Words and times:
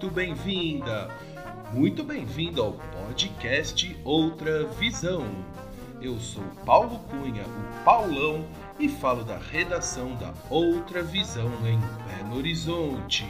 Muito 0.00 0.14
bem-vinda, 0.14 1.10
muito 1.74 2.02
bem-vindo 2.02 2.62
ao 2.62 2.72
podcast 2.72 3.94
Outra 4.02 4.64
Visão. 4.64 5.26
Eu 6.00 6.18
sou 6.18 6.42
Paulo 6.64 7.00
Cunha, 7.00 7.42
o 7.42 7.84
Paulão, 7.84 8.46
e 8.78 8.88
falo 8.88 9.22
da 9.22 9.36
redação 9.36 10.16
da 10.16 10.32
Outra 10.48 11.02
Visão 11.02 11.52
em 11.66 11.78
Belo 12.06 12.38
Horizonte. 12.38 13.26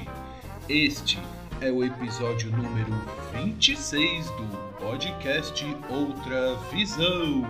Este 0.69 1.19
é 1.61 1.73
o 1.73 1.83
episódio 1.83 2.53
número 2.53 2.95
26 3.33 4.27
do 4.27 4.77
podcast 4.79 5.65
Outra 5.91 6.55
Visão. 6.71 7.43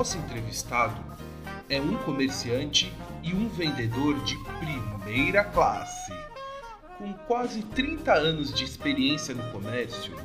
Nosso 0.00 0.16
entrevistado 0.16 0.98
é 1.68 1.78
um 1.78 1.94
comerciante 1.98 2.90
e 3.22 3.34
um 3.34 3.50
vendedor 3.50 4.18
de 4.24 4.34
primeira 4.58 5.44
classe. 5.44 6.10
Com 6.96 7.12
quase 7.12 7.60
30 7.60 8.10
anos 8.10 8.50
de 8.50 8.64
experiência 8.64 9.34
no 9.34 9.42
comércio, 9.52 10.16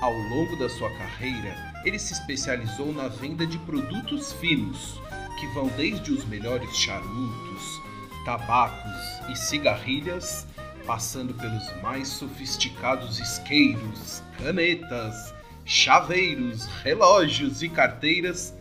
ao 0.00 0.12
longo 0.12 0.56
da 0.58 0.68
sua 0.68 0.90
carreira, 0.98 1.54
ele 1.84 2.00
se 2.00 2.14
especializou 2.14 2.92
na 2.92 3.06
venda 3.06 3.46
de 3.46 3.58
produtos 3.58 4.32
finos, 4.32 5.00
que 5.38 5.46
vão 5.54 5.68
desde 5.76 6.10
os 6.10 6.24
melhores 6.24 6.76
charutos, 6.76 7.80
tabacos 8.24 9.30
e 9.30 9.36
cigarrilhas, 9.36 10.48
passando 10.84 11.32
pelos 11.34 11.80
mais 11.80 12.08
sofisticados 12.08 13.20
isqueiros, 13.20 14.20
canetas, 14.42 15.32
chaveiros, 15.64 16.66
relógios 16.82 17.62
e 17.62 17.68
carteiras 17.68 18.52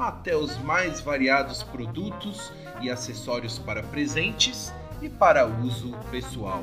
até 0.00 0.34
os 0.34 0.56
mais 0.58 1.00
variados 1.00 1.62
produtos 1.62 2.52
e 2.80 2.90
acessórios 2.90 3.58
para 3.58 3.82
presentes 3.82 4.72
e 5.02 5.08
para 5.08 5.46
uso 5.46 5.92
pessoal. 6.10 6.62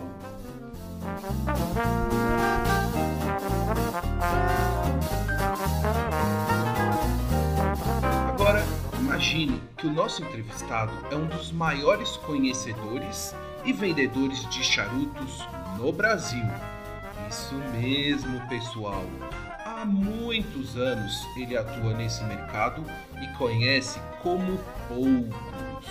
Agora, 8.30 8.64
imagine 9.00 9.62
que 9.78 9.88
o 9.88 9.92
nosso 9.92 10.24
entrevistado 10.24 10.92
é 11.12 11.16
um 11.16 11.28
dos 11.28 11.52
maiores 11.52 12.18
conhecedores 12.18 13.36
e 13.64 13.72
vendedores 13.74 14.48
de 14.50 14.64
charutos 14.64 15.48
no 15.78 15.92
Brasil. 15.92 16.46
Isso 17.30 17.56
mesmo, 17.74 18.40
pessoal 18.48 19.04
há 19.78 19.86
muitos 19.86 20.76
anos 20.76 21.14
ele 21.36 21.56
atua 21.56 21.94
nesse 21.94 22.24
mercado 22.24 22.84
e 23.22 23.28
conhece 23.38 24.00
como 24.24 24.58
poucos. 24.88 25.86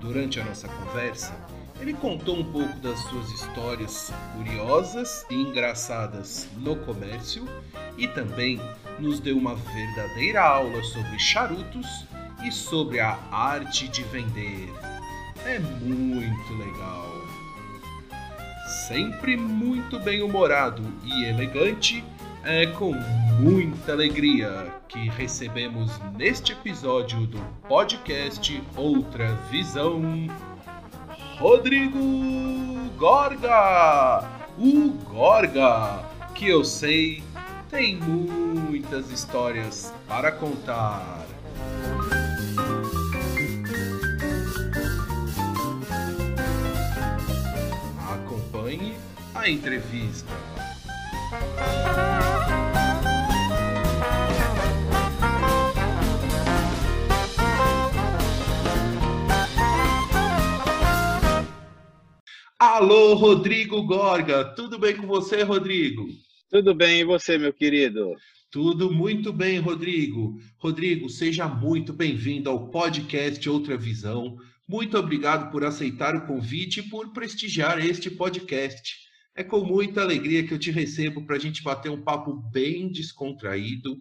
Durante 0.00 0.38
a 0.38 0.44
nossa 0.44 0.68
conversa, 0.68 1.34
ele 1.80 1.92
contou 1.94 2.36
um 2.36 2.52
pouco 2.52 2.78
das 2.78 2.98
suas 3.00 3.28
histórias 3.30 4.12
curiosas 4.36 5.26
e 5.28 5.34
engraçadas 5.34 6.48
no 6.56 6.76
comércio 6.76 7.48
e 7.98 8.06
também 8.06 8.60
nos 9.00 9.18
deu 9.18 9.36
uma 9.36 9.56
verdadeira 9.56 10.42
aula 10.42 10.80
sobre 10.84 11.18
charutos 11.18 12.06
e 12.44 12.52
sobre 12.52 13.00
a 13.00 13.18
arte 13.32 13.88
de 13.88 14.04
vender. 14.04 14.72
É 15.44 15.58
muito 15.58 16.52
legal. 16.54 17.12
Sempre 18.86 19.36
muito 19.36 19.98
bem-humorado 19.98 20.82
e 21.02 21.24
elegante, 21.24 22.04
é 22.46 22.66
com 22.66 22.92
muita 23.40 23.92
alegria 23.92 24.66
que 24.86 25.08
recebemos 25.08 25.98
neste 26.14 26.52
episódio 26.52 27.26
do 27.26 27.38
podcast 27.66 28.62
Outra 28.76 29.32
Visão 29.50 30.02
Rodrigo 31.38 31.98
Gorga. 32.98 34.28
O 34.58 34.90
Gorga, 35.10 36.04
que 36.34 36.48
eu 36.48 36.64
sei 36.64 37.22
tem 37.70 37.96
muitas 37.96 39.10
histórias 39.10 39.92
para 40.06 40.30
contar. 40.30 41.24
Acompanhe 48.12 48.94
a 49.34 49.48
entrevista. 49.48 50.53
Alô, 62.76 63.14
Rodrigo 63.14 63.82
Gorga. 63.84 64.44
Tudo 64.54 64.78
bem 64.78 64.96
com 64.96 65.06
você, 65.06 65.42
Rodrigo? 65.42 66.08
Tudo 66.50 66.74
bem, 66.74 67.00
e 67.00 67.04
você, 67.04 67.38
meu 67.38 67.52
querido? 67.52 68.14
Tudo 68.50 68.92
muito 68.92 69.32
bem, 69.32 69.58
Rodrigo. 69.58 70.38
Rodrigo, 70.58 71.08
seja 71.08 71.46
muito 71.46 71.92
bem-vindo 71.92 72.48
ao 72.48 72.70
podcast 72.70 73.48
Outra 73.48 73.76
Visão. 73.76 74.36
Muito 74.66 74.96
obrigado 74.98 75.50
por 75.50 75.64
aceitar 75.64 76.16
o 76.16 76.26
convite 76.26 76.80
e 76.80 76.88
por 76.88 77.12
prestigiar 77.12 77.84
este 77.84 78.10
podcast. 78.10 79.03
É 79.36 79.42
com 79.42 79.64
muita 79.64 80.00
alegria 80.00 80.46
que 80.46 80.54
eu 80.54 80.58
te 80.58 80.70
recebo 80.70 81.26
para 81.26 81.34
a 81.34 81.38
gente 81.40 81.60
bater 81.60 81.90
um 81.90 82.00
papo 82.00 82.34
bem 82.52 82.88
descontraído 82.88 84.00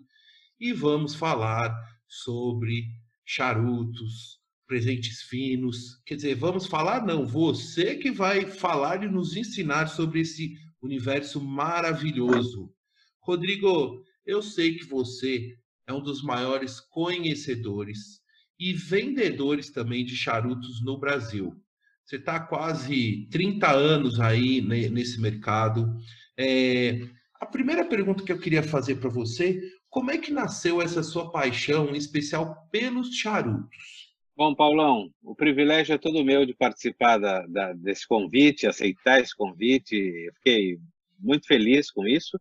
e 0.59 0.71
vamos 0.71 1.15
falar 1.15 1.75
sobre 2.07 2.85
charutos, 3.25 4.39
presentes 4.67 5.23
finos. 5.23 5.99
Quer 6.05 6.17
dizer, 6.17 6.35
vamos 6.35 6.67
falar? 6.67 7.03
Não, 7.03 7.25
você 7.25 7.95
que 7.95 8.11
vai 8.11 8.45
falar 8.45 9.03
e 9.03 9.09
nos 9.09 9.35
ensinar 9.35 9.87
sobre 9.87 10.21
esse 10.21 10.53
universo 10.79 11.41
maravilhoso. 11.41 12.71
Rodrigo, 13.19 14.03
eu 14.25 14.39
sei 14.43 14.75
que 14.75 14.85
você 14.85 15.57
é 15.87 15.93
um 15.93 16.03
dos 16.03 16.21
maiores 16.21 16.79
conhecedores 16.79 18.21
e 18.59 18.71
vendedores 18.71 19.71
também 19.71 20.05
de 20.05 20.15
charutos 20.15 20.83
no 20.83 20.99
Brasil. 20.99 21.59
Você 22.05 22.17
está 22.17 22.39
quase 22.39 23.27
30 23.31 23.71
anos 23.71 24.19
aí 24.19 24.61
nesse 24.61 25.21
mercado. 25.21 25.95
É, 26.37 26.99
a 27.39 27.45
primeira 27.45 27.85
pergunta 27.85 28.23
que 28.23 28.31
eu 28.31 28.39
queria 28.39 28.61
fazer 28.61 28.95
para 28.95 29.09
você, 29.09 29.61
como 29.89 30.11
é 30.11 30.17
que 30.17 30.31
nasceu 30.31 30.81
essa 30.81 31.01
sua 31.01 31.31
paixão, 31.31 31.89
em 31.89 31.97
especial 31.97 32.67
pelos 32.71 33.15
charutos? 33.15 34.11
Bom, 34.35 34.53
Paulão, 34.53 35.11
o 35.23 35.35
privilégio 35.35 35.93
é 35.93 35.97
todo 35.97 36.25
meu 36.25 36.45
de 36.45 36.53
participar 36.53 37.17
da, 37.19 37.45
da, 37.45 37.73
desse 37.73 38.07
convite, 38.07 38.67
aceitar 38.67 39.21
esse 39.21 39.35
convite. 39.35 39.95
Eu 39.95 40.33
fiquei 40.33 40.79
muito 41.19 41.47
feliz 41.47 41.89
com 41.91 42.05
isso. 42.07 42.35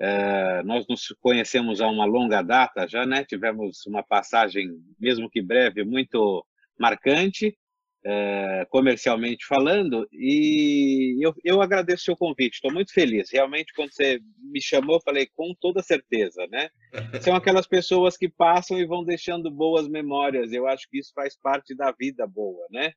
Uh, 0.00 0.64
nós 0.64 0.86
nos 0.88 1.14
conhecemos 1.20 1.80
há 1.80 1.88
uma 1.88 2.04
longa 2.04 2.42
data 2.42 2.86
já, 2.88 3.06
né? 3.06 3.24
Tivemos 3.24 3.86
uma 3.86 4.02
passagem, 4.02 4.68
mesmo 4.98 5.30
que 5.30 5.40
breve, 5.40 5.84
muito 5.84 6.44
marcante 6.78 7.56
é, 8.04 8.66
comercialmente 8.70 9.46
falando, 9.46 10.08
e 10.12 11.18
eu, 11.24 11.34
eu 11.44 11.60
agradeço 11.60 12.02
o 12.02 12.04
seu 12.06 12.16
convite, 12.16 12.54
estou 12.54 12.72
muito 12.72 12.92
feliz. 12.92 13.30
Realmente, 13.30 13.72
quando 13.74 13.92
você 13.92 14.20
me 14.38 14.60
chamou, 14.60 14.96
eu 14.96 15.02
falei 15.02 15.28
com 15.36 15.54
toda 15.60 15.82
certeza, 15.82 16.46
né? 16.50 16.70
São 17.22 17.34
aquelas 17.34 17.66
pessoas 17.66 18.16
que 18.16 18.28
passam 18.28 18.78
e 18.78 18.86
vão 18.86 19.04
deixando 19.04 19.50
boas 19.50 19.88
memórias, 19.88 20.52
eu 20.52 20.66
acho 20.66 20.88
que 20.90 20.98
isso 20.98 21.12
faz 21.14 21.36
parte 21.38 21.74
da 21.74 21.92
vida 21.92 22.26
boa, 22.26 22.66
né? 22.70 22.92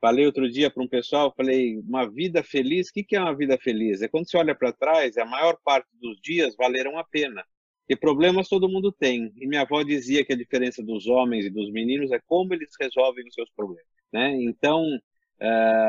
Falei 0.00 0.24
outro 0.24 0.50
dia 0.50 0.70
para 0.70 0.82
um 0.82 0.88
pessoal, 0.88 1.34
falei, 1.36 1.76
uma 1.78 2.10
vida 2.10 2.42
feliz, 2.42 2.88
o 2.88 2.92
que, 2.94 3.04
que 3.04 3.16
é 3.16 3.20
uma 3.20 3.36
vida 3.36 3.58
feliz? 3.58 4.00
É 4.00 4.08
quando 4.08 4.30
você 4.30 4.38
olha 4.38 4.54
para 4.54 4.72
trás, 4.72 5.18
a 5.18 5.26
maior 5.26 5.58
parte 5.62 5.88
dos 6.00 6.18
dias 6.22 6.56
valeram 6.56 6.98
a 6.98 7.04
pena. 7.04 7.44
E 7.86 7.94
problemas 7.94 8.48
todo 8.48 8.68
mundo 8.68 8.90
tem. 8.92 9.30
E 9.36 9.46
minha 9.46 9.62
avó 9.62 9.82
dizia 9.82 10.24
que 10.24 10.32
a 10.32 10.36
diferença 10.36 10.82
dos 10.82 11.06
homens 11.06 11.44
e 11.44 11.50
dos 11.50 11.70
meninos 11.70 12.10
é 12.12 12.20
como 12.24 12.54
eles 12.54 12.70
resolvem 12.80 13.26
os 13.26 13.34
seus 13.34 13.50
problemas. 13.50 13.89
Né? 14.12 14.42
Então, 14.42 15.00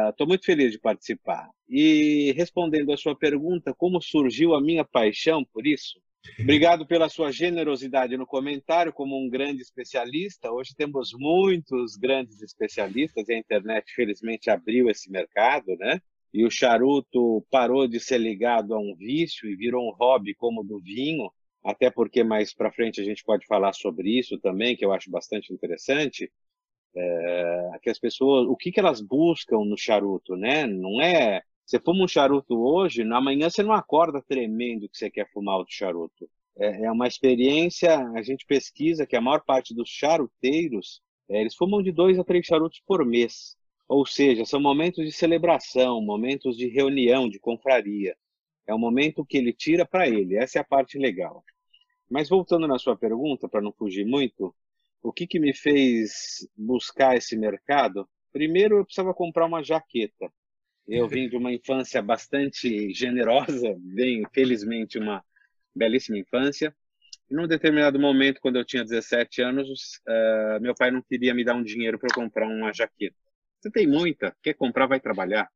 Estou 0.10 0.26
uh, 0.26 0.30
muito 0.30 0.46
feliz 0.46 0.72
de 0.72 0.80
participar. 0.80 1.50
E 1.68 2.32
respondendo 2.38 2.94
a 2.94 2.98
sua 2.98 3.14
pergunta, 3.14 3.74
como 3.74 4.02
surgiu 4.02 4.56
a 4.56 4.62
minha 4.62 4.86
paixão 4.86 5.44
por 5.44 5.68
isso? 5.68 6.00
Obrigado 6.40 6.86
pela 6.86 7.10
sua 7.10 7.32
generosidade 7.32 8.16
no 8.16 8.26
comentário, 8.26 8.94
como 8.94 9.18
um 9.18 9.28
grande 9.28 9.62
especialista. 9.62 10.52
Hoje 10.52 10.74
temos 10.76 11.10
muitos 11.14 11.98
grandes 11.98 12.42
especialistas 12.42 13.28
e 13.28 13.34
a 13.34 13.38
internet, 13.38 13.92
felizmente, 13.94 14.50
abriu 14.50 14.90
esse 14.90 15.12
mercado, 15.12 15.76
né? 15.78 16.00
E 16.34 16.46
o 16.46 16.52
charuto 16.52 17.46
parou 17.52 17.88
de 17.88 18.00
ser 18.00 18.20
ligado 18.20 18.74
a 18.74 18.80
um 18.80 18.96
vício 18.96 19.50
e 19.50 19.56
virou 19.56 19.86
um 19.86 19.94
hobby 19.94 20.34
como 20.34 20.62
o 20.62 20.64
do 20.64 20.80
vinho, 20.80 21.30
até 21.62 21.90
porque 21.90 22.24
mais 22.24 22.54
para 22.54 22.72
frente 22.72 23.02
a 23.02 23.04
gente 23.04 23.24
pode 23.24 23.46
falar 23.46 23.74
sobre 23.74 24.18
isso 24.18 24.38
também, 24.38 24.78
que 24.78 24.86
eu 24.86 24.94
acho 24.94 25.12
bastante 25.12 25.52
interessante 25.52 26.32
é, 26.96 27.70
pessoas, 28.02 28.48
o 28.48 28.56
que, 28.56 28.72
que 28.72 28.80
elas 28.80 29.02
buscam 29.02 29.64
no 29.66 29.78
charuto, 29.78 30.36
né? 30.36 30.66
Não 30.66 31.02
é, 31.02 31.42
você 31.66 31.80
fuma 31.80 32.04
um 32.04 32.08
charuto 32.08 32.58
hoje, 32.60 33.04
na 33.04 33.22
manhã 33.22 33.50
você 33.50 33.64
não 33.64 33.74
acorda 33.74 34.22
tremendo 34.22 34.90
que 34.90 34.98
você 34.98 35.10
quer 35.10 35.30
fumar 35.32 35.58
outro 35.58 35.74
charuto. 35.74 36.30
É, 36.58 36.86
é 36.86 36.92
uma 36.92 37.08
experiência, 37.08 37.98
a 38.10 38.22
gente 38.22 38.46
pesquisa 38.46 39.06
que 39.06 39.16
a 39.16 39.22
maior 39.22 39.42
parte 39.42 39.74
dos 39.74 39.90
charuteiros, 39.90 41.02
é, 41.30 41.40
eles 41.42 41.56
fumam 41.56 41.82
de 41.82 41.92
dois 41.92 42.20
a 42.20 42.24
três 42.24 42.46
charutos 42.46 42.82
por 42.86 43.06
mês. 43.06 43.56
Ou 43.88 44.06
seja, 44.06 44.46
são 44.46 44.60
momentos 44.60 45.06
de 45.06 45.12
celebração, 45.12 46.02
momentos 46.02 46.58
de 46.58 46.68
reunião, 46.68 47.30
de 47.30 47.40
confraria. 47.40 48.16
É 48.68 48.74
um 48.74 48.80
momento 48.80 49.26
que 49.26 49.38
ele 49.38 49.54
tira 49.54 49.86
para 49.86 50.08
ele, 50.08 50.38
essa 50.38 50.60
é 50.60 50.62
a 50.62 50.66
parte 50.66 50.98
legal. 50.98 51.44
Mas 52.10 52.30
voltando 52.30 52.68
na 52.68 52.78
sua 52.78 52.96
pergunta, 52.96 53.48
para 53.48 53.62
não 53.62 53.72
fugir 53.72 54.06
muito, 54.06 54.54
o 55.02 55.12
que, 55.12 55.26
que 55.26 55.40
me 55.40 55.54
fez 55.54 56.48
buscar 56.56 57.16
esse 57.16 57.36
mercado? 57.36 58.08
Primeiro, 58.32 58.78
eu 58.78 58.86
precisava 58.86 59.14
comprar 59.14 59.46
uma 59.46 59.64
jaqueta. 59.64 60.32
Eu 60.88 61.08
vim 61.08 61.30
de 61.30 61.38
uma 61.38 61.52
infância 61.52 62.02
bastante 62.02 62.94
generosa, 62.94 63.76
bem, 63.80 64.24
felizmente, 64.34 64.98
uma 64.98 65.24
belíssima 65.76 66.18
infância. 66.18 66.76
E 67.30 67.34
num 67.36 67.48
determinado 67.48 68.00
momento, 68.00 68.42
quando 68.42 68.58
eu 68.58 68.66
tinha 68.66 68.84
17 68.84 69.42
anos, 69.42 70.02
uh, 70.08 70.62
meu 70.62 70.76
pai 70.76 70.92
não 70.92 71.02
queria 71.02 71.34
me 71.34 71.46
dar 71.46 71.56
um 71.56 71.64
dinheiro 71.64 71.98
para 71.98 72.10
eu 72.10 72.16
comprar 72.16 72.48
uma 72.48 72.74
jaqueta. 72.74 73.16
Você 73.60 73.72
tem 73.72 73.88
muita, 73.88 74.36
quer 74.42 74.54
comprar, 74.54 74.88
vai 74.88 75.00
trabalhar. 75.00 75.48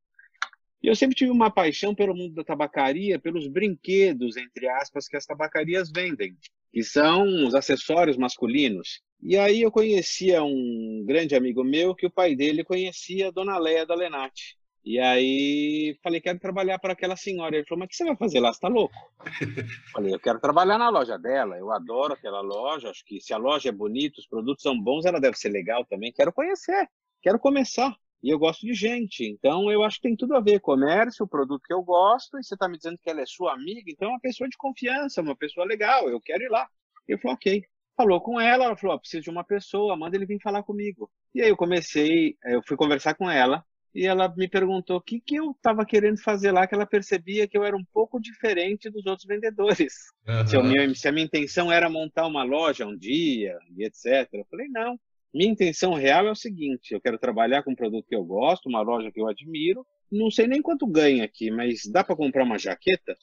E 0.82 0.88
eu 0.88 0.94
sempre 0.94 1.16
tive 1.16 1.30
uma 1.30 1.50
paixão 1.50 1.94
pelo 1.94 2.14
mundo 2.14 2.34
da 2.34 2.44
tabacaria, 2.44 3.18
pelos 3.18 3.48
brinquedos, 3.48 4.36
entre 4.36 4.68
aspas, 4.68 5.08
que 5.08 5.16
as 5.16 5.26
tabacarias 5.26 5.90
vendem, 5.90 6.36
que 6.76 6.84
são 6.84 7.46
os 7.46 7.54
acessórios 7.54 8.18
masculinos. 8.18 9.00
E 9.22 9.34
aí 9.38 9.62
eu 9.62 9.72
conhecia 9.72 10.44
um 10.44 11.02
grande 11.06 11.34
amigo 11.34 11.64
meu 11.64 11.94
que 11.94 12.04
o 12.04 12.10
pai 12.10 12.36
dele 12.36 12.62
conhecia 12.62 13.28
a 13.28 13.30
dona 13.30 13.56
Leia 13.56 13.86
da 13.86 13.94
Lenate. 13.94 14.58
E 14.84 14.98
aí 14.98 15.98
falei, 16.02 16.20
quero 16.20 16.38
trabalhar 16.38 16.78
para 16.78 16.92
aquela 16.92 17.16
senhora. 17.16 17.56
Ele 17.56 17.64
falou, 17.64 17.78
mas 17.78 17.86
o 17.86 17.88
que 17.88 17.96
você 17.96 18.04
vai 18.04 18.16
fazer 18.16 18.40
lá? 18.40 18.52
Você 18.52 18.58
está 18.58 18.68
louco? 18.68 18.94
falei, 19.90 20.12
eu 20.12 20.20
quero 20.20 20.38
trabalhar 20.38 20.76
na 20.76 20.90
loja 20.90 21.18
dela. 21.18 21.56
Eu 21.56 21.72
adoro 21.72 22.12
aquela 22.12 22.42
loja. 22.42 22.90
Acho 22.90 23.02
que 23.06 23.22
se 23.22 23.32
a 23.32 23.38
loja 23.38 23.70
é 23.70 23.72
bonita, 23.72 24.20
os 24.20 24.26
produtos 24.26 24.62
são 24.62 24.78
bons, 24.78 25.06
ela 25.06 25.18
deve 25.18 25.38
ser 25.38 25.48
legal 25.48 25.82
também. 25.86 26.12
Quero 26.12 26.30
conhecer, 26.30 26.86
quero 27.22 27.38
começar. 27.38 27.96
E 28.22 28.30
eu 28.30 28.38
gosto 28.38 28.66
de 28.66 28.74
gente. 28.74 29.24
Então 29.24 29.70
eu 29.70 29.82
acho 29.82 29.96
que 29.96 30.08
tem 30.08 30.16
tudo 30.16 30.34
a 30.34 30.40
ver. 30.40 30.60
Comércio, 30.60 31.24
o 31.24 31.28
produto 31.28 31.62
que 31.64 31.72
eu 31.72 31.82
gosto, 31.82 32.38
e 32.38 32.44
você 32.44 32.54
está 32.54 32.68
me 32.68 32.76
dizendo 32.76 32.98
que 33.02 33.10
ela 33.10 33.20
é 33.20 33.26
sua 33.26 33.52
amiga, 33.52 33.90
então 33.90 34.08
é 34.08 34.12
uma 34.12 34.20
pessoa 34.20 34.48
de 34.48 34.56
confiança, 34.56 35.22
uma 35.22 35.36
pessoa 35.36 35.66
legal. 35.66 36.08
Eu 36.08 36.20
quero 36.20 36.42
ir 36.42 36.50
lá. 36.50 36.66
Eu 37.06 37.18
falei, 37.18 37.34
ok. 37.34 37.64
Falou 37.96 38.20
com 38.20 38.40
ela, 38.40 38.64
ela 38.64 38.76
falou: 38.76 38.96
oh, 38.96 39.00
preciso 39.00 39.24
de 39.24 39.30
uma 39.30 39.44
pessoa, 39.44 39.96
manda 39.96 40.16
ele 40.16 40.26
vir 40.26 40.40
falar 40.42 40.62
comigo. 40.62 41.10
E 41.34 41.40
aí 41.40 41.48
eu 41.48 41.56
comecei, 41.56 42.36
eu 42.44 42.62
fui 42.66 42.76
conversar 42.76 43.14
com 43.14 43.30
ela 43.30 43.64
e 43.96 44.06
ela 44.06 44.28
me 44.36 44.46
perguntou 44.46 44.98
o 44.98 45.00
que, 45.00 45.18
que 45.18 45.36
eu 45.36 45.52
estava 45.52 45.86
querendo 45.86 46.20
fazer 46.20 46.52
lá, 46.52 46.66
que 46.66 46.74
ela 46.74 46.84
percebia 46.84 47.48
que 47.48 47.56
eu 47.56 47.64
era 47.64 47.74
um 47.74 47.84
pouco 47.94 48.20
diferente 48.20 48.90
dos 48.90 49.06
outros 49.06 49.26
vendedores. 49.26 49.94
Uhum. 50.28 50.46
Se, 50.46 50.62
minha, 50.62 50.94
se, 50.94 51.08
a 51.08 51.12
minha 51.12 51.24
intenção 51.24 51.72
era 51.72 51.88
montar 51.88 52.26
uma 52.26 52.42
loja 52.42 52.86
um 52.86 52.94
dia 52.94 53.56
e 53.74 53.84
etc. 53.84 54.28
Eu 54.34 54.44
falei: 54.50 54.68
não. 54.68 55.00
Minha 55.36 55.52
intenção 55.52 55.92
real 55.92 56.26
é 56.26 56.30
o 56.30 56.34
seguinte: 56.34 56.94
eu 56.94 57.00
quero 57.00 57.18
trabalhar 57.18 57.62
com 57.62 57.72
um 57.72 57.76
produto 57.76 58.06
que 58.08 58.16
eu 58.16 58.24
gosto, 58.24 58.70
uma 58.70 58.80
loja 58.80 59.12
que 59.12 59.20
eu 59.20 59.28
admiro. 59.28 59.86
Não 60.10 60.30
sei 60.30 60.46
nem 60.46 60.62
quanto 60.62 60.86
ganha 60.86 61.24
aqui, 61.24 61.50
mas 61.50 61.82
dá 61.92 62.02
para 62.02 62.16
comprar 62.16 62.42
uma 62.42 62.58
jaqueta? 62.58 63.14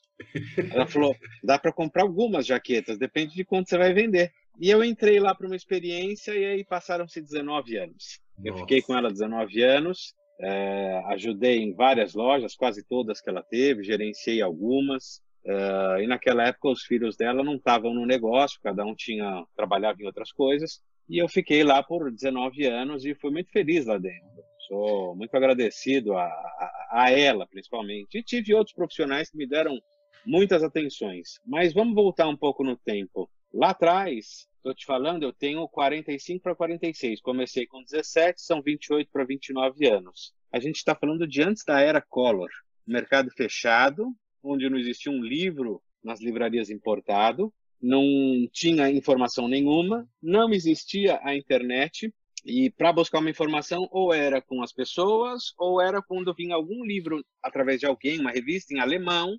Ela 0.71 0.85
falou: 0.85 1.15
dá 1.43 1.57
para 1.57 1.73
comprar 1.73 2.03
algumas 2.03 2.45
jaquetas, 2.45 2.99
depende 2.99 3.33
de 3.33 3.43
quanto 3.43 3.67
você 3.67 3.79
vai 3.79 3.95
vender. 3.95 4.31
E 4.61 4.69
eu 4.69 4.83
entrei 4.83 5.19
lá 5.19 5.33
para 5.33 5.47
uma 5.47 5.55
experiência 5.55 6.33
e 6.35 6.45
aí 6.45 6.63
passaram-se 6.63 7.19
19 7.19 7.77
anos. 7.77 8.21
Nossa. 8.37 8.47
Eu 8.47 8.57
fiquei 8.57 8.83
com 8.83 8.95
ela 8.95 9.09
19 9.09 9.63
anos, 9.63 10.13
é, 10.39 11.01
ajudei 11.07 11.63
em 11.63 11.73
várias 11.73 12.13
lojas, 12.13 12.55
quase 12.55 12.85
todas 12.87 13.21
que 13.21 13.29
ela 13.29 13.41
teve, 13.41 13.83
gerenciei 13.83 14.39
algumas. 14.39 15.19
É, 15.43 16.03
e 16.03 16.07
naquela 16.07 16.45
época 16.45 16.69
os 16.69 16.83
filhos 16.83 17.17
dela 17.17 17.43
não 17.43 17.55
estavam 17.55 17.91
no 17.91 18.05
negócio, 18.05 18.59
cada 18.61 18.85
um 18.85 18.93
tinha 18.93 19.43
trabalhava 19.55 19.99
em 19.99 20.05
outras 20.05 20.31
coisas. 20.31 20.79
E 21.09 21.17
eu 21.17 21.27
fiquei 21.27 21.63
lá 21.63 21.83
por 21.83 22.11
19 22.11 22.65
anos 22.65 23.05
e 23.05 23.13
fui 23.15 23.31
muito 23.31 23.51
feliz 23.51 23.85
lá 23.85 23.97
dentro. 23.97 24.43
Sou 24.67 25.15
muito 25.15 25.35
agradecido 25.35 26.13
a, 26.17 26.25
a, 26.25 26.89
a 26.91 27.11
ela, 27.11 27.45
principalmente. 27.47 28.17
E 28.17 28.23
tive 28.23 28.53
outros 28.53 28.75
profissionais 28.75 29.29
que 29.29 29.37
me 29.37 29.45
deram 29.45 29.79
muitas 30.25 30.63
atenções. 30.63 31.39
Mas 31.45 31.73
vamos 31.73 31.93
voltar 31.93 32.27
um 32.27 32.37
pouco 32.37 32.63
no 32.63 32.77
tempo. 32.77 33.29
Lá 33.53 33.71
atrás, 33.71 34.47
estou 34.55 34.73
te 34.73 34.85
falando, 34.85 35.23
eu 35.23 35.33
tenho 35.33 35.67
45 35.67 36.41
para 36.41 36.55
46. 36.55 37.21
Comecei 37.21 37.67
com 37.67 37.83
17, 37.83 38.41
são 38.41 38.61
28 38.61 39.09
para 39.11 39.25
29 39.25 39.87
anos. 39.87 40.33
A 40.51 40.59
gente 40.59 40.77
está 40.77 40.95
falando 40.95 41.27
de 41.27 41.41
antes 41.41 41.63
da 41.65 41.81
era 41.81 42.01
Collor. 42.01 42.49
Mercado 42.87 43.29
fechado, 43.31 44.13
onde 44.41 44.69
não 44.69 44.77
existia 44.77 45.11
um 45.11 45.23
livro 45.23 45.81
nas 46.03 46.21
livrarias 46.21 46.69
importado, 46.69 47.53
não 47.83 48.47
tinha 48.53 48.89
informação 48.89 49.47
nenhuma, 49.47 50.07
não 50.21 50.53
existia 50.53 51.19
a 51.21 51.35
internet, 51.35 52.11
e 52.45 52.69
para 52.69 52.93
buscar 52.93 53.19
uma 53.19 53.29
informação, 53.29 53.87
ou 53.91 54.13
era 54.13 54.41
com 54.41 54.63
as 54.63 54.73
pessoas, 54.73 55.53
ou 55.57 55.81
era 55.81 56.01
quando 56.01 56.33
vinha 56.33 56.55
algum 56.55 56.83
livro 56.85 57.23
através 57.41 57.79
de 57.79 57.85
alguém, 57.85 58.19
uma 58.19 58.31
revista 58.31 58.73
em 58.73 58.79
alemão, 58.79 59.35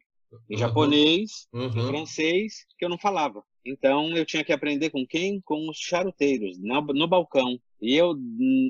em 0.49 0.55
uhum. 0.55 0.59
japonês, 0.59 1.47
uhum. 1.53 1.67
em 1.67 1.87
francês, 1.87 2.67
que 2.79 2.85
eu 2.85 2.89
não 2.89 2.99
falava. 2.99 3.43
Então 3.65 4.15
eu 4.17 4.27
tinha 4.27 4.45
que 4.45 4.53
aprender 4.53 4.91
com 4.91 5.07
quem? 5.07 5.41
Com 5.41 5.69
os 5.69 5.79
charuteiros, 5.79 6.59
no, 6.59 6.83
no 6.83 7.09
balcão. 7.09 7.59
E 7.81 7.97
eu, 7.97 8.15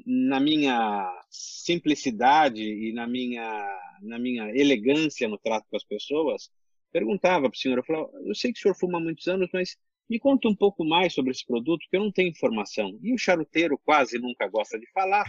na 0.06 0.38
minha 0.40 1.08
simplicidade 1.30 2.62
e 2.62 2.92
na 2.92 3.06
minha, 3.06 3.68
na 4.02 4.18
minha 4.18 4.50
elegância 4.50 5.28
no 5.28 5.38
trato 5.38 5.66
com 5.70 5.76
as 5.76 5.84
pessoas, 5.84 6.50
perguntava 6.94 7.50
para 7.50 7.56
o 7.56 7.58
senhor, 7.58 7.78
eu 7.78 7.84
falava, 7.84 8.08
eu 8.24 8.34
sei 8.36 8.52
que 8.52 8.60
o 8.60 8.62
senhor 8.62 8.76
fuma 8.76 8.98
há 8.98 9.00
muitos 9.00 9.26
anos, 9.26 9.48
mas 9.52 9.76
me 10.08 10.16
conta 10.20 10.48
um 10.48 10.54
pouco 10.54 10.84
mais 10.84 11.12
sobre 11.12 11.32
esse 11.32 11.44
produto, 11.44 11.84
que 11.90 11.96
eu 11.96 12.04
não 12.04 12.12
tenho 12.12 12.28
informação. 12.28 12.96
E 13.02 13.12
o 13.12 13.18
charuteiro 13.18 13.76
quase 13.84 14.16
nunca 14.16 14.46
gosta 14.46 14.78
de 14.78 14.88
falar. 14.92 15.24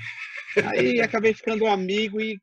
Aí 0.71 1.01
acabei 1.01 1.33
ficando 1.33 1.65
amigo 1.65 2.21
e 2.21 2.39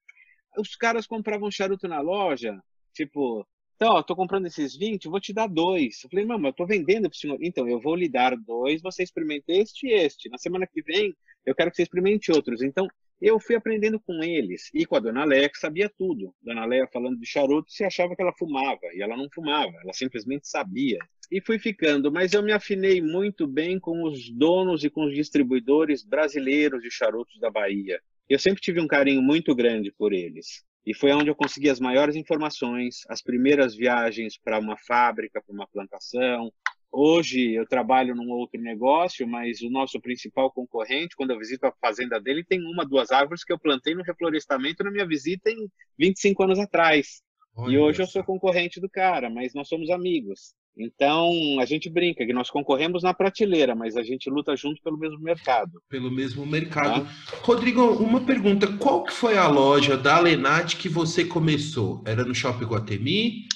os 0.58 0.74
caras 0.74 1.06
compravam 1.06 1.50
charuto 1.52 1.86
na 1.86 2.00
loja, 2.00 2.60
tipo, 2.92 3.46
então, 3.76 3.94
ó, 3.94 4.02
tô 4.02 4.14
comprando 4.16 4.46
esses 4.46 4.76
20, 4.76 5.08
vou 5.08 5.20
te 5.20 5.32
dar 5.32 5.48
dois. 5.48 6.02
Eu 6.04 6.10
falei, 6.10 6.24
mamãe, 6.24 6.50
eu 6.50 6.54
tô 6.54 6.66
vendendo 6.66 7.08
pro 7.08 7.18
senhor. 7.18 7.38
Então, 7.40 7.68
eu 7.68 7.80
vou 7.80 7.96
lhe 7.96 8.08
dar 8.08 8.36
dois, 8.36 8.80
você 8.80 9.02
experimenta 9.02 9.50
este 9.52 9.88
e 9.88 9.92
este. 9.92 10.28
Na 10.30 10.38
semana 10.38 10.68
que 10.68 10.80
vem, 10.82 11.12
eu 11.44 11.52
quero 11.52 11.68
que 11.70 11.76
você 11.76 11.82
experimente 11.82 12.30
outros. 12.30 12.62
Então, 12.62 12.86
eu 13.22 13.38
fui 13.38 13.54
aprendendo 13.54 14.00
com 14.00 14.22
eles. 14.22 14.68
E 14.74 14.84
com 14.84 14.96
a 14.96 15.00
dona 15.00 15.24
Leia, 15.24 15.48
que 15.48 15.58
sabia 15.58 15.88
tudo. 15.88 16.34
Dona 16.42 16.64
Leia 16.64 16.88
falando 16.92 17.18
de 17.18 17.26
charuto, 17.26 17.70
se 17.70 17.84
achava 17.84 18.16
que 18.16 18.22
ela 18.22 18.34
fumava. 18.36 18.80
E 18.94 19.00
ela 19.00 19.16
não 19.16 19.28
fumava, 19.32 19.72
ela 19.82 19.92
simplesmente 19.92 20.48
sabia. 20.48 20.98
E 21.30 21.40
fui 21.40 21.58
ficando, 21.58 22.10
mas 22.10 22.32
eu 22.32 22.42
me 22.42 22.52
afinei 22.52 23.00
muito 23.00 23.46
bem 23.46 23.78
com 23.78 24.02
os 24.02 24.28
donos 24.28 24.84
e 24.84 24.90
com 24.90 25.06
os 25.06 25.14
distribuidores 25.14 26.04
brasileiros 26.04 26.82
de 26.82 26.90
charutos 26.90 27.38
da 27.38 27.50
Bahia. 27.50 28.00
Eu 28.28 28.38
sempre 28.38 28.60
tive 28.60 28.80
um 28.80 28.88
carinho 28.88 29.22
muito 29.22 29.54
grande 29.54 29.92
por 29.92 30.12
eles. 30.12 30.64
E 30.84 30.92
foi 30.92 31.12
onde 31.12 31.30
eu 31.30 31.34
consegui 31.34 31.70
as 31.70 31.78
maiores 31.78 32.16
informações, 32.16 33.02
as 33.08 33.22
primeiras 33.22 33.74
viagens 33.74 34.36
para 34.36 34.58
uma 34.58 34.76
fábrica, 34.76 35.40
para 35.40 35.54
uma 35.54 35.66
plantação. 35.68 36.52
Hoje 36.94 37.54
eu 37.54 37.66
trabalho 37.66 38.14
num 38.14 38.30
outro 38.30 38.60
negócio, 38.60 39.26
mas 39.26 39.62
o 39.62 39.70
nosso 39.70 39.98
principal 39.98 40.52
concorrente, 40.52 41.16
quando 41.16 41.30
eu 41.30 41.38
visito 41.38 41.66
a 41.66 41.72
fazenda 41.80 42.20
dele, 42.20 42.44
tem 42.44 42.60
uma, 42.60 42.84
duas 42.84 43.10
árvores 43.10 43.42
que 43.42 43.52
eu 43.52 43.58
plantei 43.58 43.94
no 43.94 44.02
reflorestamento 44.02 44.84
na 44.84 44.90
minha 44.90 45.06
visita 45.06 45.50
em 45.50 45.70
25 45.98 46.42
anos 46.42 46.58
atrás. 46.58 47.22
Olha 47.56 47.72
e 47.72 47.78
hoje 47.78 48.02
eu 48.02 48.06
sou 48.06 48.22
concorrente 48.22 48.78
do 48.78 48.90
cara, 48.90 49.30
mas 49.30 49.54
nós 49.54 49.68
somos 49.68 49.88
amigos. 49.88 50.54
Então, 50.76 51.30
a 51.60 51.64
gente 51.64 51.88
brinca 51.88 52.26
que 52.26 52.32
nós 52.32 52.50
concorremos 52.50 53.02
na 53.02 53.14
prateleira, 53.14 53.74
mas 53.74 53.96
a 53.96 54.02
gente 54.02 54.28
luta 54.28 54.54
junto 54.54 54.82
pelo 54.82 54.98
mesmo 54.98 55.18
mercado. 55.20 55.82
Pelo 55.88 56.10
mesmo 56.10 56.46
mercado. 56.46 57.04
Tá? 57.04 57.36
Rodrigo, 57.42 57.82
uma 58.02 58.24
pergunta. 58.24 58.66
Qual 58.78 59.04
que 59.04 59.12
foi 59.12 59.36
a 59.36 59.48
loja 59.48 59.96
da 59.96 60.18
Lenat 60.18 60.76
que 60.76 60.88
você 60.88 61.24
começou? 61.24 62.02
Era 62.06 62.24
no 62.24 62.34
Shopping 62.34 62.64
Guatemi? 62.64 63.46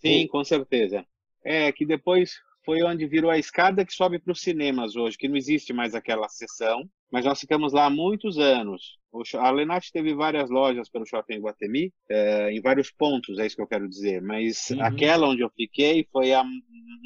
Sim, 0.00 0.22
Ou... 0.22 0.28
com 0.28 0.44
certeza. 0.44 1.04
É 1.44 1.70
que 1.70 1.86
depois 1.86 2.40
foi 2.68 2.82
onde 2.82 3.06
virou 3.06 3.30
a 3.30 3.38
escada 3.38 3.82
que 3.82 3.94
sobe 3.94 4.18
para 4.18 4.30
os 4.30 4.42
cinemas 4.42 4.94
hoje, 4.94 5.16
que 5.16 5.26
não 5.26 5.38
existe 5.38 5.72
mais 5.72 5.94
aquela 5.94 6.28
sessão, 6.28 6.86
mas 7.10 7.24
nós 7.24 7.40
ficamos 7.40 7.72
lá 7.72 7.86
há 7.86 7.90
muitos 7.90 8.36
anos. 8.36 8.98
A 9.38 9.50
Lenat 9.50 9.90
teve 9.90 10.12
várias 10.14 10.50
lojas 10.50 10.90
pelo 10.90 11.06
shopping 11.06 11.38
Guatemi, 11.38 11.90
é, 12.10 12.52
em 12.52 12.60
vários 12.60 12.90
pontos, 12.90 13.38
é 13.38 13.46
isso 13.46 13.56
que 13.56 13.62
eu 13.62 13.66
quero 13.66 13.88
dizer, 13.88 14.20
mas 14.20 14.68
uhum. 14.68 14.82
aquela 14.82 15.26
onde 15.26 15.40
eu 15.40 15.48
fiquei 15.56 16.06
foi 16.12 16.34
a 16.34 16.44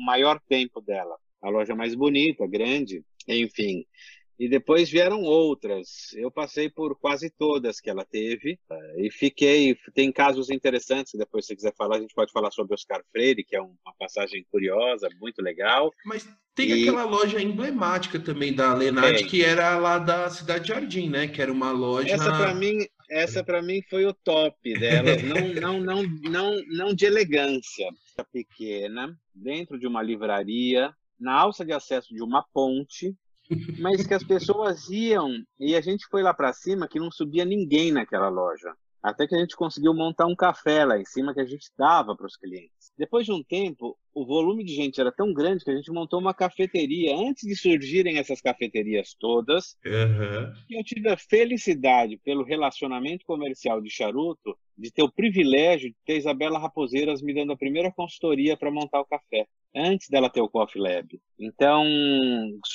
maior 0.04 0.40
tempo 0.48 0.80
dela. 0.80 1.14
A 1.40 1.48
loja 1.48 1.76
mais 1.76 1.94
bonita, 1.94 2.44
grande, 2.48 3.04
enfim. 3.28 3.84
E 4.42 4.48
depois 4.48 4.90
vieram 4.90 5.22
outras. 5.22 6.12
Eu 6.14 6.28
passei 6.28 6.68
por 6.68 6.98
quase 6.98 7.30
todas 7.30 7.80
que 7.80 7.88
ela 7.88 8.04
teve 8.04 8.58
eh, 8.68 8.94
e 8.98 9.08
fiquei. 9.08 9.76
Tem 9.94 10.10
casos 10.10 10.50
interessantes. 10.50 11.12
Depois, 11.14 11.46
se 11.46 11.54
quiser 11.54 11.72
falar, 11.76 11.98
a 11.98 12.00
gente 12.00 12.12
pode 12.12 12.32
falar 12.32 12.50
sobre 12.50 12.74
Oscar 12.74 13.04
Freire, 13.12 13.44
que 13.44 13.54
é 13.54 13.62
uma 13.62 13.94
passagem 13.96 14.44
curiosa, 14.50 15.08
muito 15.20 15.40
legal. 15.40 15.92
Mas 16.04 16.28
tem 16.56 16.70
e... 16.70 16.82
aquela 16.82 17.04
loja 17.04 17.40
emblemática 17.40 18.18
também 18.18 18.52
da 18.52 18.74
Lenat, 18.74 19.22
que 19.26 19.44
era 19.44 19.78
lá 19.78 20.00
da 20.00 20.28
Cidade 20.28 20.66
Jardim, 20.66 21.08
né? 21.08 21.28
Que 21.28 21.40
era 21.40 21.52
uma 21.52 21.70
loja. 21.70 22.12
Essa 22.12 22.36
para 22.36 22.52
mim, 22.52 22.84
essa 23.08 23.44
para 23.44 23.62
mim 23.62 23.80
foi 23.88 24.06
o 24.06 24.12
top 24.12 24.74
delas. 24.76 25.22
não, 25.22 25.54
não, 25.54 25.80
não, 25.80 26.02
não, 26.02 26.62
não 26.66 26.92
de 26.92 27.06
elegância. 27.06 27.88
Pequena, 28.32 29.16
dentro 29.32 29.78
de 29.78 29.86
uma 29.86 30.02
livraria, 30.02 30.92
na 31.16 31.32
alça 31.32 31.64
de 31.64 31.72
acesso 31.72 32.12
de 32.12 32.24
uma 32.24 32.44
ponte 32.52 33.16
mas 33.78 34.06
que 34.06 34.14
as 34.14 34.22
pessoas 34.22 34.88
iam 34.88 35.30
e 35.58 35.74
a 35.74 35.80
gente 35.80 36.06
foi 36.06 36.22
lá 36.22 36.32
para 36.32 36.52
cima 36.52 36.88
que 36.88 37.00
não 37.00 37.10
subia 37.10 37.44
ninguém 37.44 37.92
naquela 37.92 38.28
loja. 38.28 38.74
Até 39.02 39.26
que 39.26 39.34
a 39.34 39.38
gente 39.38 39.56
conseguiu 39.56 39.92
montar 39.92 40.26
um 40.26 40.36
café 40.36 40.84
lá 40.84 40.98
em 40.98 41.04
cima 41.04 41.34
que 41.34 41.40
a 41.40 41.44
gente 41.44 41.68
dava 41.76 42.14
para 42.14 42.26
os 42.26 42.36
clientes. 42.36 42.92
Depois 42.96 43.26
de 43.26 43.32
um 43.32 43.42
tempo, 43.42 43.98
o 44.14 44.24
volume 44.24 44.62
de 44.62 44.74
gente 44.74 45.00
era 45.00 45.10
tão 45.10 45.32
grande 45.32 45.64
que 45.64 45.70
a 45.70 45.74
gente 45.74 45.90
montou 45.90 46.20
uma 46.20 46.32
cafeteria. 46.32 47.16
Antes 47.16 47.48
de 47.48 47.56
surgirem 47.56 48.18
essas 48.18 48.40
cafeterias 48.40 49.16
todas, 49.18 49.76
uhum. 49.84 50.52
eu 50.70 50.84
tive 50.84 51.08
a 51.08 51.16
felicidade, 51.16 52.16
pelo 52.18 52.44
relacionamento 52.44 53.24
comercial 53.26 53.80
de 53.80 53.90
charuto, 53.90 54.56
de 54.78 54.92
ter 54.92 55.02
o 55.02 55.10
privilégio 55.10 55.90
de 55.90 55.96
ter 56.04 56.18
Isabela 56.18 56.58
Raposeiras 56.58 57.20
me 57.22 57.34
dando 57.34 57.52
a 57.52 57.56
primeira 57.56 57.90
consultoria 57.90 58.56
para 58.56 58.70
montar 58.70 59.00
o 59.00 59.06
café 59.06 59.46
antes 59.74 60.08
dela 60.08 60.30
ter 60.30 60.40
o 60.40 60.48
Coffee 60.48 60.80
Lab. 60.80 61.20
Então, 61.38 61.84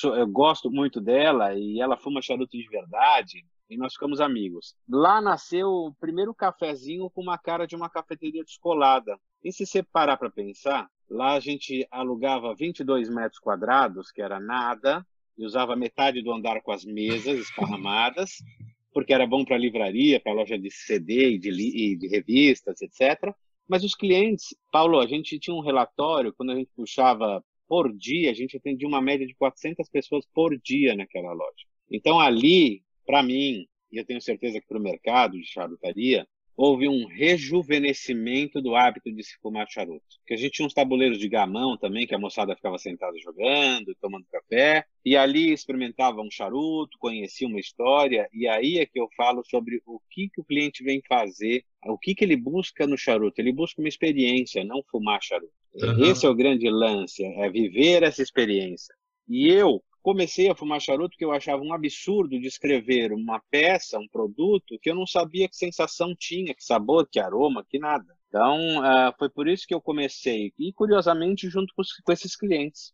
eu 0.04 0.28
gosto 0.28 0.70
muito 0.70 1.00
dela 1.00 1.54
e 1.54 1.80
ela 1.80 1.96
fuma 1.96 2.22
charuto 2.22 2.58
de 2.58 2.68
verdade 2.68 3.46
e 3.70 3.78
nós 3.78 3.94
ficamos 3.94 4.22
amigos. 4.22 4.76
Lá 4.88 5.22
nasceu 5.22 5.68
o 5.68 5.94
primeiro 6.00 6.34
cafezinho 6.34 7.10
com 7.10 7.22
uma 7.22 7.38
cara 7.38 7.66
de 7.66 7.76
uma 7.76 7.90
cafeteria 7.90 8.44
descolada. 8.44 9.20
E 9.44 9.52
se 9.52 9.66
você 9.66 9.84
parar 9.84 10.18
para 10.18 10.30
pensar, 10.30 10.90
lá 11.10 11.34
a 11.34 11.40
gente 11.40 11.88
alugava 11.92 12.56
22 12.56 13.10
metros 13.10 13.40
quadrados, 13.40 14.12
que 14.12 14.22
era 14.22 14.40
nada, 14.40 15.06
e 15.38 15.46
usava 15.46 15.76
metade 15.76 16.22
do 16.22 16.32
andar 16.32 16.62
com 16.62 16.72
as 16.72 16.84
mesas 16.84 17.40
esparramadas, 17.40 18.38
porque 18.94 19.14
era 19.14 19.28
bom 19.28 19.46
para 19.46 19.58
livraria, 19.58 20.20
para 20.20 20.34
loja 20.34 20.58
de 20.58 20.72
CD 20.72 21.32
e 21.32 21.38
de, 21.38 21.50
e 21.50 21.96
de 21.96 22.08
revistas, 22.08 22.82
etc. 22.82 23.34
Mas 23.68 23.84
os 23.84 23.94
clientes, 23.94 24.56
Paulo, 24.72 25.00
a 25.00 25.06
gente 25.06 25.38
tinha 25.38 25.56
um 25.56 25.62
relatório, 25.62 26.34
quando 26.34 26.52
a 26.52 26.56
gente 26.56 26.72
puxava 26.76 27.44
por 27.68 27.94
dia, 27.94 28.32
a 28.32 28.34
gente 28.34 28.56
atendia 28.56 28.88
uma 28.88 29.02
média 29.02 29.28
de 29.28 29.36
400 29.36 29.90
pessoas 29.90 30.26
por 30.34 30.58
dia 30.58 30.96
naquela 30.96 31.34
loja. 31.34 31.66
Então, 31.92 32.20
ali, 32.20 32.82
para 33.08 33.24
mim, 33.24 33.66
e 33.92 33.98
eu 33.98 34.06
tenho 34.06 34.22
certeza 34.22 34.60
que 34.60 34.68
para 34.68 34.78
o 34.78 34.84
mercado 34.84 35.40
de 35.40 35.48
charutaria, 35.48 36.28
houve 36.58 36.90
um 36.90 37.06
rejuvenescimento 37.06 38.60
do 38.60 38.76
hábito 38.76 39.12
de 39.14 39.24
se 39.24 39.38
fumar 39.40 39.68
charuto. 39.70 40.04
Que 40.26 40.34
a 40.34 40.38
gente 40.38 40.54
tinha 40.54 40.66
uns 40.66 40.74
tabuleiros 40.74 41.20
de 41.20 41.30
gamão 41.30 41.78
também, 41.78 42.08
que 42.08 42.16
a 42.16 42.20
moçada 42.20 42.56
ficava 42.56 42.80
sentada 42.80 43.14
jogando, 43.20 43.96
tomando 44.02 44.26
café, 44.32 44.84
e 45.06 45.16
ali 45.16 45.54
experimentava 45.54 46.20
um 46.20 46.32
charuto, 46.32 46.98
conhecia 46.98 47.48
uma 47.48 47.60
história, 47.60 48.28
e 48.34 48.48
aí 48.48 48.80
é 48.80 48.88
que 48.88 49.00
eu 49.00 49.08
falo 49.16 49.44
sobre 49.46 49.82
o 49.86 50.02
que, 50.10 50.30
que 50.30 50.42
o 50.42 50.44
cliente 50.44 50.84
vem 50.84 51.00
fazer, 51.08 51.64
o 51.86 51.98
que, 51.98 52.16
que 52.16 52.26
ele 52.26 52.36
busca 52.36 52.88
no 52.88 52.98
charuto. 52.98 53.40
Ele 53.40 53.54
busca 53.54 53.80
uma 53.80 53.88
experiência, 53.88 54.64
não 54.64 54.84
fumar 54.90 55.22
charuto. 55.22 55.54
Uhum. 55.76 56.06
Esse 56.06 56.26
é 56.26 56.30
o 56.30 56.36
grande 56.36 56.68
lance, 56.70 57.24
é 57.24 57.50
viver 57.52 58.02
essa 58.02 58.24
experiência. 58.24 58.96
E 59.30 59.48
eu, 59.48 59.84
comecei 60.08 60.50
a 60.50 60.56
fumar 60.56 60.80
charuto 60.80 61.10
porque 61.10 61.26
eu 61.26 61.34
achava 61.34 61.62
um 61.62 61.74
absurdo 61.74 62.40
descrever 62.40 63.12
uma 63.12 63.42
peça, 63.52 64.00
um 64.00 64.08
produto, 64.08 64.80
que 64.82 64.90
eu 64.90 64.96
não 64.96 65.06
sabia 65.06 65.50
que 65.50 65.56
sensação 65.58 66.16
tinha, 66.18 66.56
que 66.56 66.64
sabor, 66.64 67.10
que 67.12 67.20
aroma, 67.20 67.66
que 67.70 67.78
nada. 67.78 68.06
Então, 68.30 68.58
uh, 68.80 69.14
foi 69.20 69.30
por 69.30 69.50
isso 69.50 69.68
que 69.68 69.74
eu 69.74 69.82
comecei, 69.82 70.54
e 70.58 70.72
curiosamente, 70.72 71.50
junto 71.50 71.74
com, 71.76 71.84
com, 72.06 72.12
esses 72.14 72.38
clientes. 72.38 72.94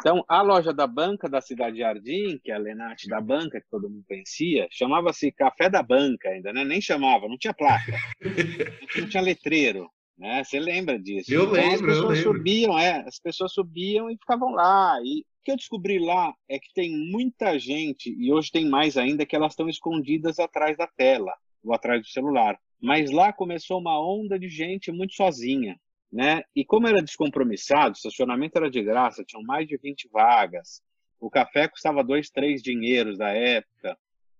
Então, 0.00 0.24
a 0.26 0.42
loja 0.42 0.72
da 0.72 0.88
banca 0.88 1.28
da 1.28 1.40
Cidade 1.40 1.78
Jardim, 1.78 2.40
que 2.42 2.50
é 2.50 2.54
a 2.56 2.58
Lenate 2.58 3.08
da 3.08 3.20
banca, 3.20 3.60
que 3.60 3.70
todo 3.70 3.88
mundo 3.88 4.04
conhecia, 4.08 4.66
chamava-se 4.72 5.30
Café 5.30 5.70
da 5.70 5.84
Banca 5.84 6.30
ainda, 6.30 6.52
né? 6.52 6.64
Nem 6.64 6.80
chamava, 6.80 7.28
não 7.28 7.38
tinha 7.38 7.54
placa, 7.54 7.92
não 8.98 9.08
tinha 9.08 9.22
letreiro. 9.22 9.88
Né? 10.16 10.44
Você 10.44 10.58
lembra 10.60 10.98
disso? 10.98 11.32
Eu 11.32 11.42
então, 11.42 11.52
lembro, 11.54 11.72
as 11.72 11.80
pessoas 11.80 12.18
eu 12.18 12.32
lembro. 12.32 12.38
subiam, 12.38 12.78
é, 12.78 13.04
as 13.06 13.18
pessoas 13.18 13.52
subiam 13.52 14.10
e 14.10 14.16
ficavam 14.16 14.52
lá. 14.52 14.98
E 15.02 15.24
que 15.44 15.50
eu 15.52 15.56
descobri 15.56 15.98
lá 15.98 16.32
é 16.48 16.58
que 16.58 16.72
tem 16.72 16.90
muita 17.10 17.58
gente, 17.58 18.10
e 18.10 18.32
hoje 18.32 18.50
tem 18.50 18.68
mais 18.68 18.96
ainda, 18.96 19.26
que 19.26 19.36
elas 19.36 19.52
estão 19.52 19.68
escondidas 19.68 20.38
atrás 20.38 20.76
da 20.76 20.86
tela, 20.86 21.32
ou 21.62 21.74
atrás 21.74 22.00
do 22.00 22.08
celular. 22.08 22.58
Mas 22.80 23.10
lá 23.10 23.32
começou 23.32 23.78
uma 23.78 24.00
onda 24.00 24.38
de 24.38 24.48
gente 24.48 24.90
muito 24.90 25.14
sozinha. 25.14 25.78
Né? 26.12 26.42
E 26.54 26.64
como 26.64 26.86
era 26.86 27.02
descompromissado, 27.02 27.90
o 27.90 27.96
estacionamento 27.96 28.56
era 28.56 28.70
de 28.70 28.80
graça, 28.82 29.24
tinham 29.24 29.42
mais 29.42 29.66
de 29.66 29.76
20 29.76 30.08
vagas, 30.12 30.80
o 31.20 31.28
café 31.28 31.66
custava 31.66 32.04
dois, 32.04 32.30
três 32.30 32.62
dinheiros 32.62 33.18
da 33.18 33.30
época, 33.30 33.98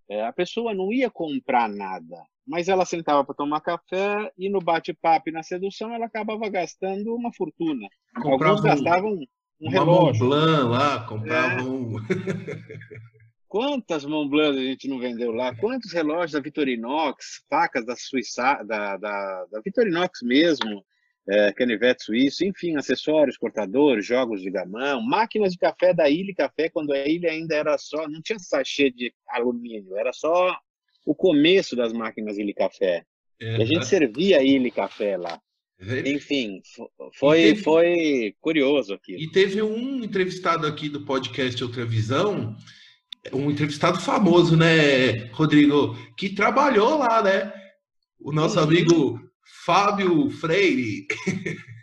é, 0.08 0.22
a 0.22 0.32
pessoa 0.32 0.72
não 0.72 0.92
ia 0.92 1.10
comprar 1.10 1.68
nada, 1.68 2.16
mas 2.46 2.68
ela 2.68 2.84
sentava 2.84 3.24
para 3.24 3.34
tomar 3.34 3.60
café 3.60 4.30
e 4.36 4.48
no 4.48 4.60
bate-papo 4.60 5.28
e 5.28 5.32
na 5.32 5.42
sedução 5.42 5.92
ela 5.92 6.06
acabava 6.06 6.48
gastando 6.48 7.14
uma 7.14 7.32
fortuna. 7.32 7.88
Comprava 8.14 8.56
Alguns 8.56 8.60
gastavam 8.60 9.18
um 9.60 9.70
relógio. 9.70 10.24
Montblanc 10.26 10.64
lá, 10.64 11.06
compravam. 11.06 11.96
É. 11.98 12.84
Quantas 13.48 14.04
Montblanc 14.04 14.58
a 14.58 14.62
gente 14.62 14.88
não 14.88 14.98
vendeu 14.98 15.30
lá? 15.30 15.54
Quantos 15.54 15.92
relógios 15.92 16.32
da 16.32 16.40
Vitorinox, 16.40 17.44
facas 17.48 17.86
da 17.86 17.94
Suíça, 17.94 18.62
da, 18.64 18.96
da, 18.96 19.46
da 19.50 19.60
Vitorinox 19.64 20.22
mesmo, 20.22 20.84
é, 21.28 21.52
canivete 21.52 22.04
suíço, 22.04 22.44
enfim, 22.44 22.76
acessórios, 22.76 23.36
cortadores, 23.36 24.04
jogos 24.04 24.42
de 24.42 24.50
gamão, 24.50 25.00
máquinas 25.00 25.52
de 25.52 25.58
café 25.58 25.94
da 25.94 26.10
Ilha 26.10 26.34
Café, 26.34 26.68
quando 26.68 26.92
a 26.92 27.06
ilha 27.06 27.30
ainda 27.30 27.54
era 27.54 27.78
só, 27.78 28.08
não 28.08 28.20
tinha 28.20 28.38
sachê 28.38 28.90
de 28.90 29.14
alumínio, 29.28 29.96
era 29.96 30.12
só 30.12 30.54
o 31.04 31.14
começo 31.14 31.76
das 31.76 31.92
máquinas 31.92 32.38
Ilha 32.38 32.54
Café. 32.54 33.04
E 33.40 33.62
a 33.62 33.64
gente 33.64 33.86
servia 33.86 34.42
Ilha 34.42 34.70
Café 34.70 35.16
lá. 35.16 35.40
Enfim, 36.06 36.62
foi, 37.18 37.42
teve, 37.42 37.62
foi 37.62 38.34
curioso 38.40 38.94
aqui. 38.94 39.16
E 39.16 39.30
teve 39.30 39.60
um 39.60 40.02
entrevistado 40.02 40.66
aqui 40.66 40.88
do 40.88 41.04
podcast 41.04 41.62
Outra 41.62 41.84
Visão, 41.84 42.56
um 43.32 43.50
entrevistado 43.50 44.00
famoso, 44.00 44.56
né, 44.56 45.26
Rodrigo, 45.32 45.94
que 46.16 46.34
trabalhou 46.34 46.98
lá, 46.98 47.22
né? 47.22 47.52
O 48.20 48.32
nosso 48.32 48.58
amigo 48.60 49.20
Fábio 49.64 50.30
Freire. 50.30 51.06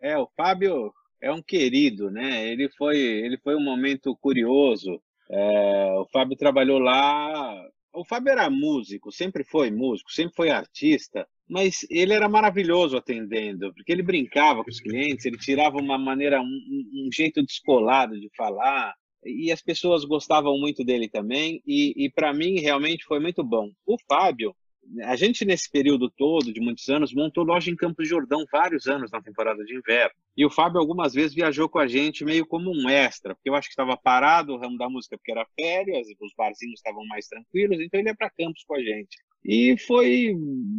É, 0.00 0.16
o 0.16 0.28
Fábio 0.36 0.92
é 1.20 1.32
um 1.32 1.42
querido, 1.42 2.08
né? 2.08 2.46
Ele 2.46 2.68
foi, 2.68 2.96
ele 2.96 3.36
foi 3.38 3.56
um 3.56 3.62
momento 3.62 4.16
curioso. 4.20 5.02
É, 5.28 5.92
o 5.98 6.06
Fábio 6.12 6.36
trabalhou 6.36 6.78
lá. 6.78 7.52
O 7.92 8.04
Fábio 8.04 8.30
era 8.30 8.50
músico, 8.50 9.10
sempre 9.10 9.44
foi 9.44 9.70
músico, 9.70 10.10
sempre 10.12 10.34
foi 10.34 10.50
artista 10.50 11.26
mas 11.48 11.86
ele 11.88 12.12
era 12.12 12.28
maravilhoso 12.28 12.96
atendendo, 12.96 13.72
porque 13.72 13.90
ele 13.90 14.02
brincava 14.02 14.62
com 14.62 14.70
os 14.70 14.80
clientes, 14.80 15.24
ele 15.24 15.38
tirava 15.38 15.78
uma 15.78 15.96
maneira, 15.96 16.40
um, 16.40 16.44
um 16.44 17.08
jeito 17.12 17.42
descolado 17.42 18.20
de 18.20 18.28
falar, 18.36 18.94
e 19.24 19.50
as 19.50 19.62
pessoas 19.62 20.04
gostavam 20.04 20.58
muito 20.58 20.84
dele 20.84 21.08
também, 21.08 21.62
e, 21.66 21.94
e 22.04 22.10
para 22.10 22.34
mim 22.34 22.60
realmente 22.60 23.04
foi 23.04 23.18
muito 23.18 23.42
bom. 23.42 23.70
O 23.86 23.96
Fábio, 24.06 24.54
a 25.02 25.16
gente 25.16 25.44
nesse 25.44 25.70
período 25.70 26.10
todo, 26.10 26.52
de 26.52 26.60
muitos 26.60 26.88
anos, 26.88 27.14
montou 27.14 27.44
loja 27.44 27.70
em 27.70 27.76
Campos 27.76 28.04
de 28.04 28.10
Jordão 28.10 28.44
vários 28.50 28.86
anos 28.86 29.10
na 29.10 29.20
temporada 29.20 29.64
de 29.64 29.76
inverno. 29.76 30.14
E 30.36 30.44
o 30.44 30.50
Fábio 30.50 30.80
algumas 30.80 31.14
vezes 31.14 31.34
viajou 31.34 31.68
com 31.68 31.78
a 31.78 31.86
gente 31.86 32.24
meio 32.24 32.46
como 32.46 32.70
um 32.70 32.88
extra, 32.88 33.34
porque 33.34 33.50
eu 33.50 33.54
acho 33.54 33.68
que 33.68 33.72
estava 33.72 33.96
parado 33.96 34.54
o 34.54 34.58
ramo 34.58 34.78
da 34.78 34.88
música 34.88 35.16
porque 35.16 35.32
era 35.32 35.46
férias, 35.58 36.06
os 36.20 36.32
barzinhos 36.36 36.78
estavam 36.78 37.04
mais 37.06 37.26
tranquilos, 37.26 37.80
então 37.80 38.00
ele 38.00 38.08
ia 38.08 38.14
para 38.14 38.30
Campos 38.30 38.64
com 38.64 38.74
a 38.74 38.80
gente. 38.80 39.18
E 39.44 39.76
foi 39.78 40.34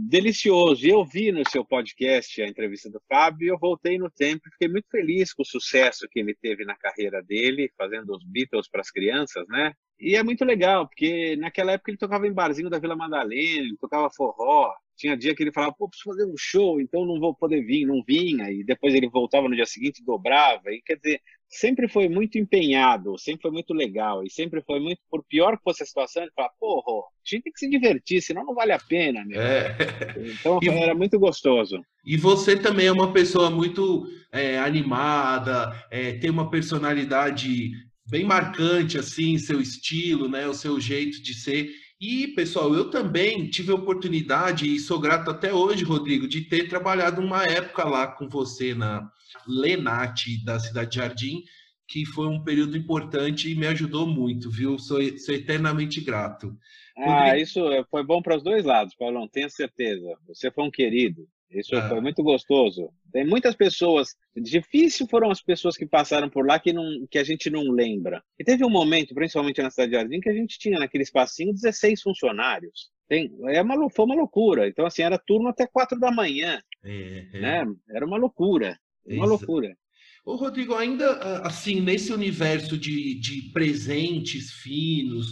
delicioso. 0.07 0.85
Eu 0.85 1.05
vi 1.05 1.31
no 1.31 1.47
seu 1.49 1.63
podcast 1.63 2.41
a 2.41 2.47
entrevista 2.47 2.89
do 2.89 3.01
Fábio 3.07 3.45
e 3.45 3.49
eu 3.49 3.57
voltei 3.57 3.97
no 3.97 4.09
tempo 4.09 4.47
e 4.47 4.51
fiquei 4.51 4.67
muito 4.67 4.87
feliz 4.89 5.33
com 5.33 5.41
o 5.41 5.45
sucesso 5.45 6.07
que 6.09 6.19
ele 6.19 6.35
teve 6.35 6.65
na 6.65 6.75
carreira 6.75 7.21
dele, 7.21 7.71
fazendo 7.77 8.15
os 8.15 8.23
Beatles 8.23 8.69
para 8.69 8.81
as 8.81 8.91
crianças, 8.91 9.47
né? 9.47 9.73
E 9.99 10.15
é 10.15 10.23
muito 10.23 10.45
legal, 10.45 10.87
porque 10.87 11.35
naquela 11.35 11.73
época 11.73 11.91
ele 11.91 11.97
tocava 11.97 12.25
em 12.27 12.33
barzinho 12.33 12.69
da 12.69 12.79
Vila 12.79 12.95
Madalena, 12.95 13.65
ele 13.65 13.77
tocava 13.77 14.09
forró. 14.09 14.73
Tinha 14.95 15.15
dia 15.15 15.33
que 15.33 15.43
ele 15.43 15.51
falava, 15.51 15.73
pô, 15.77 15.87
preciso 15.87 16.09
fazer 16.09 16.25
um 16.25 16.35
show, 16.37 16.79
então 16.81 17.05
não 17.05 17.19
vou 17.19 17.33
poder 17.33 17.61
vir, 17.61 17.85
não 17.85 18.03
vinha, 18.05 18.51
e 18.51 18.63
depois 18.65 18.93
ele 18.93 19.09
voltava 19.09 19.47
no 19.47 19.55
dia 19.55 19.65
seguinte 19.65 20.03
dobrava. 20.03 20.71
E 20.71 20.81
quer 20.81 20.95
dizer, 20.97 21.21
sempre 21.49 21.87
foi 21.87 22.07
muito 22.07 22.37
empenhado, 22.37 23.17
sempre 23.17 23.41
foi 23.41 23.51
muito 23.51 23.73
legal, 23.73 24.23
e 24.23 24.29
sempre 24.29 24.61
foi 24.61 24.79
muito, 24.79 24.99
por 25.09 25.23
pior 25.23 25.57
que 25.57 25.63
fosse 25.63 25.81
a 25.81 25.85
situação, 25.85 26.21
ele 26.21 26.31
falava, 26.35 26.53
porra, 26.59 27.07
a 27.07 27.29
gente 27.29 27.43
tem 27.43 27.51
que 27.51 27.59
se 27.59 27.69
divertir, 27.69 28.21
senão 28.21 28.45
não 28.45 28.53
vale 28.53 28.71
a 28.71 28.79
pena, 28.79 29.25
meu. 29.25 29.41
É. 29.41 29.75
Então 30.39 30.59
e, 30.61 30.69
era 30.69 30.93
muito 30.93 31.17
gostoso. 31.19 31.81
E 32.05 32.15
você 32.15 32.55
também 32.55 32.85
é 32.85 32.91
uma 32.91 33.11
pessoa 33.11 33.49
muito 33.49 34.05
é, 34.31 34.59
animada, 34.59 35.73
é, 35.89 36.13
tem 36.13 36.29
uma 36.29 36.49
personalidade 36.49 37.71
bem 38.07 38.23
marcante, 38.23 38.97
assim, 38.97 39.37
seu 39.37 39.59
estilo, 39.59 40.29
né, 40.29 40.47
o 40.47 40.53
seu 40.53 40.79
jeito 40.79 41.21
de 41.21 41.33
ser. 41.33 41.69
E, 41.99 42.27
pessoal, 42.29 42.73
eu 42.73 42.89
também 42.89 43.49
tive 43.49 43.71
a 43.71 43.75
oportunidade, 43.75 44.73
e 44.73 44.79
sou 44.79 44.99
grato 44.99 45.29
até 45.29 45.53
hoje, 45.53 45.83
Rodrigo, 45.83 46.27
de 46.27 46.41
ter 46.41 46.69
trabalhado 46.69 47.21
uma 47.21 47.43
época 47.43 47.83
lá 47.83 48.07
com 48.07 48.29
você 48.29 48.73
na 48.73 49.09
Lenate, 49.47 50.43
da 50.43 50.59
Cidade 50.59 50.91
de 50.91 50.95
Jardim, 50.97 51.43
que 51.87 52.05
foi 52.05 52.27
um 52.27 52.43
período 52.43 52.77
importante 52.77 53.51
e 53.51 53.55
me 53.55 53.65
ajudou 53.67 54.05
muito, 54.05 54.49
viu? 54.51 54.77
Sou, 54.77 54.99
sou 55.17 55.33
eternamente 55.33 55.99
grato. 56.01 56.55
Ah, 56.97 57.25
Rodrigo... 57.25 57.43
isso 57.43 57.85
foi 57.89 58.03
bom 58.03 58.21
para 58.21 58.37
os 58.37 58.43
dois 58.43 58.63
lados, 58.63 58.95
Paulão, 58.95 59.27
tenho 59.27 59.49
certeza. 59.49 60.17
Você 60.27 60.51
foi 60.51 60.63
um 60.63 60.71
querido. 60.71 61.27
Isso 61.49 61.75
ah. 61.75 61.89
foi 61.89 61.99
muito 61.99 62.21
gostoso. 62.21 62.91
Tem 63.11 63.25
muitas 63.25 63.55
pessoas, 63.55 64.15
difícil 64.35 65.07
foram 65.07 65.31
as 65.31 65.41
pessoas 65.41 65.75
que 65.75 65.85
passaram 65.85 66.29
por 66.29 66.45
lá 66.45 66.59
que, 66.59 66.71
não, 66.71 67.07
que 67.09 67.17
a 67.17 67.23
gente 67.23 67.49
não 67.49 67.63
lembra. 67.71 68.23
E 68.37 68.43
teve 68.43 68.63
um 68.63 68.69
momento, 68.69 69.15
principalmente 69.15 69.61
na 69.61 69.71
cidade 69.71 69.91
de 69.91 69.97
Jardim, 69.97 70.19
que 70.19 70.29
a 70.29 70.33
gente 70.33 70.59
tinha 70.59 70.77
naquele 70.77 71.03
espacinho 71.03 71.53
16 71.53 72.03
funcionários. 72.03 72.91
Tem, 73.07 73.31
é 73.47 73.61
uma, 73.63 73.89
foi 73.89 74.05
uma 74.05 74.15
loucura. 74.15 74.67
Então, 74.67 74.85
assim, 74.85 75.01
era 75.01 75.17
turno 75.17 75.49
até 75.49 75.65
quatro 75.65 75.99
da 75.99 76.11
manhã. 76.11 76.61
É, 76.83 77.25
é. 77.33 77.39
Né? 77.39 77.65
Era 77.89 78.05
uma 78.05 78.17
loucura. 78.17 78.77
Uma 79.05 79.25
loucura. 79.25 79.75
Ô, 80.25 80.35
Rodrigo, 80.35 80.75
ainda 80.75 81.41
assim, 81.41 81.79
nesse 81.79 82.13
universo 82.13 82.77
de, 82.77 83.19
de 83.19 83.51
presentes 83.51 84.51
finos, 84.51 85.27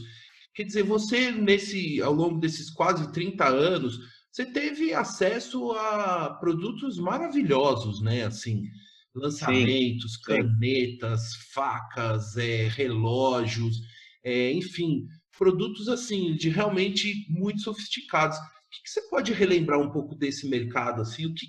quer 0.56 0.64
dizer, 0.64 0.84
você, 0.84 1.32
nesse, 1.32 2.02
ao 2.02 2.14
longo 2.14 2.40
desses 2.40 2.70
quase 2.70 3.12
30 3.12 3.46
anos, 3.48 3.98
você 4.32 4.46
teve 4.46 4.94
acesso 4.94 5.72
a 5.72 6.38
produtos 6.40 6.98
maravilhosos, 6.98 8.02
né? 8.02 8.26
Assim, 8.26 8.64
lançamentos, 9.16 10.14
sim, 10.14 10.22
canetas, 10.22 11.32
sim. 11.32 11.40
facas, 11.54 12.38
é, 12.38 12.68
relógios, 12.68 13.78
é, 14.24 14.52
enfim, 14.52 15.08
produtos 15.38 15.88
assim 15.88 16.36
de 16.36 16.50
realmente 16.50 17.26
muito 17.30 17.62
sofisticados. 17.62 18.38
O 18.38 18.42
que, 18.72 18.84
que, 18.84 18.90
você 18.90 19.10
pode 19.10 19.34
relembrar 19.34 19.80
um 19.80 19.92
pouco 19.92 20.16
desse 20.16 20.48
mercado 20.48 21.02
assim? 21.02 21.26
O 21.26 21.34
que, 21.34 21.48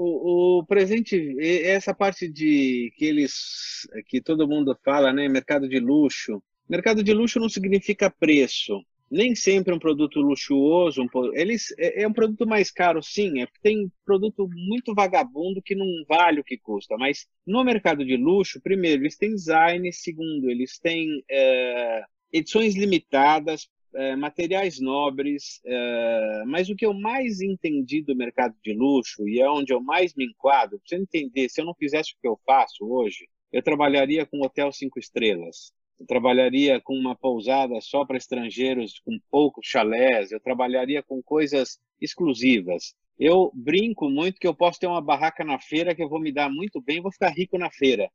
o, 0.00 0.58
o, 0.58 0.66
presente, 0.66 1.36
essa 1.40 1.94
parte 1.94 2.28
de 2.28 2.92
que 2.96 3.04
eles, 3.04 3.88
que 4.06 4.20
todo 4.20 4.48
mundo 4.48 4.78
fala, 4.84 5.12
né, 5.12 5.28
mercado 5.28 5.68
de 5.68 5.78
luxo. 5.78 6.42
Mercado 6.68 7.02
de 7.02 7.12
luxo 7.12 7.40
não 7.40 7.48
significa 7.48 8.10
preço 8.10 8.80
nem 9.10 9.34
sempre 9.34 9.72
um 9.72 9.78
produto 9.78 10.20
luxuoso, 10.20 11.02
um, 11.02 11.08
eles 11.34 11.74
é, 11.78 12.02
é 12.02 12.08
um 12.08 12.12
produto 12.12 12.46
mais 12.46 12.70
caro, 12.70 13.02
sim, 13.02 13.40
é 13.40 13.48
tem 13.62 13.90
produto 14.04 14.48
muito 14.52 14.94
vagabundo 14.94 15.62
que 15.62 15.74
não 15.74 15.86
vale 16.06 16.40
o 16.40 16.44
que 16.44 16.58
custa, 16.58 16.96
mas 16.98 17.26
no 17.46 17.64
mercado 17.64 18.04
de 18.04 18.16
luxo, 18.16 18.60
primeiro, 18.60 19.02
eles 19.02 19.16
têm 19.16 19.34
design, 19.34 19.90
segundo, 19.92 20.50
eles 20.50 20.78
têm 20.78 21.24
é, 21.30 22.02
edições 22.32 22.76
limitadas, 22.76 23.68
é, 23.94 24.16
materiais 24.16 24.80
nobres, 24.80 25.60
é, 25.64 26.44
mas 26.46 26.68
o 26.68 26.76
que 26.76 26.86
eu 26.86 26.92
mais 26.94 27.40
entendi 27.40 28.02
do 28.02 28.16
mercado 28.16 28.54
de 28.62 28.72
luxo 28.72 29.28
e 29.28 29.40
é 29.40 29.50
onde 29.50 29.72
eu 29.72 29.80
mais 29.80 30.14
me 30.14 30.26
enquadro, 30.26 30.78
para 30.78 30.88
você 30.88 30.96
entender, 30.96 31.48
se 31.48 31.60
eu 31.60 31.64
não 31.64 31.74
fizesse 31.74 32.12
o 32.12 32.20
que 32.20 32.28
eu 32.28 32.38
faço 32.46 32.84
hoje, 32.84 33.28
eu 33.52 33.62
trabalharia 33.62 34.26
com 34.26 34.44
hotel 34.44 34.70
cinco 34.72 34.98
estrelas, 34.98 35.72
eu 35.98 36.06
trabalharia 36.06 36.80
com 36.80 36.94
uma 36.94 37.16
pousada 37.16 37.80
só 37.80 38.04
para 38.04 38.16
estrangeiros, 38.16 39.00
com 39.00 39.18
poucos 39.30 39.66
chalés, 39.66 40.30
eu 40.30 40.40
trabalharia 40.40 41.02
com 41.02 41.22
coisas 41.22 41.78
exclusivas. 42.00 42.94
Eu 43.18 43.50
brinco 43.52 44.08
muito 44.08 44.38
que 44.38 44.46
eu 44.46 44.54
posso 44.54 44.78
ter 44.78 44.86
uma 44.86 45.00
barraca 45.00 45.44
na 45.44 45.58
feira 45.58 45.92
que 45.92 46.00
eu 46.00 46.08
vou 46.08 46.20
me 46.20 46.30
dar 46.30 46.48
muito 46.48 46.80
bem, 46.80 47.00
vou 47.00 47.10
ficar 47.10 47.30
rico 47.30 47.58
na 47.58 47.68
feira. 47.68 48.08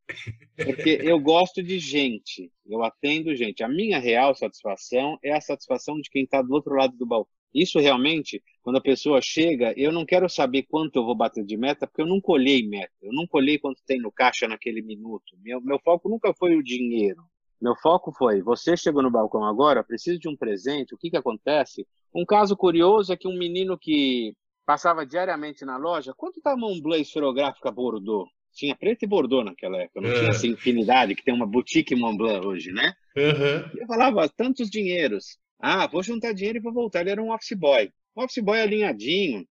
Porque 0.56 0.98
eu 1.04 1.20
gosto 1.20 1.62
de 1.62 1.78
gente, 1.78 2.50
eu 2.66 2.82
atendo 2.82 3.36
gente. 3.36 3.64
A 3.64 3.68
minha 3.68 4.00
real 4.00 4.34
satisfação 4.34 5.20
é 5.22 5.34
a 5.34 5.42
satisfação 5.42 6.00
de 6.00 6.10
quem 6.10 6.24
está 6.24 6.42
do 6.42 6.54
outro 6.54 6.74
lado 6.74 6.96
do 6.96 7.06
balcão. 7.06 7.34
Isso 7.54 7.80
realmente, 7.80 8.42
quando 8.64 8.78
a 8.78 8.82
pessoa 8.82 9.20
chega, 9.22 9.74
eu 9.78 9.92
não 9.92 10.06
quero 10.06 10.28
saber 10.28 10.64
quanto 10.64 10.96
eu 10.96 11.06
vou 11.06 11.16
bater 11.16 11.46
de 11.46 11.56
meta, 11.56 11.86
porque 11.86 12.02
eu 12.02 12.08
não 12.08 12.20
colhei 12.20 12.68
meta, 12.68 12.94
eu 13.02 13.12
não 13.14 13.28
colhei 13.28 13.60
quanto 13.60 13.84
tem 13.86 14.00
no 14.00 14.12
caixa 14.12 14.48
naquele 14.48 14.82
minuto. 14.82 15.38
Meu, 15.40 15.62
meu 15.62 15.80
foco 15.80 16.10
nunca 16.10 16.34
foi 16.34 16.56
o 16.56 16.64
dinheiro. 16.64 17.22
Meu 17.64 17.78
foco 17.78 18.12
foi: 18.12 18.42
você 18.42 18.76
chegou 18.76 19.02
no 19.02 19.10
balcão 19.10 19.46
agora, 19.46 19.86
precisa 19.86 20.20
de 20.20 20.28
um 20.28 20.36
presente, 20.36 20.94
o 20.94 20.98
que, 20.98 21.10
que 21.10 21.16
acontece? 21.16 21.88
Um 22.14 22.26
caso 22.26 22.58
curioso 22.58 23.14
é 23.14 23.18
que 23.18 23.28
um 23.28 23.38
menino 23.38 23.78
que 23.80 24.36
passava 24.66 25.06
diariamente 25.06 25.64
na 25.64 25.78
loja, 25.78 26.14
quanto 26.16 26.42
tá 26.42 26.52
a 26.52 26.58
Montblanc 26.58 27.02
esferográfica 27.02 27.72
Bordeaux? 27.72 28.30
Tinha 28.54 28.76
preto 28.76 29.04
e 29.04 29.08
Bordeaux 29.08 29.46
naquela 29.46 29.78
época, 29.78 30.02
não 30.02 30.14
tinha 30.14 30.30
essa 30.30 30.46
infinidade 30.46 31.16
que 31.16 31.24
tem 31.24 31.34
uma 31.34 31.48
boutique 31.48 31.96
Montblanc 31.96 32.46
hoje, 32.46 32.72
né? 32.74 32.94
Uhum. 33.16 33.80
Eu 33.80 33.88
falava, 33.88 34.28
tantos 34.28 34.70
dinheiros. 34.70 35.38
Ah, 35.58 35.88
vou 35.88 36.04
juntar 36.04 36.34
dinheiro 36.34 36.58
e 36.58 36.62
vou 36.62 36.74
voltar. 36.74 37.02
Ele 37.02 37.12
era 37.12 37.24
um 37.24 37.34
office 37.34 37.58
boy. 37.58 37.90
Um 38.16 38.24
office 38.24 38.44
boy 38.44 38.60
alinhadinho. 38.60 39.46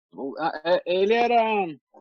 É, 0.65 0.81
ele 0.85 1.13
era. 1.13 1.39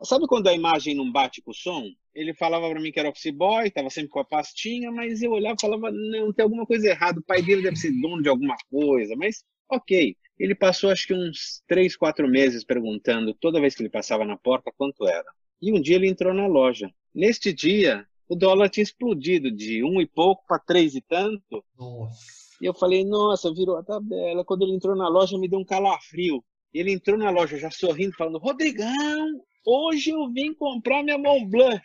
Sabe 0.03 0.27
quando 0.27 0.49
a 0.49 0.55
imagem 0.55 0.95
não 0.95 1.11
bate 1.11 1.41
com 1.41 1.53
o 1.53 1.55
som? 1.55 1.85
Ele 2.15 2.35
falava 2.35 2.69
para 2.69 2.81
mim 2.81 2.93
que 2.93 2.99
era 2.99 3.09
office 3.09 3.33
boy, 3.33 3.69
estava 3.69 3.91
sempre 3.91 4.11
com 4.11 4.21
a 4.21 4.25
pastinha, 4.25 4.91
mas 4.91 5.23
eu 5.23 5.33
olhava 5.33 5.57
e 5.59 5.61
falava, 5.61 5.91
não, 5.91 6.33
tem 6.33 6.43
alguma 6.43 6.67
coisa 6.67 6.89
errada, 6.89 7.21
o 7.21 7.25
pai 7.25 7.43
dele 7.43 7.63
deve 7.63 7.77
ser 7.77 7.93
dono 8.01 8.23
de 8.23 8.29
alguma 8.29 8.57
coisa, 8.71 9.15
mas 9.17 9.45
ok. 9.71 10.17
Ele 10.39 10.55
passou 10.55 10.91
acho 10.91 11.07
que 11.07 11.15
uns 11.15 11.63
três, 11.69 11.97
quatro 11.97 12.27
meses 12.27 12.65
perguntando, 12.65 13.35
toda 13.35 13.61
vez 13.61 13.75
que 13.75 13.83
ele 13.83 13.91
passava 13.91 14.25
na 14.25 14.37
porta, 14.37 14.73
quanto 14.77 15.07
era. 15.07 15.27
E 15.61 15.73
um 15.73 15.81
dia 15.81 15.97
ele 15.97 16.09
entrou 16.09 16.33
na 16.33 16.47
loja. 16.47 16.91
Neste 17.15 17.53
dia, 17.53 18.07
o 18.27 18.35
dólar 18.35 18.71
tinha 18.71 18.83
explodido 18.83 19.51
de 19.51 19.85
um 19.85 20.01
e 20.01 20.07
pouco 20.07 20.43
para 20.47 20.59
três 20.59 20.95
e 20.95 21.03
tanto. 21.03 21.63
Nossa. 21.79 22.41
E 22.61 22.67
eu 22.67 22.73
falei, 22.73 23.05
nossa, 23.05 23.53
virou 23.53 23.77
a 23.77 23.83
tabela. 23.83 24.45
Quando 24.45 24.63
ele 24.63 24.75
entrou 24.75 24.97
na 24.97 25.09
loja, 25.09 25.37
me 25.37 25.49
deu 25.49 25.59
um 25.59 25.65
calafrio. 25.65 26.43
Ele 26.73 26.93
entrou 26.93 27.19
na 27.19 27.31
loja 27.31 27.59
já 27.59 27.71
sorrindo, 27.71 28.15
falando, 28.17 28.39
Rodrigão, 28.39 29.43
Hoje 29.65 30.11
eu 30.11 30.29
vim 30.31 30.55
comprar 30.55 31.03
minha 31.03 31.19
Mont 31.19 31.47
Blanc. 31.47 31.81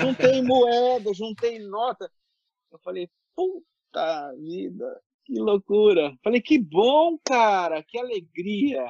Juntei 0.00 0.42
moeda, 0.42 1.12
juntei 1.12 1.58
nota. 1.58 2.10
Eu 2.72 2.78
falei, 2.78 3.08
puta 3.34 4.34
vida, 4.36 5.00
que 5.24 5.38
loucura. 5.38 6.16
Falei, 6.22 6.40
que 6.40 6.58
bom, 6.58 7.18
cara, 7.24 7.82
que 7.82 7.98
alegria. 7.98 8.84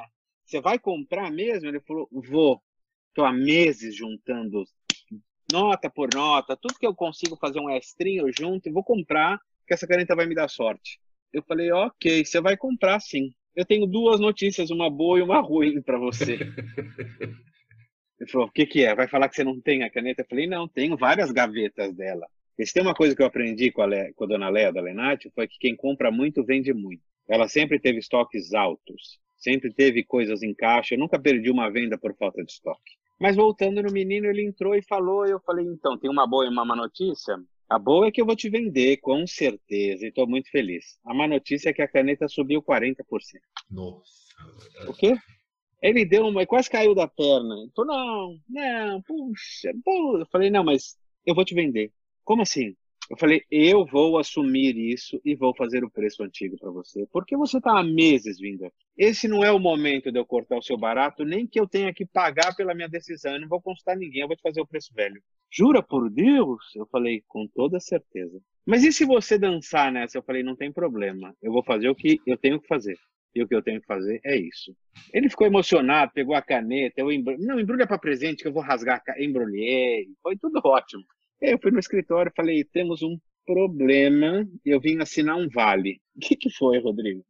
Você 0.45 0.61
vai 0.61 0.79
comprar 0.79 1.31
mesmo? 1.31 1.67
Ele 1.67 1.79
falou, 1.81 2.07
vou. 2.11 2.61
Estou 3.09 3.25
há 3.25 3.33
meses 3.33 3.95
juntando 3.95 4.63
nota 5.51 5.89
por 5.89 6.09
nota, 6.13 6.55
tudo 6.55 6.79
que 6.79 6.87
eu 6.87 6.95
consigo 6.95 7.35
fazer 7.35 7.59
um 7.59 7.69
extrinho 7.69 8.27
eu 8.27 8.33
junto 8.33 8.69
e 8.69 8.71
vou 8.71 8.83
comprar, 8.83 9.37
que 9.67 9.73
essa 9.73 9.85
caneta 9.85 10.15
vai 10.15 10.25
me 10.25 10.33
dar 10.33 10.49
sorte. 10.49 10.97
Eu 11.33 11.43
falei, 11.43 11.71
ok, 11.71 12.23
você 12.23 12.39
vai 12.39 12.55
comprar 12.55 12.99
sim. 13.01 13.33
Eu 13.53 13.65
tenho 13.65 13.85
duas 13.85 14.19
notícias, 14.19 14.69
uma 14.69 14.89
boa 14.89 15.19
e 15.19 15.21
uma 15.21 15.41
ruim 15.41 15.81
para 15.81 15.97
você. 15.97 16.37
Ele 18.21 18.29
falou, 18.29 18.47
o 18.47 18.51
que, 18.51 18.67
que 18.67 18.85
é? 18.85 18.93
Vai 18.93 19.07
falar 19.07 19.27
que 19.27 19.35
você 19.35 19.43
não 19.43 19.59
tem 19.59 19.81
a 19.81 19.89
caneta? 19.89 20.21
Eu 20.21 20.27
falei, 20.29 20.45
não, 20.45 20.67
tenho 20.67 20.95
várias 20.95 21.31
gavetas 21.31 21.91
dela. 21.95 22.27
E 22.55 22.63
se 22.67 22.71
tem 22.71 22.83
uma 22.83 22.93
coisa 22.93 23.15
que 23.15 23.21
eu 23.23 23.25
aprendi 23.25 23.71
com 23.71 23.81
a, 23.81 23.87
Le... 23.87 24.13
com 24.13 24.25
a 24.25 24.27
dona 24.27 24.47
Léa 24.47 24.71
da 24.71 24.79
Lenati, 24.79 25.31
foi 25.33 25.47
que 25.47 25.57
quem 25.57 25.75
compra 25.75 26.11
muito, 26.11 26.45
vende 26.45 26.71
muito. 26.71 27.01
Ela 27.27 27.47
sempre 27.47 27.79
teve 27.79 27.97
estoques 27.97 28.53
altos, 28.53 29.19
sempre 29.37 29.73
teve 29.73 30.03
coisas 30.03 30.43
em 30.43 30.53
caixa, 30.53 30.93
eu 30.93 30.99
nunca 30.99 31.19
perdi 31.19 31.49
uma 31.49 31.71
venda 31.71 31.97
por 31.97 32.15
falta 32.15 32.43
de 32.43 32.51
estoque. 32.51 32.91
Mas 33.19 33.35
voltando 33.35 33.81
no 33.81 33.91
menino, 33.91 34.27
ele 34.27 34.45
entrou 34.45 34.75
e 34.75 34.83
falou, 34.83 35.25
eu 35.25 35.39
falei, 35.39 35.65
então, 35.65 35.97
tem 35.97 36.09
uma 36.09 36.27
boa 36.27 36.45
e 36.45 36.49
uma 36.49 36.63
má 36.63 36.75
notícia? 36.75 37.35
A 37.67 37.79
boa 37.79 38.05
é 38.05 38.11
que 38.11 38.21
eu 38.21 38.25
vou 38.25 38.35
te 38.35 38.51
vender, 38.51 38.97
com 38.97 39.25
certeza, 39.25 40.05
e 40.05 40.09
estou 40.09 40.27
muito 40.27 40.51
feliz. 40.51 40.99
A 41.03 41.11
má 41.11 41.27
notícia 41.27 41.69
é 41.69 41.73
que 41.73 41.81
a 41.81 41.87
caneta 41.87 42.27
subiu 42.27 42.61
40%. 42.61 42.97
Nossa. 43.71 44.11
O 44.87 44.93
quê? 44.93 45.15
Ele 45.81 46.05
deu 46.05 46.27
uma, 46.27 46.45
quase 46.45 46.69
caiu 46.69 46.93
da 46.93 47.07
perna. 47.07 47.55
Ele 47.55 47.71
falou, 47.75 47.95
não, 47.95 48.37
não, 48.49 49.01
puxa, 49.01 49.71
puxa. 49.83 50.19
Eu 50.19 50.27
falei, 50.27 50.49
não, 50.49 50.63
mas 50.63 50.97
eu 51.25 51.33
vou 51.33 51.45
te 51.45 51.55
vender. 51.55 51.91
Como 52.23 52.41
assim? 52.41 52.75
Eu 53.09 53.17
falei, 53.17 53.43
eu 53.51 53.85
vou 53.85 54.17
assumir 54.17 54.77
isso 54.77 55.19
e 55.25 55.35
vou 55.35 55.53
fazer 55.53 55.83
o 55.83 55.91
preço 55.91 56.23
antigo 56.23 56.57
para 56.57 56.71
você. 56.71 57.05
Porque 57.11 57.35
você 57.35 57.57
está 57.57 57.77
há 57.77 57.83
meses 57.83 58.39
vindo 58.39 58.63
aqui. 58.63 58.75
Esse 58.97 59.27
não 59.27 59.43
é 59.43 59.51
o 59.51 59.59
momento 59.59 60.09
de 60.11 60.17
eu 60.17 60.25
cortar 60.25 60.57
o 60.57 60.61
seu 60.61 60.77
barato, 60.77 61.25
nem 61.25 61.45
que 61.45 61.59
eu 61.59 61.67
tenha 61.67 61.93
que 61.93 62.05
pagar 62.05 62.55
pela 62.55 62.73
minha 62.73 62.87
decisão. 62.87 63.33
Eu 63.33 63.41
não 63.41 63.49
vou 63.49 63.61
consultar 63.61 63.97
ninguém, 63.97 64.21
eu 64.21 64.27
vou 64.27 64.37
te 64.37 64.41
fazer 64.41 64.61
o 64.61 64.65
preço 64.65 64.93
velho. 64.93 65.21
Jura 65.51 65.83
por 65.83 66.09
Deus? 66.09 66.73
Eu 66.73 66.85
falei, 66.85 67.21
com 67.27 67.45
toda 67.47 67.81
certeza. 67.81 68.39
Mas 68.65 68.85
e 68.85 68.93
se 68.93 69.03
você 69.03 69.37
dançar 69.37 69.91
nessa? 69.91 70.17
Eu 70.17 70.23
falei, 70.23 70.41
não 70.41 70.55
tem 70.55 70.71
problema. 70.71 71.35
Eu 71.41 71.51
vou 71.51 71.63
fazer 71.65 71.89
o 71.89 71.95
que 71.95 72.21
eu 72.25 72.37
tenho 72.37 72.61
que 72.61 72.67
fazer. 72.67 72.97
E 73.33 73.41
o 73.41 73.47
que 73.47 73.55
eu 73.55 73.61
tenho 73.61 73.79
que 73.79 73.87
fazer 73.87 74.19
é 74.23 74.35
isso. 74.35 74.75
Ele 75.13 75.29
ficou 75.29 75.47
emocionado, 75.47 76.11
pegou 76.13 76.35
a 76.35 76.41
caneta, 76.41 76.99
eu 76.99 77.11
embru... 77.11 77.37
não, 77.39 77.59
embrulha 77.59 77.87
para 77.87 77.97
presente 77.97 78.41
que 78.43 78.47
eu 78.47 78.53
vou 78.53 78.63
rasgar, 78.63 79.01
embrulhei, 79.17 80.07
foi 80.21 80.37
tudo 80.37 80.59
ótimo. 80.65 81.03
Eu 81.39 81.57
fui 81.59 81.71
no 81.71 81.79
escritório 81.79 82.31
falei, 82.35 82.63
temos 82.63 83.01
um 83.01 83.17
problema, 83.45 84.47
eu 84.65 84.79
vim 84.79 84.99
assinar 85.01 85.37
um 85.37 85.49
vale. 85.49 85.99
O 86.15 86.19
que, 86.19 86.35
que 86.35 86.49
foi, 86.51 86.79
Rodrigo? 86.79 87.25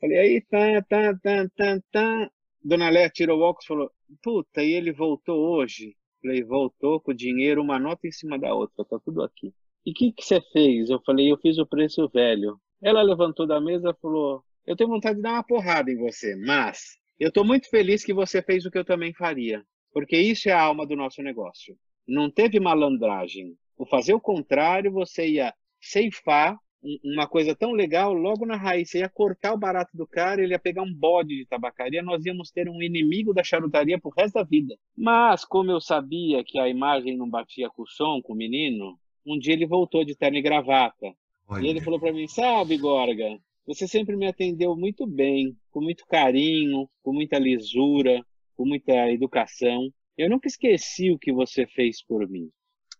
Falei, 0.00 0.18
aí, 0.18 0.40
tá, 0.42 0.82
tá, 0.88 1.18
tá, 1.18 1.48
tá, 1.56 1.80
tá. 1.90 2.30
Dona 2.62 2.90
Léa 2.90 3.10
tirou 3.10 3.40
o 3.40 3.42
óculos 3.42 3.64
e 3.64 3.68
falou, 3.68 3.90
puta, 4.22 4.62
e 4.62 4.72
ele 4.72 4.92
voltou 4.92 5.38
hoje? 5.38 5.96
Falei, 6.22 6.42
voltou 6.42 7.00
com 7.00 7.10
o 7.10 7.14
dinheiro, 7.14 7.62
uma 7.62 7.78
nota 7.78 8.06
em 8.06 8.12
cima 8.12 8.38
da 8.38 8.54
outra, 8.54 8.84
tá 8.84 8.98
tudo 9.04 9.22
aqui. 9.22 9.52
E 9.84 9.90
o 9.90 9.94
que, 9.94 10.12
que 10.12 10.24
você 10.24 10.40
fez? 10.52 10.88
Eu 10.88 11.00
falei, 11.04 11.30
eu 11.30 11.36
fiz 11.38 11.58
o 11.58 11.66
preço 11.66 12.08
velho. 12.08 12.58
Ela 12.82 13.02
levantou 13.02 13.46
da 13.46 13.60
mesa 13.60 13.90
e 13.90 14.00
falou, 14.00 14.42
eu 14.66 14.76
tenho 14.76 14.90
vontade 14.90 15.16
de 15.16 15.22
dar 15.22 15.34
uma 15.34 15.44
porrada 15.44 15.90
em 15.90 15.96
você, 15.96 16.34
mas 16.36 16.98
eu 17.18 17.28
estou 17.28 17.44
muito 17.44 17.68
feliz 17.68 18.04
que 18.04 18.12
você 18.12 18.42
fez 18.42 18.64
o 18.64 18.70
que 18.70 18.78
eu 18.78 18.84
também 18.84 19.12
faria, 19.12 19.62
porque 19.92 20.16
isso 20.16 20.48
é 20.48 20.52
a 20.52 20.60
alma 20.60 20.86
do 20.86 20.96
nosso 20.96 21.22
negócio. 21.22 21.76
Não 22.06 22.30
teve 22.30 22.58
malandragem. 22.60 23.56
O 23.76 23.86
fazer 23.86 24.14
o 24.14 24.20
contrário, 24.20 24.92
você 24.92 25.28
ia 25.28 25.54
ceifar 25.80 26.58
uma 27.02 27.26
coisa 27.26 27.54
tão 27.54 27.72
legal 27.72 28.12
logo 28.12 28.44
na 28.44 28.56
raiz. 28.56 28.90
Você 28.90 28.98
ia 28.98 29.08
cortar 29.08 29.54
o 29.54 29.58
barato 29.58 29.96
do 29.96 30.06
cara, 30.06 30.42
ele 30.42 30.52
ia 30.52 30.58
pegar 30.58 30.82
um 30.82 30.92
bode 30.92 31.36
de 31.36 31.46
tabacaria, 31.46 32.02
nós 32.02 32.24
íamos 32.24 32.50
ter 32.50 32.68
um 32.68 32.82
inimigo 32.82 33.32
da 33.32 33.42
charutaria 33.42 33.98
pro 33.98 34.12
resto 34.16 34.34
da 34.34 34.42
vida. 34.42 34.76
Mas, 34.96 35.44
como 35.44 35.70
eu 35.70 35.80
sabia 35.80 36.44
que 36.44 36.58
a 36.58 36.68
imagem 36.68 37.16
não 37.16 37.28
batia 37.28 37.70
com 37.70 37.82
o 37.82 37.86
som, 37.86 38.20
com 38.22 38.34
o 38.34 38.36
menino, 38.36 38.98
um 39.26 39.38
dia 39.38 39.54
ele 39.54 39.66
voltou 39.66 40.04
de 40.04 40.14
terno 40.14 40.36
e 40.36 40.42
gravata. 40.42 41.14
Olha. 41.48 41.64
E 41.64 41.68
ele 41.68 41.80
falou 41.80 41.98
para 41.98 42.12
mim: 42.12 42.26
Sabe, 42.26 42.76
Gorga, 42.76 43.38
você 43.66 43.88
sempre 43.88 44.16
me 44.16 44.26
atendeu 44.26 44.76
muito 44.76 45.06
bem, 45.06 45.56
com 45.70 45.80
muito 45.80 46.06
carinho, 46.06 46.88
com 47.02 47.12
muita 47.12 47.38
lisura, 47.38 48.24
com 48.56 48.66
muita 48.66 49.10
educação. 49.10 49.90
Eu 50.16 50.28
nunca 50.28 50.46
esqueci 50.46 51.10
o 51.10 51.18
que 51.18 51.32
você 51.32 51.66
fez 51.66 52.02
por 52.02 52.28
mim. 52.28 52.50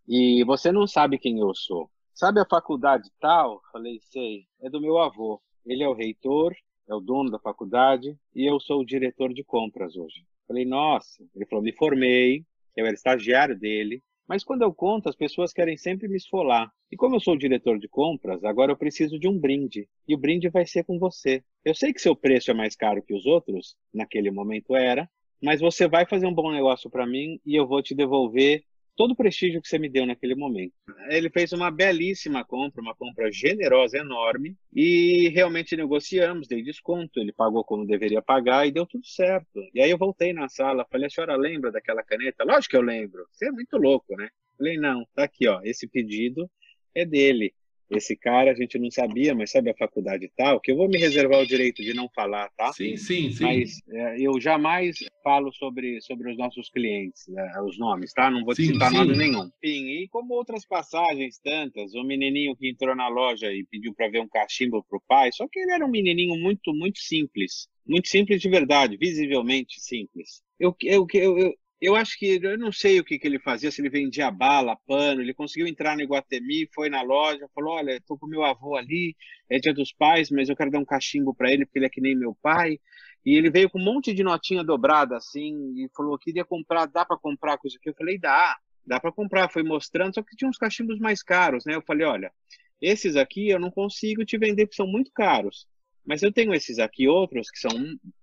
E 0.08 0.42
você 0.44 0.72
não 0.72 0.86
sabe 0.86 1.18
quem 1.18 1.38
eu 1.38 1.54
sou. 1.54 1.90
Sabe 2.14 2.40
a 2.40 2.46
faculdade 2.48 3.10
tal? 3.20 3.60
Falei, 3.72 3.98
sei. 4.00 4.46
É 4.60 4.70
do 4.70 4.80
meu 4.80 4.98
avô. 4.98 5.40
Ele 5.66 5.82
é 5.82 5.88
o 5.88 5.94
reitor, 5.94 6.54
é 6.88 6.94
o 6.94 7.00
dono 7.00 7.30
da 7.30 7.38
faculdade 7.38 8.16
e 8.34 8.48
eu 8.48 8.60
sou 8.60 8.80
o 8.80 8.86
diretor 8.86 9.32
de 9.32 9.42
compras 9.42 9.96
hoje. 9.96 10.24
Falei, 10.46 10.64
nossa. 10.64 11.24
Ele 11.34 11.46
falou, 11.46 11.64
me 11.64 11.72
formei, 11.72 12.44
eu 12.76 12.86
era 12.86 12.94
estagiário 12.94 13.58
dele. 13.58 14.02
Mas 14.26 14.42
quando 14.42 14.62
eu 14.62 14.72
conto, 14.72 15.08
as 15.08 15.16
pessoas 15.16 15.52
querem 15.52 15.76
sempre 15.76 16.08
me 16.08 16.16
esfolar. 16.16 16.72
E 16.90 16.96
como 16.96 17.16
eu 17.16 17.20
sou 17.20 17.34
o 17.34 17.38
diretor 17.38 17.78
de 17.78 17.88
compras, 17.88 18.42
agora 18.44 18.72
eu 18.72 18.76
preciso 18.76 19.18
de 19.18 19.28
um 19.28 19.38
brinde. 19.38 19.88
E 20.08 20.14
o 20.14 20.18
brinde 20.18 20.48
vai 20.48 20.66
ser 20.66 20.84
com 20.84 20.98
você. 20.98 21.42
Eu 21.64 21.74
sei 21.74 21.92
que 21.92 22.00
seu 22.00 22.16
preço 22.16 22.50
é 22.50 22.54
mais 22.54 22.74
caro 22.74 23.02
que 23.02 23.14
os 23.14 23.26
outros, 23.26 23.76
naquele 23.92 24.30
momento 24.30 24.74
era, 24.74 25.08
mas 25.42 25.60
você 25.60 25.86
vai 25.86 26.06
fazer 26.06 26.26
um 26.26 26.34
bom 26.34 26.50
negócio 26.50 26.88
para 26.88 27.06
mim 27.06 27.38
e 27.44 27.54
eu 27.54 27.66
vou 27.66 27.82
te 27.82 27.94
devolver 27.94 28.64
todo 28.96 29.12
o 29.12 29.16
prestígio 29.16 29.60
que 29.60 29.68
você 29.68 29.78
me 29.78 29.88
deu 29.88 30.06
naquele 30.06 30.34
momento. 30.34 30.72
Ele 31.08 31.28
fez 31.30 31.52
uma 31.52 31.70
belíssima 31.70 32.44
compra, 32.44 32.80
uma 32.80 32.94
compra 32.94 33.30
generosa, 33.30 33.98
enorme, 33.98 34.56
e 34.72 35.28
realmente 35.30 35.76
negociamos, 35.76 36.48
dei 36.48 36.62
desconto, 36.62 37.20
ele 37.20 37.32
pagou 37.32 37.64
como 37.64 37.86
deveria 37.86 38.22
pagar 38.22 38.66
e 38.66 38.72
deu 38.72 38.86
tudo 38.86 39.06
certo. 39.06 39.60
E 39.74 39.80
aí 39.82 39.90
eu 39.90 39.98
voltei 39.98 40.32
na 40.32 40.48
sala, 40.48 40.86
falei, 40.90 41.06
a 41.06 41.10
senhora 41.10 41.36
lembra 41.36 41.70
daquela 41.72 42.02
caneta? 42.02 42.44
Lógico 42.44 42.70
que 42.70 42.76
eu 42.76 42.82
lembro, 42.82 43.26
você 43.30 43.48
é 43.48 43.50
muito 43.50 43.76
louco, 43.76 44.16
né? 44.16 44.28
Falei, 44.56 44.76
não, 44.76 45.04
tá 45.14 45.24
aqui, 45.24 45.48
ó, 45.48 45.60
esse 45.64 45.88
pedido 45.88 46.48
é 46.94 47.04
dele 47.04 47.52
esse 47.90 48.16
cara 48.16 48.50
a 48.50 48.54
gente 48.54 48.78
não 48.78 48.90
sabia, 48.90 49.34
mas 49.34 49.50
sabe 49.50 49.70
a 49.70 49.76
faculdade 49.76 50.30
tal, 50.36 50.60
que 50.60 50.72
eu 50.72 50.76
vou 50.76 50.88
me 50.88 50.98
reservar 50.98 51.40
o 51.40 51.46
direito 51.46 51.82
de 51.82 51.94
não 51.94 52.08
falar, 52.14 52.50
tá? 52.56 52.72
Sim, 52.72 52.96
sim, 52.96 53.30
sim. 53.30 53.44
Mas 53.44 53.80
é, 53.88 54.20
eu 54.20 54.40
jamais 54.40 54.96
falo 55.22 55.52
sobre, 55.52 56.00
sobre 56.00 56.30
os 56.30 56.36
nossos 56.36 56.70
clientes, 56.70 57.28
é, 57.28 57.62
os 57.62 57.78
nomes, 57.78 58.12
tá? 58.12 58.30
Não 58.30 58.44
vou 58.44 58.54
sim, 58.54 58.66
citar 58.66 58.90
sim. 58.90 58.96
nome 58.96 59.16
nenhum. 59.16 59.50
Enfim, 59.62 59.86
e 59.88 60.08
como 60.08 60.34
outras 60.34 60.66
passagens 60.66 61.38
tantas, 61.38 61.94
o 61.94 62.02
menininho 62.04 62.56
que 62.56 62.68
entrou 62.68 62.94
na 62.94 63.08
loja 63.08 63.52
e 63.52 63.64
pediu 63.70 63.94
para 63.94 64.08
ver 64.08 64.20
um 64.20 64.28
cachimbo 64.28 64.84
pro 64.88 65.02
pai, 65.06 65.30
só 65.32 65.46
que 65.48 65.58
ele 65.58 65.72
era 65.72 65.84
um 65.84 65.90
menininho 65.90 66.36
muito, 66.36 66.72
muito 66.72 66.98
simples. 66.98 67.68
Muito 67.86 68.08
simples 68.08 68.40
de 68.40 68.48
verdade, 68.48 68.96
visivelmente 68.96 69.80
simples. 69.80 70.42
Eu, 70.58 70.74
eu, 70.82 71.06
eu, 71.12 71.38
eu 71.38 71.54
acho 71.96 72.18
que 72.18 72.40
eu 72.42 72.56
não 72.56 72.72
sei 72.72 73.00
o 73.00 73.04
que, 73.04 73.18
que 73.18 73.26
ele 73.26 73.38
fazia, 73.38 73.70
se 73.70 73.80
ele 73.80 73.90
vendia 73.90 74.30
bala, 74.30 74.76
pano. 74.86 75.20
Ele 75.20 75.34
conseguiu 75.34 75.66
entrar 75.66 75.96
no 75.96 76.02
Iguatemi, 76.02 76.68
foi 76.72 76.88
na 76.88 77.02
loja, 77.02 77.48
falou: 77.54 77.74
Olha, 77.74 77.96
estou 77.96 78.18
com 78.18 78.26
meu 78.26 78.44
avô 78.44 78.76
ali, 78.76 79.16
é 79.50 79.58
dia 79.58 79.74
dos 79.74 79.92
pais, 79.92 80.30
mas 80.30 80.48
eu 80.48 80.56
quero 80.56 80.70
dar 80.70 80.78
um 80.78 80.84
cachimbo 80.84 81.34
para 81.34 81.52
ele 81.52 81.66
porque 81.66 81.78
ele 81.78 81.86
é 81.86 81.90
que 81.90 82.00
nem 82.00 82.14
meu 82.14 82.34
pai. 82.40 82.78
E 83.26 83.36
ele 83.36 83.50
veio 83.50 83.68
com 83.68 83.78
um 83.80 83.84
monte 83.84 84.14
de 84.14 84.22
notinha 84.22 84.62
dobrada 84.64 85.16
assim 85.16 85.74
e 85.76 85.88
falou: 85.96 86.18
Queria 86.18 86.44
comprar, 86.44 86.86
dá 86.86 87.04
para 87.04 87.18
comprar 87.18 87.58
coisa 87.58 87.76
aqui? 87.76 87.90
Eu 87.90 87.94
falei: 87.94 88.18
Dá, 88.18 88.56
dá 88.86 89.00
para 89.00 89.12
comprar. 89.12 89.50
Foi 89.50 89.62
mostrando, 89.62 90.14
só 90.14 90.22
que 90.22 90.36
tinha 90.36 90.48
uns 90.48 90.58
cachimbos 90.58 90.98
mais 90.98 91.22
caros, 91.22 91.64
né? 91.66 91.74
Eu 91.74 91.82
falei: 91.82 92.06
Olha, 92.06 92.32
esses 92.80 93.16
aqui 93.16 93.48
eu 93.48 93.58
não 93.58 93.70
consigo 93.70 94.24
te 94.24 94.38
vender 94.38 94.66
porque 94.66 94.76
são 94.76 94.86
muito 94.86 95.10
caros. 95.12 95.66
Mas 96.06 96.22
eu 96.22 96.32
tenho 96.32 96.52
esses 96.52 96.78
aqui 96.78 97.08
outros 97.08 97.50
que 97.50 97.58
são 97.58 97.70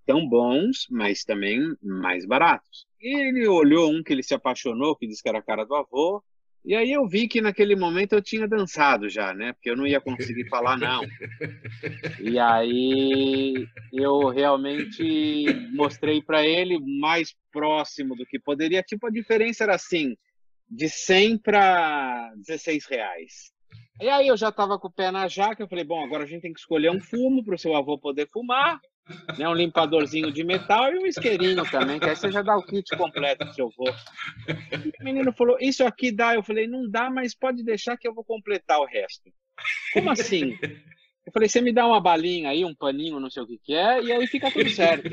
tão 0.05 0.27
bons, 0.27 0.87
mas 0.89 1.23
também 1.23 1.59
mais 1.81 2.25
baratos. 2.25 2.85
E 3.01 3.19
ele 3.19 3.47
olhou 3.47 3.91
um 3.91 4.03
que 4.03 4.13
ele 4.13 4.23
se 4.23 4.33
apaixonou, 4.33 4.95
que 4.95 5.07
disse 5.07 5.23
que 5.23 5.29
era 5.29 5.39
a 5.39 5.43
cara 5.43 5.65
do 5.65 5.75
avô. 5.75 6.23
E 6.63 6.75
aí 6.75 6.91
eu 6.91 7.07
vi 7.07 7.27
que 7.27 7.41
naquele 7.41 7.75
momento 7.75 8.13
eu 8.13 8.21
tinha 8.21 8.47
dançado 8.47 9.09
já, 9.09 9.33
né? 9.33 9.51
Porque 9.53 9.71
eu 9.71 9.75
não 9.75 9.87
ia 9.87 9.99
conseguir 9.99 10.47
falar 10.47 10.77
não. 10.77 11.01
E 12.19 12.37
aí 12.37 13.67
eu 13.91 14.27
realmente 14.29 15.43
mostrei 15.73 16.21
para 16.21 16.45
ele 16.45 16.79
mais 16.99 17.35
próximo 17.51 18.15
do 18.15 18.25
que 18.27 18.39
poderia. 18.39 18.83
Tipo, 18.83 19.07
a 19.07 19.11
diferença 19.11 19.63
era 19.63 19.73
assim, 19.73 20.15
de 20.69 20.87
100 20.87 21.39
para 21.39 22.31
16 22.35 22.85
reais. 22.85 23.51
E 23.99 24.09
aí 24.09 24.27
eu 24.27 24.37
já 24.37 24.49
estava 24.49 24.79
com 24.79 24.87
o 24.87 24.91
pé 24.91 25.11
na 25.11 25.27
jaca, 25.27 25.61
eu 25.61 25.67
falei, 25.67 25.83
bom, 25.83 26.03
agora 26.03 26.23
a 26.23 26.27
gente 26.27 26.41
tem 26.41 26.53
que 26.53 26.59
escolher 26.59 26.89
um 26.89 26.99
fumo 26.99 27.43
para 27.43 27.55
o 27.55 27.57
seu 27.57 27.75
avô 27.75 27.99
poder 27.99 28.27
fumar, 28.31 28.79
né, 29.37 29.47
um 29.47 29.53
limpadorzinho 29.53 30.31
de 30.31 30.43
metal 30.43 30.91
e 30.91 30.97
um 30.97 31.05
isqueirinho 31.05 31.69
também, 31.69 31.99
que 31.99 32.09
aí 32.09 32.15
você 32.15 32.31
já 32.31 32.41
dá 32.41 32.57
o 32.57 32.63
kit 32.63 32.95
completo 32.97 33.45
pro 33.45 33.53
seu 33.53 33.67
avô. 33.67 33.93
E 34.49 35.01
o 35.01 35.03
menino 35.03 35.31
falou, 35.33 35.57
isso 35.59 35.85
aqui 35.85 36.11
dá. 36.11 36.33
Eu 36.33 36.43
falei, 36.43 36.67
não 36.67 36.89
dá, 36.89 37.09
mas 37.09 37.35
pode 37.35 37.63
deixar 37.63 37.97
que 37.97 38.07
eu 38.07 38.13
vou 38.13 38.23
completar 38.23 38.79
o 38.79 38.85
resto. 38.85 39.31
Como 39.93 40.09
assim? 40.09 40.57
Eu 41.31 41.33
falei, 41.33 41.47
você 41.47 41.61
me 41.61 41.71
dá 41.71 41.87
uma 41.87 42.01
balinha 42.01 42.49
aí, 42.49 42.65
um 42.65 42.75
paninho, 42.75 43.17
não 43.17 43.29
sei 43.29 43.41
o 43.41 43.47
que 43.47 43.57
que 43.57 43.73
é, 43.73 44.03
e 44.03 44.11
aí 44.11 44.27
fica 44.27 44.51
tudo 44.51 44.69
certo 44.69 45.09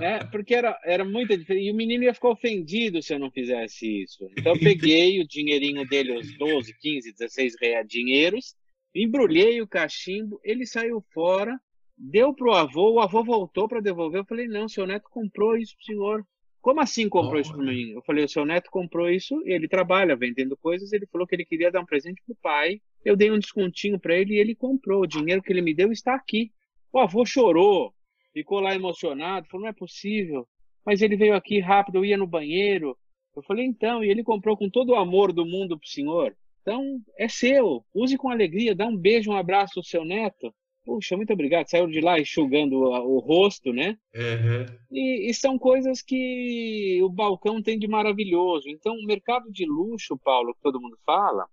né? 0.00 0.20
Porque 0.32 0.54
era, 0.54 0.80
era 0.82 1.04
muito 1.04 1.36
diferente. 1.36 1.66
E 1.66 1.70
o 1.70 1.74
menino 1.74 2.02
ia 2.02 2.14
ficar 2.14 2.30
ofendido 2.30 3.02
se 3.02 3.12
eu 3.12 3.18
não 3.18 3.30
fizesse 3.30 4.02
isso. 4.02 4.26
Então 4.36 4.54
eu 4.54 4.58
peguei 4.58 5.20
o 5.20 5.28
dinheirinho 5.28 5.86
dele, 5.86 6.18
os 6.18 6.36
12, 6.38 6.74
15, 6.80 7.12
16 7.12 7.54
reais 7.60 7.86
dinheiros, 7.86 8.54
embrulhei 8.94 9.60
o 9.60 9.68
cachimbo, 9.68 10.40
ele 10.42 10.66
saiu 10.66 11.04
fora, 11.12 11.60
deu 11.96 12.34
pro 12.34 12.54
avô, 12.54 12.94
o 12.94 13.00
avô 13.00 13.22
voltou 13.22 13.68
para 13.68 13.82
devolver. 13.82 14.22
Eu 14.22 14.26
falei, 14.26 14.48
não, 14.48 14.66
seu 14.66 14.86
neto 14.86 15.08
comprou 15.10 15.56
isso 15.56 15.76
pro 15.76 15.84
senhor. 15.84 16.26
Como 16.60 16.80
assim 16.80 17.08
comprou 17.08 17.36
oh, 17.36 17.40
isso 17.40 17.52
para 17.52 17.64
mim? 17.64 17.92
Eu 17.92 18.02
falei, 18.02 18.24
o 18.24 18.28
seu 18.28 18.44
neto 18.44 18.70
comprou 18.70 19.08
isso, 19.08 19.40
ele 19.46 19.66
trabalha 19.66 20.14
vendendo 20.14 20.56
coisas, 20.56 20.92
ele 20.92 21.06
falou 21.06 21.26
que 21.26 21.34
ele 21.34 21.44
queria 21.44 21.70
dar 21.70 21.80
um 21.80 21.86
presente 21.86 22.22
pro 22.26 22.36
pai. 22.36 22.80
Eu 23.02 23.16
dei 23.16 23.30
um 23.30 23.38
descontinho 23.38 23.98
para 23.98 24.14
ele 24.14 24.34
e 24.34 24.38
ele 24.38 24.54
comprou. 24.54 25.02
O 25.02 25.06
dinheiro 25.06 25.42
que 25.42 25.52
ele 25.52 25.62
me 25.62 25.74
deu 25.74 25.90
está 25.90 26.14
aqui. 26.14 26.52
O 26.92 26.98
avô 26.98 27.24
chorou, 27.24 27.94
ficou 28.32 28.60
lá 28.60 28.74
emocionado, 28.74 29.48
falou, 29.48 29.62
não 29.62 29.70
é 29.70 29.72
possível, 29.72 30.46
mas 30.84 31.00
ele 31.00 31.16
veio 31.16 31.34
aqui 31.34 31.60
rápido, 31.60 31.96
eu 31.96 32.04
ia 32.04 32.18
no 32.18 32.26
banheiro. 32.26 32.96
Eu 33.34 33.42
falei, 33.42 33.64
então, 33.64 34.04
e 34.04 34.10
ele 34.10 34.22
comprou 34.22 34.56
com 34.56 34.68
todo 34.68 34.90
o 34.90 34.96
amor 34.96 35.32
do 35.32 35.46
mundo 35.46 35.78
para 35.78 35.86
o 35.86 35.90
senhor. 35.90 36.36
Então, 36.60 37.00
é 37.16 37.28
seu, 37.28 37.84
use 37.94 38.18
com 38.18 38.28
alegria, 38.28 38.74
dá 38.74 38.86
um 38.86 38.96
beijo, 38.96 39.30
um 39.30 39.36
abraço 39.36 39.78
ao 39.78 39.84
seu 39.84 40.04
neto. 40.04 40.52
Puxa, 40.90 41.16
muito 41.16 41.32
obrigado. 41.32 41.68
Saiu 41.68 41.86
de 41.86 42.00
lá 42.00 42.18
enxugando 42.18 42.72
o, 42.72 43.16
o 43.16 43.18
rosto, 43.20 43.72
né? 43.72 43.96
Uhum. 44.12 44.66
E, 44.90 45.30
e, 45.30 45.34
são 45.34 45.56
coisas 45.56 46.02
que 46.02 46.98
o 47.00 47.08
balcão 47.08 47.62
tem 47.62 47.78
de 47.78 47.86
maravilhoso. 47.86 48.68
Então, 48.68 48.96
o 48.96 49.06
mercado 49.06 49.52
de 49.52 49.64
luxo, 49.64 50.18
Paulo, 50.18 50.52
que 50.52 50.60
todo 50.60 50.80
mundo 50.80 50.98
fala, 51.06 51.46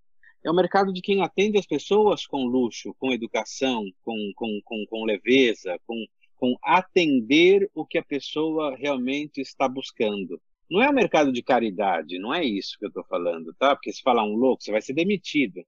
é 0.44 0.50
o 0.50 0.56
mercado 0.56 0.92
de 0.92 1.04
quem 1.04 1.22
atende 1.22 1.60
as 1.60 1.68
pessoas 1.68 2.26
com 2.26 2.48
luxo, 2.48 2.96
com 2.98 3.14
educação, 3.14 3.86
com, 4.02 4.16
com, 4.36 4.60
com, 4.66 4.86
com 4.90 5.06
leveza, 5.06 5.80
com, 5.86 6.04
com 6.36 6.56
atender 6.64 7.70
o 7.76 7.86
que 7.86 8.00
a 8.00 8.04
pessoa 8.04 8.76
realmente 8.76 9.40
está 9.40 9.70
buscando. 9.70 10.42
Não 10.68 10.82
é 10.82 10.88
o 10.88 10.92
um 10.92 10.96
mercado 10.96 11.32
de 11.32 11.44
caridade, 11.44 12.18
não 12.18 12.34
é 12.34 12.44
isso 12.44 12.76
que 12.80 12.86
eu 12.86 12.90
estou 12.90 13.04
falando, 13.04 13.54
tá? 13.54 13.76
Porque 13.76 13.94
se 13.94 14.02
falar 14.02 14.24
um 14.24 14.36
louco, 14.36 14.64
você 14.64 14.72
vai 14.72 14.82
ser 14.82 14.94
demitido. 14.94 15.64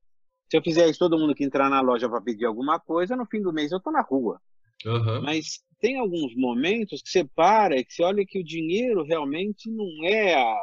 Se 0.50 0.58
eu 0.58 0.64
fizer 0.64 0.90
isso, 0.90 1.00
todo 1.00 1.18
mundo 1.18 1.36
que 1.36 1.44
entrar 1.44 1.70
na 1.70 1.80
loja 1.80 2.10
para 2.10 2.22
pedir 2.22 2.46
alguma 2.46 2.80
coisa, 2.80 3.16
no 3.16 3.26
fim 3.26 3.42
do 3.42 3.54
mês 3.54 3.72
eu 3.72 3.78
estou 3.78 3.94
na 3.94 4.02
rua. 4.02 4.42
Uhum. 4.86 5.22
Mas 5.22 5.60
tem 5.80 5.98
alguns 5.98 6.36
momentos 6.36 7.02
que 7.02 7.10
você 7.10 7.24
para 7.24 7.78
e 7.78 7.86
que 7.86 7.94
você 7.94 8.04
olha 8.04 8.26
que 8.26 8.40
o 8.40 8.44
dinheiro 8.44 9.04
realmente 9.04 9.70
não 9.70 10.06
é 10.06 10.36
a... 10.36 10.58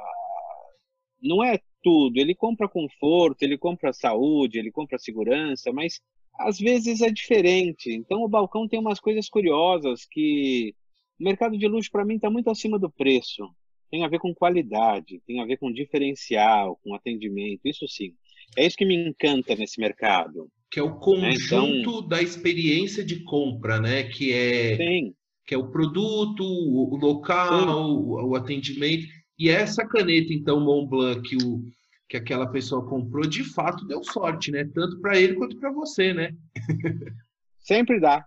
não 1.22 1.44
é 1.44 1.58
tudo. 1.82 2.18
Ele 2.18 2.34
compra 2.34 2.68
conforto, 2.68 3.42
ele 3.42 3.56
compra 3.56 3.92
saúde, 3.92 4.58
ele 4.58 4.72
compra 4.72 4.98
segurança, 4.98 5.72
mas 5.72 6.00
às 6.38 6.58
vezes 6.58 7.00
é 7.00 7.10
diferente. 7.10 7.92
Então 7.92 8.22
o 8.22 8.28
balcão 8.28 8.66
tem 8.66 8.80
umas 8.80 8.98
coisas 8.98 9.28
curiosas 9.28 10.04
que 10.10 10.74
o 11.18 11.24
mercado 11.24 11.56
de 11.56 11.66
luxo 11.68 11.90
para 11.90 12.04
mim 12.04 12.16
está 12.16 12.28
muito 12.28 12.50
acima 12.50 12.78
do 12.78 12.90
preço. 12.90 13.48
Tem 13.90 14.04
a 14.04 14.08
ver 14.08 14.18
com 14.18 14.34
qualidade, 14.34 15.22
tem 15.26 15.40
a 15.40 15.46
ver 15.46 15.58
com 15.58 15.72
diferencial, 15.72 16.78
com 16.82 16.94
atendimento, 16.94 17.60
isso 17.64 17.86
sim. 17.86 18.14
É 18.56 18.66
isso 18.66 18.76
que 18.76 18.84
me 18.84 19.08
encanta 19.08 19.54
nesse 19.54 19.80
mercado. 19.80 20.48
Que 20.70 20.80
é 20.80 20.82
o 20.82 20.98
conjunto 20.98 21.80
então, 21.80 22.08
da 22.08 22.20
experiência 22.20 23.04
de 23.04 23.22
compra, 23.22 23.80
né? 23.80 24.04
Que 24.04 24.32
é, 24.32 24.76
sim. 24.76 25.14
que 25.46 25.54
é 25.54 25.58
o 25.58 25.70
produto, 25.70 26.42
o 26.42 26.96
local, 26.96 27.90
o, 27.90 28.30
o 28.30 28.36
atendimento. 28.36 29.06
E 29.38 29.48
essa 29.48 29.86
caneta, 29.86 30.32
então, 30.32 30.60
Mont 30.60 30.88
Blanc, 30.88 31.22
que 31.28 31.36
o, 31.36 31.62
que 32.08 32.16
aquela 32.16 32.46
pessoa 32.46 32.86
comprou, 32.86 33.26
de 33.26 33.44
fato 33.44 33.86
deu 33.86 34.02
sorte, 34.02 34.50
né? 34.50 34.68
Tanto 34.74 35.00
para 35.00 35.18
ele 35.18 35.34
quanto 35.34 35.58
para 35.58 35.72
você, 35.72 36.12
né? 36.12 36.34
Sempre 37.58 37.98
dá. 37.98 38.24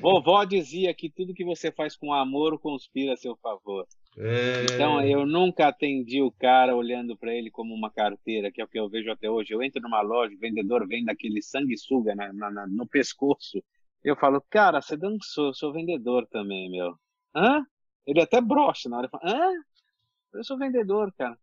Vovó 0.00 0.44
dizia 0.44 0.92
que 0.92 1.10
tudo 1.10 1.32
que 1.32 1.44
você 1.44 1.72
faz 1.72 1.96
com 1.96 2.12
amor 2.12 2.58
conspira 2.58 3.14
a 3.14 3.16
seu 3.16 3.34
favor. 3.36 3.86
É... 4.18 4.64
Então 4.64 5.02
eu 5.02 5.26
nunca 5.26 5.68
atendi 5.68 6.22
o 6.22 6.32
cara 6.32 6.74
olhando 6.74 7.16
para 7.16 7.34
ele 7.34 7.50
como 7.50 7.74
uma 7.74 7.90
carteira, 7.90 8.50
que 8.50 8.60
é 8.60 8.64
o 8.64 8.68
que 8.68 8.78
eu 8.78 8.88
vejo 8.88 9.10
até 9.10 9.30
hoje. 9.30 9.52
Eu 9.52 9.62
entro 9.62 9.80
numa 9.80 10.00
loja, 10.00 10.34
o 10.34 10.38
vendedor 10.38 10.86
vem 10.86 11.04
daquele 11.04 11.42
sanguessuga 11.42 12.14
na, 12.14 12.32
na, 12.32 12.66
no 12.66 12.86
pescoço. 12.86 13.62
Eu 14.02 14.16
falo, 14.16 14.42
cara, 14.48 14.80
você 14.80 14.96
dançou, 14.96 15.48
eu 15.48 15.54
sou 15.54 15.72
vendedor 15.72 16.26
também, 16.28 16.70
meu. 16.70 16.96
Hã? 17.34 17.64
Ele 18.06 18.20
até 18.20 18.40
brocha 18.40 18.88
na 18.88 18.98
hora. 18.98 19.08
Fala, 19.08 19.24
Hã? 19.24 19.52
Eu 20.32 20.44
sou 20.44 20.58
vendedor, 20.58 21.12
cara. 21.12 21.36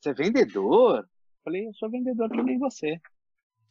Você 0.00 0.10
é 0.10 0.14
vendedor? 0.14 1.00
Eu 1.00 1.04
falei, 1.44 1.66
eu 1.66 1.74
sou 1.74 1.90
vendedor 1.90 2.30
que 2.30 2.42
nem 2.42 2.58
você. 2.58 3.00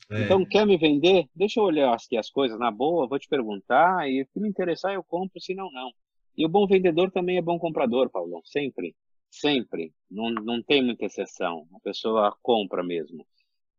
É. 0.10 0.24
Então, 0.24 0.46
quer 0.46 0.66
me 0.66 0.78
vender? 0.78 1.28
Deixa 1.36 1.60
eu 1.60 1.64
olhar 1.64 1.94
aqui 1.94 2.18
as 2.18 2.30
coisas 2.30 2.60
na 2.60 2.72
boa, 2.72 3.08
vou 3.08 3.18
te 3.18 3.28
perguntar, 3.28 4.08
e 4.10 4.26
se 4.32 4.40
me 4.40 4.48
interessar 4.48 4.94
eu 4.94 5.04
compro, 5.04 5.42
se 5.42 5.56
não, 5.56 5.72
não. 5.72 5.92
E 6.38 6.46
o 6.46 6.50
bom 6.50 6.68
vendedor 6.68 7.12
também 7.12 7.38
é 7.38 7.42
bom 7.42 7.58
comprador, 7.58 8.10
Paulão, 8.10 8.42
sempre. 8.44 8.96
Sempre. 9.30 9.94
Não, 10.10 10.30
não 10.30 10.62
tem 10.62 10.84
muita 10.84 11.06
exceção. 11.06 11.68
A 11.76 11.80
pessoa 11.80 12.36
compra 12.42 12.84
mesmo. 12.84 13.26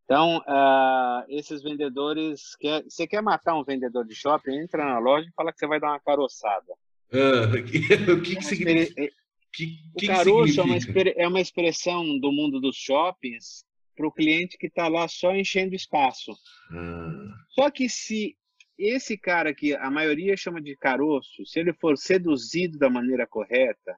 Então, 0.05 0.39
uh, 0.39 1.25
esses 1.29 1.63
vendedores. 1.63 2.57
Quer, 2.57 2.85
você 2.85 3.07
quer 3.07 3.23
matar 3.23 3.59
um 3.59 3.65
vendedor 3.65 4.07
de 4.07 4.15
shopping? 4.15 4.57
Entra 4.57 4.85
na 4.85 4.99
loja 4.99 5.29
e 5.29 5.35
fala 5.35 5.53
que 5.53 5.59
você 5.59 5.67
vai 5.67 5.81
dar 5.81 5.91
uma 5.91 6.01
caroçada. 6.01 6.75
Uh, 7.09 8.13
o 8.15 8.21
que, 8.21 8.35
que 8.35 8.45
significa? 8.45 9.13
Que, 9.55 9.79
o 9.95 9.99
que 10.01 10.07
caroço 10.09 10.61
é, 10.61 10.65
uma, 10.65 10.77
é 11.17 11.29
uma 11.29 11.41
expressão 11.41 12.19
do 12.19 12.33
mundo 12.33 12.61
dos 12.61 12.77
shoppings 12.77 13.65
para 13.97 14.09
o 14.09 14.13
cliente 14.13 14.59
que 14.59 14.67
está 14.67 14.89
lá 14.89 15.07
só 15.07 15.33
enchendo 15.33 15.77
espaço. 15.77 16.33
Ah. 16.73 17.29
Só 17.51 17.71
que 17.71 17.89
se 17.89 18.37
esse 18.79 19.17
cara 19.17 19.55
que 19.55 19.75
a 19.75 19.91
maioria 19.91 20.37
chama 20.37 20.61
de 20.61 20.77
caroço, 20.77 21.45
se 21.47 21.59
ele 21.59 21.73
for 21.73 21.97
seduzido 21.97 22.79
da 22.79 22.91
maneira 22.91 23.27
correta, 23.27 23.97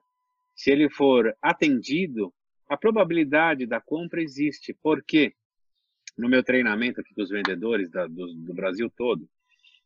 se 0.55 0.71
ele 0.71 0.89
for 0.89 1.35
atendido, 1.41 2.33
a 2.67 2.77
probabilidade 2.77 3.65
da 3.65 3.81
compra 3.81 4.21
existe. 4.21 4.73
Porque 4.81 5.33
no 6.17 6.29
meu 6.29 6.43
treinamento 6.43 7.01
aqui 7.01 7.13
com 7.13 7.21
os 7.21 7.29
vendedores 7.29 7.89
da, 7.89 8.07
do, 8.07 8.33
do, 8.33 8.53
Brasil 8.53 8.91
todo, 8.95 9.27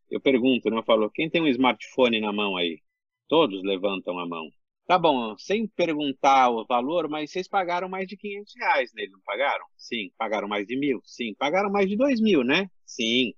eu 0.09 0.19
pergunto, 0.19 0.69
né, 0.69 0.77
eu 0.77 0.83
falo, 0.83 1.09
quem 1.09 1.29
tem 1.29 1.41
um 1.41 1.47
smartphone 1.47 2.19
na 2.19 2.33
mão 2.33 2.57
aí? 2.57 2.79
Todos 3.27 3.63
levantam 3.63 4.19
a 4.19 4.27
mão. 4.27 4.49
Tá 4.85 4.99
bom, 4.99 5.37
sem 5.37 5.65
perguntar 5.65 6.49
o 6.49 6.65
valor, 6.65 7.07
mas 7.07 7.31
vocês 7.31 7.47
pagaram 7.47 7.87
mais 7.87 8.05
de 8.05 8.17
500 8.17 8.53
reais 8.57 8.93
nele, 8.93 9.11
não 9.11 9.21
pagaram? 9.21 9.65
Sim. 9.77 10.11
Pagaram 10.17 10.47
mais 10.47 10.67
de 10.67 10.75
mil? 10.75 11.01
Sim. 11.05 11.33
Pagaram 11.35 11.71
mais 11.71 11.87
de 11.87 11.95
dois 11.95 12.19
mil, 12.19 12.43
né? 12.43 12.69
Sim. 12.85 13.33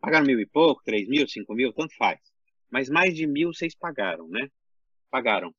Pagaram 0.00 0.26
mil 0.26 0.40
e 0.40 0.46
pouco, 0.46 0.82
três 0.84 1.08
mil, 1.08 1.28
cinco 1.28 1.54
mil, 1.54 1.72
tanto 1.72 1.94
faz. 1.96 2.18
Mas 2.70 2.88
mais 2.88 3.14
de 3.14 3.26
mil 3.26 3.52
vocês 3.52 3.74
pagaram, 3.74 4.28
né? 4.28 4.48
Pagaram. 5.10 5.54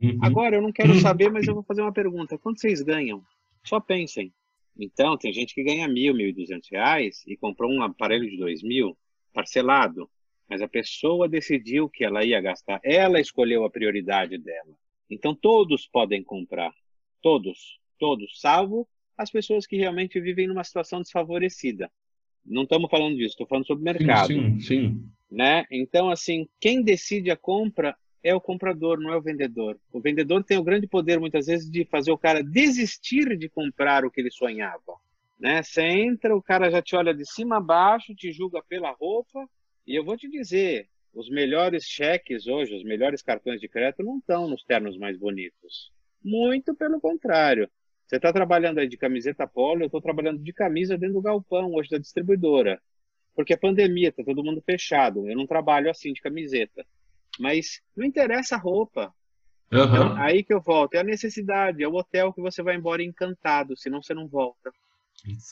Uhum. 0.00 0.18
Agora, 0.22 0.56
eu 0.56 0.62
não 0.62 0.72
quero 0.72 0.94
saber, 1.00 1.30
mas 1.30 1.46
eu 1.46 1.54
vou 1.54 1.62
fazer 1.62 1.82
uma 1.82 1.92
pergunta. 1.92 2.38
Quanto 2.38 2.60
vocês 2.60 2.82
ganham? 2.82 3.22
Só 3.62 3.78
pensem. 3.78 4.32
Então, 4.76 5.16
tem 5.16 5.32
gente 5.32 5.54
que 5.54 5.62
ganha 5.62 5.86
mil, 5.86 6.14
mil 6.14 6.28
e 6.28 6.32
duzentos 6.32 6.68
reais 6.70 7.22
e 7.26 7.36
comprou 7.36 7.70
um 7.70 7.82
aparelho 7.82 8.28
de 8.28 8.36
dois 8.36 8.62
mil 8.62 8.96
parcelado 9.32 10.10
mas 10.48 10.60
a 10.60 10.68
pessoa 10.68 11.28
decidiu 11.28 11.88
que 11.88 12.04
ela 12.04 12.24
ia 12.24 12.40
gastar, 12.40 12.80
ela 12.84 13.20
escolheu 13.20 13.64
a 13.64 13.70
prioridade 13.70 14.38
dela. 14.38 14.76
Então 15.08 15.34
todos 15.34 15.86
podem 15.86 16.22
comprar, 16.22 16.72
todos, 17.22 17.78
todos, 17.98 18.40
salvo 18.40 18.88
as 19.16 19.30
pessoas 19.30 19.66
que 19.66 19.76
realmente 19.76 20.20
vivem 20.20 20.46
numa 20.46 20.64
situação 20.64 21.00
desfavorecida. 21.00 21.90
Não 22.44 22.64
estamos 22.64 22.90
falando 22.90 23.16
disso, 23.16 23.30
estou 23.30 23.46
falando 23.46 23.66
sobre 23.66 23.84
mercado. 23.84 24.26
Sim, 24.26 24.58
sim, 24.58 24.60
sim. 24.60 25.08
Né? 25.30 25.64
Então, 25.70 26.10
assim, 26.10 26.48
quem 26.60 26.82
decide 26.82 27.30
a 27.30 27.36
compra 27.36 27.96
é 28.22 28.34
o 28.34 28.40
comprador, 28.40 28.98
não 28.98 29.12
é 29.12 29.16
o 29.16 29.22
vendedor. 29.22 29.78
O 29.92 30.00
vendedor 30.00 30.42
tem 30.42 30.56
o 30.56 30.64
grande 30.64 30.86
poder, 30.86 31.20
muitas 31.20 31.46
vezes, 31.46 31.70
de 31.70 31.84
fazer 31.84 32.10
o 32.10 32.18
cara 32.18 32.42
desistir 32.42 33.36
de 33.36 33.48
comprar 33.48 34.04
o 34.04 34.10
que 34.10 34.20
ele 34.20 34.30
sonhava. 34.30 34.96
Né? 35.38 35.62
Você 35.62 35.82
entra, 35.82 36.34
o 36.34 36.42
cara 36.42 36.70
já 36.70 36.80
te 36.80 36.96
olha 36.96 37.12
de 37.12 37.26
cima 37.26 37.58
a 37.58 37.60
baixo, 37.60 38.14
te 38.14 38.32
julga 38.32 38.62
pela 38.66 38.92
roupa, 38.92 39.46
e 39.86 39.94
eu 39.94 40.04
vou 40.04 40.16
te 40.16 40.28
dizer, 40.28 40.88
os 41.12 41.28
melhores 41.28 41.84
cheques 41.84 42.46
hoje, 42.46 42.74
os 42.74 42.82
melhores 42.82 43.20
cartões 43.20 43.60
de 43.60 43.68
crédito 43.68 44.02
não 44.02 44.18
estão 44.18 44.48
nos 44.48 44.64
ternos 44.64 44.96
mais 44.96 45.18
bonitos. 45.18 45.92
Muito 46.22 46.74
pelo 46.74 47.00
contrário. 47.00 47.68
Você 48.06 48.16
está 48.16 48.32
trabalhando 48.32 48.78
aí 48.78 48.88
de 48.88 48.96
camiseta 48.96 49.46
polo, 49.46 49.82
eu 49.82 49.86
estou 49.86 50.00
trabalhando 50.00 50.42
de 50.42 50.52
camisa 50.52 50.98
dentro 50.98 51.14
do 51.14 51.22
galpão 51.22 51.72
hoje 51.74 51.90
da 51.90 51.98
distribuidora. 51.98 52.80
Porque 53.34 53.54
é 53.54 53.56
pandemia, 53.56 54.10
está 54.10 54.22
todo 54.22 54.44
mundo 54.44 54.62
fechado. 54.64 55.28
Eu 55.28 55.36
não 55.36 55.46
trabalho 55.46 55.90
assim 55.90 56.12
de 56.12 56.20
camiseta. 56.20 56.86
Mas 57.38 57.82
não 57.96 58.04
interessa 58.04 58.54
a 58.54 58.58
roupa. 58.58 59.12
Uhum. 59.72 59.84
Então, 59.84 60.16
aí 60.16 60.44
que 60.44 60.54
eu 60.54 60.60
volto. 60.60 60.94
É 60.94 61.00
a 61.00 61.04
necessidade, 61.04 61.82
é 61.82 61.88
o 61.88 61.94
hotel 61.94 62.32
que 62.32 62.40
você 62.40 62.62
vai 62.62 62.76
embora 62.76 63.02
encantado, 63.02 63.76
senão 63.76 64.02
você 64.02 64.14
não 64.14 64.28
volta. 64.28 64.70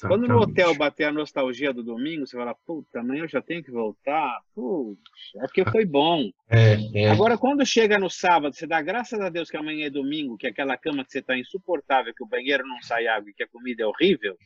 Quando 0.07 0.29
no 0.29 0.39
hotel 0.39 0.75
bater 0.75 1.05
a 1.05 1.13
nostalgia 1.13 1.73
do 1.73 1.83
domingo, 1.83 2.27
você 2.27 2.37
fala, 2.37 2.55
puta, 2.67 3.01
amanhã 3.01 3.23
eu 3.23 3.29
já 3.29 3.41
tenho 3.41 3.63
que 3.63 3.71
voltar. 3.71 4.41
Puxa, 4.55 5.39
é 5.39 5.41
porque 5.41 5.65
foi 5.65 5.87
bom. 5.87 6.31
É, 6.51 6.77
é. 6.95 7.11
Agora, 7.11 7.39
quando 7.39 7.65
chega 7.65 7.99
no 7.99 8.11
sábado, 8.11 8.55
você 8.55 8.67
dá 8.67 8.83
graças 8.83 9.19
a 9.19 9.31
Deus 9.31 9.51
que 9.51 9.57
amanhã 9.57 9.87
é 9.87 9.91
domingo, 9.91 10.37
que 10.37 10.47
aquela 10.47 10.77
cama 10.77 11.05
que 11.05 11.13
você 11.13 11.21
está 11.21 11.37
insuportável, 11.39 12.13
que 12.15 12.23
o 12.23 12.29
banheiro 12.29 12.67
não 12.67 12.83
sai 12.83 13.07
água 13.07 13.31
e 13.31 13.35
que 13.35 13.43
a 13.43 13.49
comida 13.49 13.83
é 13.83 13.87
horrível, 13.87 14.37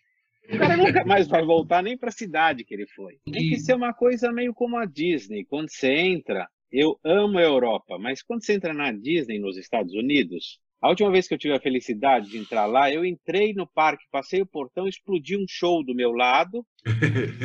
o 0.49 0.59
cara 0.59 0.77
nunca 0.79 1.05
mais 1.05 1.27
vai 1.27 1.45
voltar 1.45 1.83
nem 1.83 1.97
para 1.97 2.11
a 2.11 2.13
cidade 2.13 2.65
que 2.65 2.75
ele 2.75 2.87
foi. 2.87 3.19
Tem 3.25 3.49
que 3.49 3.59
ser 3.59 3.75
uma 3.75 3.93
coisa 3.93 4.33
meio 4.33 4.55
como 4.55 4.77
a 4.77 4.85
Disney. 4.85 5.45
Quando 5.45 5.71
você 5.71 5.89
entra, 5.93 6.49
eu 6.71 6.99
amo 7.05 7.39
a 7.39 7.43
Europa, 7.43 7.99
mas 7.99 8.23
quando 8.23 8.45
você 8.45 8.55
entra 8.55 8.73
na 8.73 8.93
Disney 8.93 9.39
nos 9.39 9.57
Estados 9.57 9.95
Unidos, 9.95 10.61
a 10.81 10.89
última 10.89 11.11
vez 11.11 11.27
que 11.27 11.35
eu 11.35 11.39
tive 11.39 11.55
a 11.55 11.61
felicidade 11.61 12.31
de 12.31 12.39
entrar 12.39 12.67
lá, 12.67 12.93
eu 12.93 13.05
entrei 13.05 13.55
no 13.55 13.67
parque, 13.67 14.05
passei 14.11 14.43
o 14.43 14.47
portão, 14.47 14.87
explodiu 14.87 15.41
um 15.41 15.47
show 15.49 15.83
do 15.83 15.95
meu 15.95 16.13
lado. 16.13 16.65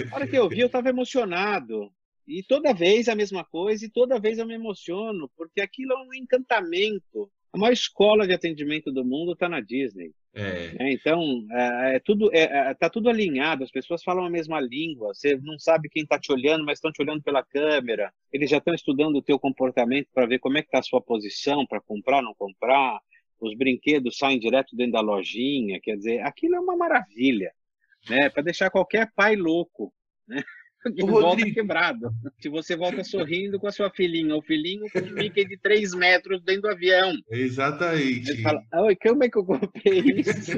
Na 0.10 0.16
hora 0.16 0.28
que 0.28 0.38
eu 0.38 0.50
vi, 0.50 0.60
eu 0.60 0.68
estava 0.68 0.90
emocionado. 0.90 1.92
E 2.28 2.44
toda 2.44 2.74
vez 2.74 3.08
a 3.08 3.16
mesma 3.16 3.44
coisa, 3.44 3.86
e 3.86 3.90
toda 3.90 4.20
vez 4.20 4.38
eu 4.38 4.46
me 4.46 4.54
emociono, 4.54 5.30
porque 5.36 5.62
aquilo 5.62 5.94
é 5.94 5.98
um 5.98 6.14
encantamento. 6.14 7.32
A 7.54 7.58
maior 7.58 7.74
escola 7.74 8.28
de 8.28 8.34
atendimento 8.34 8.92
do 8.92 9.04
mundo 9.04 9.34
está 9.34 9.50
na 9.50 9.60
Disney. 9.60 10.12
É. 10.34 10.76
É, 10.80 10.94
então, 10.94 11.46
é, 11.52 11.96
é 11.96 12.00
tudo, 12.00 12.30
é, 12.34 12.44
é, 12.44 12.74
tá 12.74 12.90
tudo 12.90 13.10
alinhado, 13.10 13.66
as 13.66 13.72
pessoas 13.72 14.02
falam 14.02 14.24
a 14.24 14.30
mesma 14.30 14.62
língua, 14.62 15.14
você 15.14 15.36
não 15.36 15.60
sabe 15.60 15.90
quem 15.90 16.04
está 16.04 16.18
te 16.18 16.32
olhando, 16.32 16.64
mas 16.64 16.78
estão 16.78 16.92
te 16.92 17.02
olhando 17.02 17.22
pela 17.22 17.44
câmera. 17.44 18.14
Eles 18.32 18.50
já 18.50 18.58
estão 18.58 18.74
estudando 18.74 19.18
o 19.18 19.22
teu 19.22 19.38
comportamento 19.38 20.08
para 20.14 20.26
ver 20.26 20.40
como 20.40 20.58
é 20.58 20.62
que 20.62 20.70
está 20.70 20.80
a 20.80 20.84
sua 20.84 21.02
posição, 21.02 21.66
para 21.66 21.82
comprar, 21.82 22.22
não 22.22 22.34
comprar 22.34 23.00
os 23.42 23.58
brinquedos 23.58 24.18
saem 24.18 24.40
direto 24.40 24.76
dentro 24.76 24.94
da 24.94 25.02
lojinha, 25.02 25.80
quer 25.82 25.96
dizer, 25.98 26.22
aquilo 26.22 26.56
é 26.56 26.60
uma 26.60 26.78
maravilha, 26.78 27.52
né? 28.10 28.30
Para 28.30 28.44
deixar 28.44 28.70
qualquer 28.70 29.12
pai 29.16 29.36
louco, 29.36 29.94
né? 30.28 30.42
Que 30.96 31.06
volta 31.06 31.46
quebrado. 31.52 32.12
Se 32.40 32.50
você 32.50 32.76
volta 32.76 33.04
sorrindo 33.04 33.60
com 33.60 33.68
a 33.68 33.72
sua 33.72 33.92
filhinha, 33.92 34.36
o 34.36 34.42
filhinho 34.42 34.88
com 34.92 34.98
um 34.98 35.14
Mickey 35.14 35.46
de 35.46 35.56
3 35.56 35.94
metros 35.94 36.42
dentro 36.42 36.64
do 36.64 36.70
avião. 36.70 37.14
Exatamente. 37.30 38.26
Você 38.26 38.42
fala, 38.42 38.64
Oi, 38.86 38.96
como 38.96 39.24
é 39.24 39.30
que 39.30 39.38
eu 39.38 39.46
comprei 39.46 40.00
isso? 40.18 40.52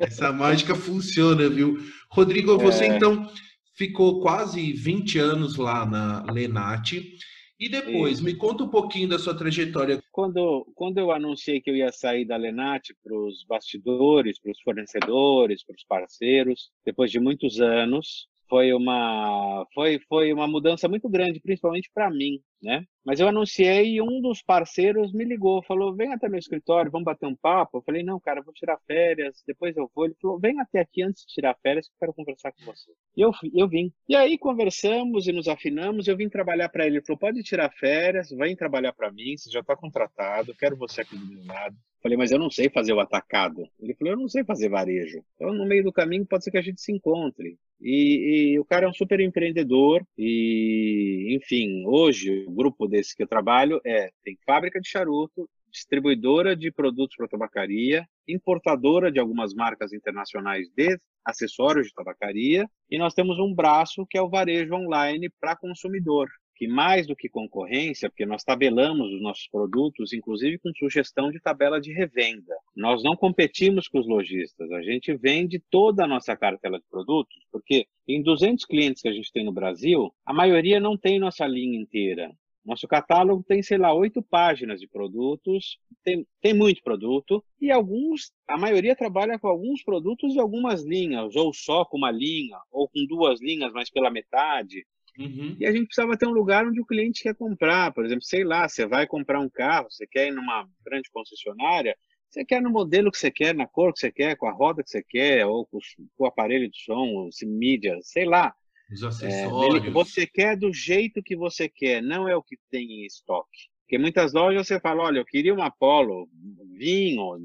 Essa 0.00 0.32
mágica 0.32 0.74
funciona, 0.74 1.48
viu? 1.48 1.78
Rodrigo, 2.10 2.58
você 2.58 2.86
é... 2.86 2.96
então 2.96 3.30
ficou 3.76 4.20
quase 4.20 4.72
20 4.72 5.18
anos 5.20 5.56
lá 5.56 5.86
na 5.86 6.24
Lenate. 6.32 7.16
E 7.60 7.68
depois, 7.68 8.20
me 8.20 8.34
conta 8.34 8.62
um 8.62 8.68
pouquinho 8.68 9.08
da 9.08 9.18
sua 9.18 9.36
trajetória. 9.36 10.00
Quando, 10.12 10.64
quando 10.76 10.98
eu 10.98 11.10
anunciei 11.10 11.60
que 11.60 11.68
eu 11.68 11.74
ia 11.74 11.90
sair 11.90 12.24
da 12.24 12.36
Lenate 12.36 12.94
para 13.02 13.12
os 13.12 13.44
bastidores, 13.44 14.38
para 14.38 14.52
os 14.52 14.60
fornecedores, 14.60 15.64
para 15.64 15.74
os 15.74 15.84
parceiros, 15.84 16.70
depois 16.84 17.10
de 17.10 17.18
muitos 17.18 17.60
anos, 17.60 18.28
foi 18.48 18.72
uma 18.72 19.66
foi 19.74 19.98
foi 20.08 20.32
uma 20.32 20.46
mudança 20.48 20.88
muito 20.88 21.08
grande, 21.08 21.40
principalmente 21.40 21.90
para 21.92 22.10
mim, 22.10 22.40
né? 22.62 22.84
Mas 23.04 23.20
eu 23.20 23.28
anunciei 23.28 23.94
e 23.94 24.02
um 24.02 24.20
dos 24.20 24.42
parceiros 24.42 25.12
me 25.12 25.24
ligou, 25.24 25.62
falou: 25.62 25.94
"Vem 25.94 26.12
até 26.12 26.28
meu 26.28 26.38
escritório, 26.38 26.90
vamos 26.90 27.04
bater 27.04 27.26
um 27.26 27.36
papo". 27.36 27.78
Eu 27.78 27.82
falei: 27.82 28.02
"Não, 28.02 28.18
cara, 28.20 28.42
vou 28.42 28.52
tirar 28.54 28.78
férias, 28.86 29.42
depois 29.46 29.76
eu 29.76 29.90
vou". 29.94 30.06
Ele 30.06 30.16
falou: 30.20 30.38
"Vem 30.38 30.60
até 30.60 30.80
aqui 30.80 31.02
antes 31.02 31.24
de 31.26 31.34
tirar 31.34 31.56
férias 31.62 31.86
que 31.88 31.94
eu 31.94 31.98
quero 32.00 32.14
conversar 32.14 32.52
com 32.52 32.64
você". 32.64 32.92
E 33.16 33.20
eu 33.20 33.32
eu 33.54 33.68
vim. 33.68 33.92
E 34.08 34.16
aí 34.16 34.38
conversamos 34.38 35.26
e 35.26 35.32
nos 35.32 35.48
afinamos, 35.48 36.08
eu 36.08 36.16
vim 36.16 36.28
trabalhar 36.28 36.68
para 36.68 36.86
ele. 36.86 36.96
Ele 36.98 37.04
falou: 37.06 37.18
"Pode 37.18 37.42
tirar 37.42 37.70
férias, 37.72 38.30
vem 38.30 38.56
trabalhar 38.56 38.92
para 38.92 39.12
mim, 39.12 39.36
você 39.36 39.50
já 39.50 39.60
está 39.60 39.76
contratado, 39.76 40.54
quero 40.54 40.76
você 40.76 41.02
aqui 41.02 41.16
do 41.16 41.26
meu 41.26 41.44
lado". 41.46 41.76
Falei, 42.02 42.16
mas 42.16 42.30
eu 42.30 42.38
não 42.38 42.50
sei 42.50 42.70
fazer 42.70 42.92
o 42.92 43.00
atacado. 43.00 43.68
Ele 43.80 43.94
falou, 43.94 44.12
eu 44.14 44.18
não 44.18 44.28
sei 44.28 44.44
fazer 44.44 44.68
varejo. 44.68 45.24
Então, 45.34 45.52
no 45.52 45.66
meio 45.66 45.82
do 45.82 45.92
caminho, 45.92 46.24
pode 46.24 46.44
ser 46.44 46.50
que 46.52 46.58
a 46.58 46.62
gente 46.62 46.80
se 46.80 46.92
encontre. 46.92 47.58
E, 47.80 48.54
e, 48.54 48.58
o 48.58 48.64
cara 48.64 48.86
é 48.86 48.88
um 48.88 48.92
super 48.92 49.20
empreendedor 49.20 50.04
e, 50.16 51.36
enfim, 51.36 51.84
hoje 51.86 52.44
o 52.48 52.50
grupo 52.50 52.88
desse 52.88 53.14
que 53.14 53.22
eu 53.22 53.28
trabalho 53.28 53.80
é 53.84 54.10
tem 54.24 54.36
fábrica 54.44 54.80
de 54.80 54.88
charuto, 54.88 55.48
distribuidora 55.70 56.56
de 56.56 56.72
produtos 56.72 57.16
para 57.16 57.28
tabacaria, 57.28 58.04
importadora 58.26 59.12
de 59.12 59.20
algumas 59.20 59.54
marcas 59.54 59.92
internacionais 59.92 60.68
de 60.74 60.98
acessórios 61.24 61.86
de 61.86 61.92
tabacaria 61.92 62.66
e 62.90 62.98
nós 62.98 63.14
temos 63.14 63.38
um 63.38 63.54
braço 63.54 64.06
que 64.08 64.18
é 64.18 64.22
o 64.22 64.30
varejo 64.30 64.74
online 64.74 65.30
para 65.40 65.56
consumidor 65.56 66.28
que 66.58 66.66
mais 66.66 67.06
do 67.06 67.14
que 67.14 67.28
concorrência, 67.28 68.10
porque 68.10 68.26
nós 68.26 68.42
tabelamos 68.42 69.12
os 69.12 69.22
nossos 69.22 69.46
produtos, 69.48 70.12
inclusive 70.12 70.58
com 70.58 70.72
sugestão 70.74 71.30
de 71.30 71.38
tabela 71.38 71.80
de 71.80 71.92
revenda. 71.92 72.52
Nós 72.76 73.00
não 73.04 73.14
competimos 73.14 73.86
com 73.86 74.00
os 74.00 74.08
lojistas, 74.08 74.68
a 74.72 74.82
gente 74.82 75.14
vende 75.16 75.62
toda 75.70 76.02
a 76.02 76.08
nossa 76.08 76.36
cartela 76.36 76.80
de 76.80 76.84
produtos, 76.90 77.38
porque 77.52 77.86
em 78.08 78.20
200 78.20 78.64
clientes 78.64 79.00
que 79.00 79.08
a 79.08 79.12
gente 79.12 79.30
tem 79.32 79.44
no 79.44 79.52
Brasil, 79.52 80.12
a 80.26 80.34
maioria 80.34 80.80
não 80.80 80.98
tem 80.98 81.20
nossa 81.20 81.46
linha 81.46 81.80
inteira. 81.80 82.28
Nosso 82.64 82.88
catálogo 82.88 83.42
tem, 83.46 83.62
sei 83.62 83.78
lá, 83.78 83.94
oito 83.94 84.20
páginas 84.20 84.80
de 84.80 84.88
produtos, 84.88 85.78
tem, 86.04 86.26
tem 86.42 86.52
muito 86.52 86.82
produto, 86.82 87.42
e 87.60 87.70
alguns, 87.70 88.32
a 88.46 88.58
maioria 88.58 88.96
trabalha 88.96 89.38
com 89.38 89.46
alguns 89.46 89.82
produtos 89.82 90.34
e 90.34 90.38
algumas 90.38 90.84
linhas, 90.84 91.34
ou 91.36 91.54
só 91.54 91.84
com 91.84 91.96
uma 91.96 92.10
linha, 92.10 92.58
ou 92.70 92.88
com 92.88 93.06
duas 93.06 93.40
linhas, 93.40 93.72
mas 93.72 93.88
pela 93.88 94.10
metade. 94.10 94.84
Uhum. 95.18 95.56
E 95.58 95.66
a 95.66 95.72
gente 95.72 95.86
precisava 95.86 96.16
ter 96.16 96.26
um 96.26 96.32
lugar 96.32 96.64
onde 96.64 96.80
o 96.80 96.86
cliente 96.86 97.22
quer 97.22 97.34
comprar. 97.34 97.92
Por 97.92 98.04
exemplo, 98.06 98.22
sei 98.22 98.44
lá, 98.44 98.68
você 98.68 98.86
vai 98.86 99.06
comprar 99.06 99.40
um 99.40 99.50
carro, 99.50 99.90
você 99.90 100.06
quer 100.06 100.28
ir 100.28 100.32
numa 100.32 100.66
grande 100.84 101.10
concessionária, 101.10 101.96
você 102.30 102.44
quer 102.44 102.62
no 102.62 102.70
modelo 102.70 103.10
que 103.10 103.18
você 103.18 103.30
quer, 103.30 103.54
na 103.54 103.66
cor 103.66 103.92
que 103.92 103.98
você 103.98 104.12
quer, 104.12 104.36
com 104.36 104.46
a 104.46 104.52
roda 104.52 104.82
que 104.82 104.90
você 104.90 105.02
quer, 105.02 105.44
ou 105.44 105.66
com, 105.66 105.78
o 106.18 106.26
aparelho 106.26 106.70
de 106.70 106.78
som, 106.84 107.28
se 107.32 107.44
mídia, 107.44 107.98
sei 108.02 108.26
lá. 108.26 108.54
Os 108.92 109.02
acessórios. 109.02 109.86
É, 109.86 109.90
você 109.90 110.26
quer 110.26 110.56
do 110.56 110.72
jeito 110.72 111.22
que 111.22 111.36
você 111.36 111.68
quer, 111.68 112.00
não 112.00 112.28
é 112.28 112.36
o 112.36 112.42
que 112.42 112.56
tem 112.70 112.86
em 112.86 113.06
estoque. 113.06 113.68
Porque 113.82 113.98
muitas 113.98 114.34
lojas 114.34 114.68
você 114.68 114.78
fala, 114.78 115.04
olha, 115.04 115.18
eu 115.18 115.24
queria 115.24 115.52
uma 115.52 115.70
Polo, 115.70 116.28
vinho, 116.76 117.38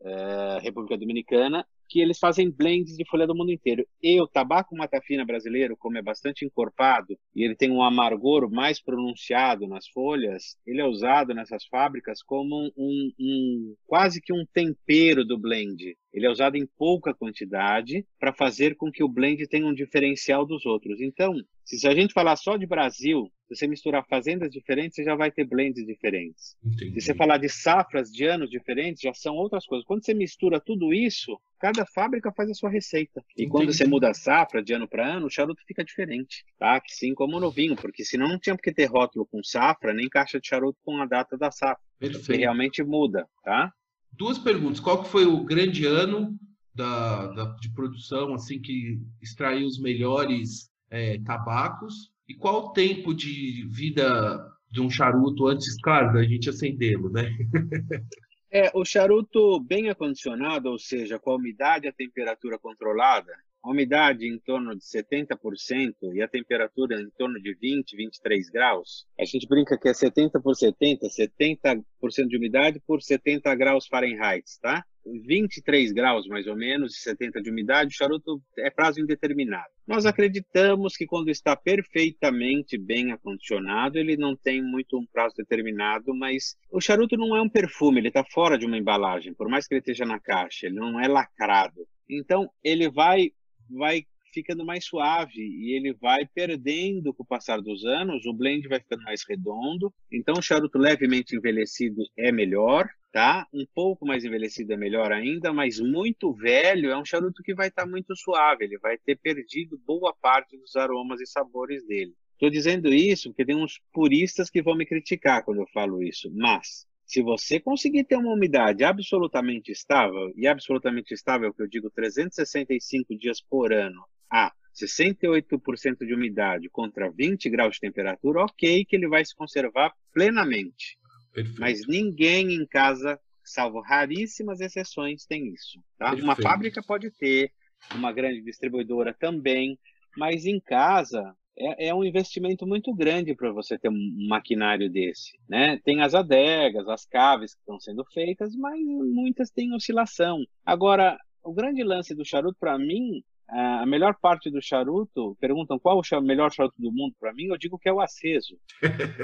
é, 0.00 0.58
República 0.60 0.98
Dominicana, 0.98 1.64
que 1.88 2.00
eles 2.00 2.18
fazem 2.18 2.50
blends 2.50 2.96
de 2.96 3.04
folha 3.08 3.26
do 3.26 3.34
mundo 3.34 3.52
inteiro. 3.52 3.86
E 4.02 4.20
o 4.20 4.26
tabaco 4.26 4.76
matafina 4.76 5.24
brasileiro, 5.24 5.76
como 5.76 5.98
é 5.98 6.02
bastante 6.02 6.44
encorpado 6.44 7.18
e 7.34 7.44
ele 7.44 7.54
tem 7.54 7.70
um 7.70 7.82
amargor 7.82 8.50
mais 8.50 8.80
pronunciado 8.80 9.66
nas 9.66 9.86
folhas, 9.88 10.56
ele 10.66 10.80
é 10.80 10.86
usado 10.86 11.34
nessas 11.34 11.64
fábricas 11.66 12.22
como 12.22 12.72
um, 12.76 13.12
um 13.18 13.76
quase 13.86 14.20
que 14.20 14.32
um 14.32 14.44
tempero 14.52 15.24
do 15.24 15.38
blend. 15.38 15.96
Ele 16.16 16.26
é 16.26 16.30
usado 16.30 16.56
em 16.56 16.66
pouca 16.78 17.12
quantidade 17.12 18.06
para 18.18 18.32
fazer 18.32 18.74
com 18.74 18.90
que 18.90 19.04
o 19.04 19.08
blend 19.08 19.46
tenha 19.48 19.66
um 19.66 19.74
diferencial 19.74 20.46
dos 20.46 20.64
outros. 20.64 20.98
Então, 21.02 21.34
se 21.62 21.86
a 21.86 21.94
gente 21.94 22.14
falar 22.14 22.36
só 22.36 22.56
de 22.56 22.66
Brasil, 22.66 23.30
se 23.46 23.54
você 23.54 23.66
misturar 23.66 24.02
fazendas 24.08 24.50
diferentes, 24.50 24.96
você 24.96 25.04
já 25.04 25.14
vai 25.14 25.30
ter 25.30 25.44
blends 25.44 25.84
diferentes. 25.84 26.56
Entendi. 26.64 26.94
Se 26.94 27.08
você 27.08 27.14
falar 27.14 27.36
de 27.36 27.50
safras 27.50 28.10
de 28.10 28.24
anos 28.24 28.48
diferentes, 28.48 29.02
já 29.02 29.12
são 29.12 29.34
outras 29.34 29.66
coisas. 29.66 29.86
Quando 29.86 30.06
você 30.06 30.14
mistura 30.14 30.58
tudo 30.58 30.94
isso, 30.94 31.38
cada 31.60 31.84
fábrica 31.84 32.32
faz 32.32 32.48
a 32.48 32.54
sua 32.54 32.70
receita. 32.70 33.20
E 33.36 33.42
Entendi. 33.42 33.50
quando 33.50 33.72
você 33.74 33.86
muda 33.86 34.08
a 34.08 34.14
safra 34.14 34.62
de 34.62 34.72
ano 34.72 34.88
para 34.88 35.06
ano, 35.06 35.26
o 35.26 35.30
charuto 35.30 35.62
fica 35.66 35.84
diferente, 35.84 36.46
tá? 36.58 36.80
Assim 36.82 37.12
como 37.14 37.38
no 37.38 37.50
vinho, 37.50 37.76
porque 37.76 38.06
senão 38.06 38.26
não 38.26 38.38
tinha 38.38 38.56
que 38.56 38.72
ter 38.72 38.86
rótulo 38.86 39.26
com 39.26 39.44
safra, 39.44 39.92
nem 39.92 40.08
caixa 40.08 40.40
de 40.40 40.48
charuto 40.48 40.78
com 40.82 40.96
a 40.96 41.04
data 41.04 41.36
da 41.36 41.50
safra. 41.50 41.84
Perfeito. 41.98 42.38
Realmente 42.40 42.82
muda, 42.82 43.28
tá? 43.44 43.70
Duas 44.16 44.38
perguntas. 44.38 44.80
Qual 44.80 45.02
que 45.02 45.08
foi 45.08 45.26
o 45.26 45.44
grande 45.44 45.86
ano 45.86 46.38
da, 46.74 47.26
da 47.28 47.44
de 47.56 47.70
produção, 47.72 48.34
assim, 48.34 48.60
que 48.60 48.98
extraiu 49.20 49.66
os 49.66 49.78
melhores 49.78 50.70
é, 50.90 51.18
tabacos? 51.18 52.10
E 52.28 52.34
qual 52.34 52.66
o 52.66 52.72
tempo 52.72 53.14
de 53.14 53.66
vida 53.70 54.52
de 54.70 54.80
um 54.80 54.90
charuto 54.90 55.46
antes, 55.46 55.76
claro, 55.80 56.12
da 56.14 56.24
gente 56.24 56.50
acendê-lo, 56.50 57.10
né? 57.10 57.30
é, 58.50 58.70
o 58.74 58.84
charuto 58.84 59.60
bem 59.60 59.88
acondicionado, 59.90 60.70
ou 60.70 60.78
seja, 60.78 61.18
com 61.18 61.30
a 61.30 61.36
umidade 61.36 61.86
e 61.86 61.88
a 61.88 61.92
temperatura 61.92 62.58
controlada, 62.58 63.32
umidade 63.70 64.26
em 64.26 64.38
torno 64.38 64.74
de 64.76 64.84
70% 64.84 65.94
e 66.14 66.22
a 66.22 66.28
temperatura 66.28 67.00
em 67.00 67.10
torno 67.10 67.40
de 67.40 67.54
20, 67.54 67.96
23 67.96 68.50
graus. 68.50 69.06
A 69.18 69.24
gente 69.24 69.46
brinca 69.48 69.78
que 69.78 69.88
é 69.88 69.94
70 69.94 70.40
por 70.40 70.54
70, 70.54 71.06
70% 71.08 71.82
de 72.28 72.36
umidade 72.36 72.80
por 72.86 73.02
70 73.02 73.54
graus 73.54 73.86
Fahrenheit, 73.86 74.44
tá? 74.60 74.84
23 75.04 75.92
graus 75.92 76.26
mais 76.26 76.46
ou 76.46 76.56
menos 76.56 76.96
e 76.96 77.00
70 77.00 77.40
de 77.40 77.50
umidade, 77.50 77.94
o 77.94 77.96
charuto 77.96 78.42
é 78.58 78.70
prazo 78.70 79.00
indeterminado. 79.00 79.70
Nós 79.86 80.04
acreditamos 80.04 80.96
que 80.96 81.06
quando 81.06 81.28
está 81.28 81.54
perfeitamente 81.54 82.76
bem 82.76 83.12
acondicionado, 83.12 83.98
ele 83.98 84.16
não 84.16 84.34
tem 84.34 84.60
muito 84.60 84.98
um 84.98 85.06
prazo 85.06 85.36
determinado, 85.36 86.12
mas 86.14 86.56
o 86.70 86.80
charuto 86.80 87.16
não 87.16 87.36
é 87.36 87.40
um 87.40 87.48
perfume, 87.48 88.00
ele 88.00 88.08
está 88.08 88.24
fora 88.24 88.58
de 88.58 88.66
uma 88.66 88.76
embalagem, 88.76 89.32
por 89.32 89.48
mais 89.48 89.66
que 89.66 89.74
ele 89.74 89.80
esteja 89.80 90.04
na 90.04 90.18
caixa, 90.18 90.66
ele 90.66 90.74
não 90.74 91.00
é 91.00 91.06
lacrado. 91.06 91.86
Então, 92.08 92.50
ele 92.62 92.88
vai, 92.88 93.32
vai 93.70 94.06
ficando 94.32 94.66
mais 94.66 94.84
suave 94.84 95.40
e 95.40 95.74
ele 95.74 95.94
vai 95.94 96.26
perdendo 96.26 97.14
com 97.14 97.22
o 97.22 97.26
passar 97.26 97.60
dos 97.62 97.86
anos, 97.86 98.26
o 98.26 98.34
blend 98.34 98.68
vai 98.68 98.78
ficando 98.78 99.02
mais 99.02 99.22
redondo. 99.26 99.92
Então, 100.12 100.34
o 100.34 100.42
charuto 100.42 100.78
levemente 100.78 101.34
envelhecido 101.34 102.02
é 102.18 102.30
melhor, 102.30 102.86
tá? 103.10 103.46
Um 103.50 103.64
pouco 103.74 104.06
mais 104.06 104.24
envelhecido 104.24 104.74
é 104.74 104.76
melhor 104.76 105.10
ainda, 105.10 105.54
mas 105.54 105.80
muito 105.80 106.34
velho 106.34 106.90
é 106.90 106.98
um 106.98 107.04
charuto 107.04 107.42
que 107.42 107.54
vai 107.54 107.68
estar 107.68 107.84
tá 107.84 107.88
muito 107.88 108.14
suave, 108.14 108.64
ele 108.64 108.78
vai 108.78 108.98
ter 108.98 109.16
perdido 109.16 109.80
boa 109.86 110.14
parte 110.14 110.56
dos 110.58 110.76
aromas 110.76 111.20
e 111.20 111.26
sabores 111.26 111.86
dele. 111.86 112.12
Estou 112.32 112.50
dizendo 112.50 112.92
isso 112.92 113.30
porque 113.30 113.46
tem 113.46 113.56
uns 113.56 113.80
puristas 113.90 114.50
que 114.50 114.60
vão 114.60 114.76
me 114.76 114.84
criticar 114.84 115.42
quando 115.42 115.62
eu 115.62 115.66
falo 115.72 116.02
isso, 116.02 116.30
mas 116.34 116.86
se 117.06 117.22
você 117.22 117.60
conseguir 117.60 118.04
ter 118.04 118.16
uma 118.16 118.32
umidade 118.32 118.82
absolutamente 118.82 119.70
estável, 119.70 120.32
e 120.36 120.46
absolutamente 120.46 121.14
estável, 121.14 121.54
que 121.54 121.62
eu 121.62 121.68
digo 121.68 121.88
365 121.88 123.16
dias 123.16 123.40
por 123.40 123.72
ano, 123.72 124.04
a 124.30 124.52
68% 124.74 126.04
de 126.04 126.12
umidade 126.12 126.68
contra 126.68 127.10
20 127.10 127.48
graus 127.48 127.74
de 127.74 127.80
temperatura, 127.80 128.44
ok, 128.44 128.84
que 128.84 128.96
ele 128.96 129.08
vai 129.08 129.24
se 129.24 129.34
conservar 129.34 129.94
plenamente. 130.12 130.98
Perfeito. 131.32 131.60
Mas 131.60 131.86
ninguém 131.86 132.52
em 132.52 132.66
casa, 132.66 133.20
salvo 133.44 133.80
raríssimas 133.80 134.60
exceções, 134.60 135.24
tem 135.24 135.48
isso. 135.54 135.80
Tá? 135.96 136.12
Uma 136.12 136.34
fábrica 136.34 136.82
pode 136.82 137.10
ter, 137.12 137.52
uma 137.94 138.12
grande 138.12 138.42
distribuidora 138.42 139.14
também, 139.14 139.78
mas 140.16 140.44
em 140.44 140.58
casa 140.58 141.36
é, 141.58 141.88
é 141.88 141.94
um 141.94 142.04
investimento 142.04 142.66
muito 142.66 142.94
grande 142.94 143.34
para 143.34 143.50
você 143.50 143.78
ter 143.78 143.88
um 143.88 144.26
maquinário 144.28 144.90
desse. 144.90 145.38
Né? 145.48 145.80
Tem 145.84 146.02
as 146.02 146.14
adegas, 146.14 146.88
as 146.88 147.04
caves 147.06 147.54
que 147.54 147.60
estão 147.60 147.80
sendo 147.80 148.04
feitas, 148.12 148.54
mas 148.54 148.78
muitas 148.80 149.50
têm 149.50 149.74
oscilação. 149.74 150.44
Agora, 150.64 151.18
o 151.42 151.52
grande 151.52 151.82
lance 151.82 152.14
do 152.14 152.24
charuto, 152.24 152.56
para 152.58 152.78
mim, 152.78 153.22
a 153.48 153.86
melhor 153.86 154.16
parte 154.20 154.50
do 154.50 154.60
charuto, 154.60 155.36
perguntam 155.40 155.78
qual 155.78 156.00
o 156.00 156.20
melhor 156.20 156.52
charuto 156.52 156.74
do 156.80 156.90
mundo 156.90 157.14
para 157.18 157.32
mim, 157.32 157.44
eu 157.44 157.56
digo 157.56 157.78
que 157.78 157.88
é 157.88 157.92
o 157.92 158.00
aceso. 158.00 158.58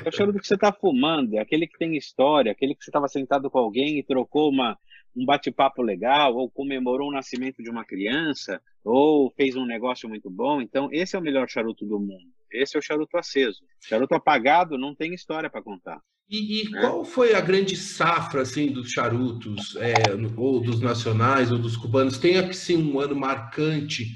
É 0.04 0.08
o 0.08 0.12
charuto 0.12 0.38
que 0.38 0.46
você 0.46 0.54
está 0.54 0.72
fumando, 0.72 1.34
é 1.34 1.40
aquele 1.40 1.66
que 1.66 1.76
tem 1.76 1.96
história, 1.96 2.52
aquele 2.52 2.74
que 2.74 2.84
você 2.84 2.90
estava 2.90 3.08
sentado 3.08 3.50
com 3.50 3.58
alguém 3.58 3.98
e 3.98 4.02
trocou 4.04 4.48
uma, 4.48 4.78
um 5.16 5.24
bate-papo 5.24 5.82
legal, 5.82 6.36
ou 6.36 6.48
comemorou 6.48 7.08
o 7.08 7.12
nascimento 7.12 7.62
de 7.62 7.70
uma 7.70 7.84
criança, 7.84 8.62
ou 8.84 9.30
fez 9.36 9.56
um 9.56 9.64
negócio 9.64 10.08
muito 10.08 10.30
bom. 10.30 10.60
Então, 10.60 10.88
esse 10.92 11.16
é 11.16 11.18
o 11.18 11.22
melhor 11.22 11.48
charuto 11.48 11.84
do 11.84 11.98
mundo. 11.98 12.32
Esse 12.50 12.76
é 12.76 12.78
o 12.78 12.82
charuto 12.82 13.16
aceso. 13.16 13.60
Charuto 13.82 14.14
apagado 14.14 14.76
não 14.76 14.94
tem 14.94 15.14
história 15.14 15.48
para 15.48 15.62
contar. 15.62 16.00
E, 16.28 16.62
e 16.62 16.70
né? 16.70 16.80
qual 16.80 17.04
foi 17.04 17.34
a 17.34 17.40
grande 17.40 17.76
safra 17.76 18.42
assim 18.42 18.72
dos 18.72 18.90
charutos, 18.90 19.76
é, 19.76 19.94
ou 20.36 20.60
dos 20.60 20.80
nacionais 20.80 21.50
ou 21.50 21.58
dos 21.58 21.76
cubanos? 21.76 22.18
Tem 22.18 22.38
assim 22.38 22.76
um 22.76 22.98
ano 22.98 23.14
marcante 23.14 24.06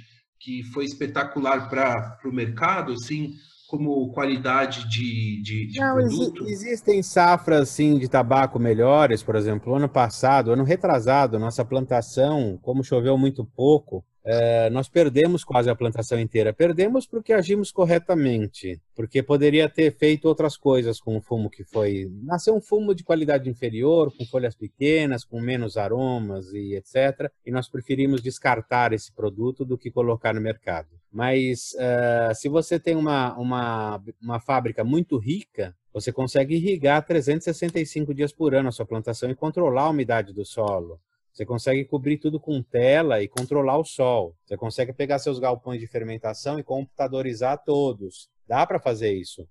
que 0.40 0.62
foi 0.72 0.84
espetacular 0.84 1.68
para 1.68 2.18
o 2.24 2.32
mercado, 2.32 2.92
assim, 2.92 3.34
como 3.66 4.12
qualidade 4.12 4.88
de, 4.88 5.42
de, 5.42 5.66
de 5.66 5.80
Não, 5.80 5.94
produto? 5.96 6.44
Exi 6.44 6.68
existem 6.68 7.02
safras 7.02 7.68
sim 7.68 7.98
de 7.98 8.08
tabaco 8.08 8.58
melhores, 8.58 9.22
por 9.22 9.34
exemplo, 9.34 9.74
ano 9.74 9.88
passado, 9.88 10.52
ano 10.52 10.62
retrasado, 10.62 11.38
nossa 11.38 11.64
plantação, 11.64 12.58
como 12.62 12.84
choveu 12.84 13.18
muito 13.18 13.44
pouco, 13.44 14.04
é, 14.28 14.68
nós 14.70 14.88
perdemos 14.88 15.44
quase 15.44 15.70
a 15.70 15.74
plantação 15.76 16.18
inteira. 16.18 16.52
Perdemos 16.52 17.06
porque 17.06 17.32
agimos 17.32 17.70
corretamente, 17.70 18.80
porque 18.94 19.22
poderia 19.22 19.68
ter 19.68 19.96
feito 19.96 20.26
outras 20.26 20.56
coisas 20.56 20.98
com 20.98 21.16
o 21.16 21.20
fumo 21.20 21.48
que 21.48 21.62
foi. 21.62 22.10
Nasceu 22.24 22.56
um 22.56 22.60
fumo 22.60 22.92
de 22.92 23.04
qualidade 23.04 23.48
inferior, 23.48 24.12
com 24.16 24.26
folhas 24.26 24.56
pequenas, 24.56 25.24
com 25.24 25.40
menos 25.40 25.76
aromas 25.76 26.52
e 26.52 26.74
etc. 26.74 27.30
E 27.46 27.52
nós 27.52 27.68
preferimos 27.68 28.20
descartar 28.20 28.92
esse 28.92 29.12
produto 29.12 29.64
do 29.64 29.78
que 29.78 29.92
colocar 29.92 30.34
no 30.34 30.40
mercado. 30.40 30.88
Mas 31.12 31.72
uh, 31.74 32.34
se 32.34 32.48
você 32.48 32.80
tem 32.80 32.96
uma, 32.96 33.32
uma, 33.38 34.02
uma 34.20 34.40
fábrica 34.40 34.82
muito 34.82 35.18
rica, 35.18 35.72
você 35.92 36.12
consegue 36.12 36.56
irrigar 36.56 37.06
365 37.06 38.12
dias 38.12 38.32
por 38.32 38.56
ano 38.56 38.68
a 38.68 38.72
sua 38.72 38.84
plantação 38.84 39.30
e 39.30 39.36
controlar 39.36 39.84
a 39.84 39.90
umidade 39.90 40.32
do 40.32 40.44
solo. 40.44 41.00
Você 41.36 41.44
consegue 41.44 41.84
cobrir 41.84 42.16
tudo 42.16 42.40
com 42.40 42.62
tela 42.62 43.22
e 43.22 43.28
controlar 43.28 43.76
o 43.76 43.84
sol. 43.84 44.34
Você 44.46 44.56
consegue 44.56 44.94
pegar 44.94 45.18
seus 45.18 45.38
galpões 45.38 45.78
de 45.78 45.86
fermentação 45.86 46.58
e 46.58 46.62
computadorizar 46.62 47.62
todos. 47.62 48.30
Dá 48.48 48.66
para 48.66 48.80
fazer 48.80 49.12
isso. 49.12 49.46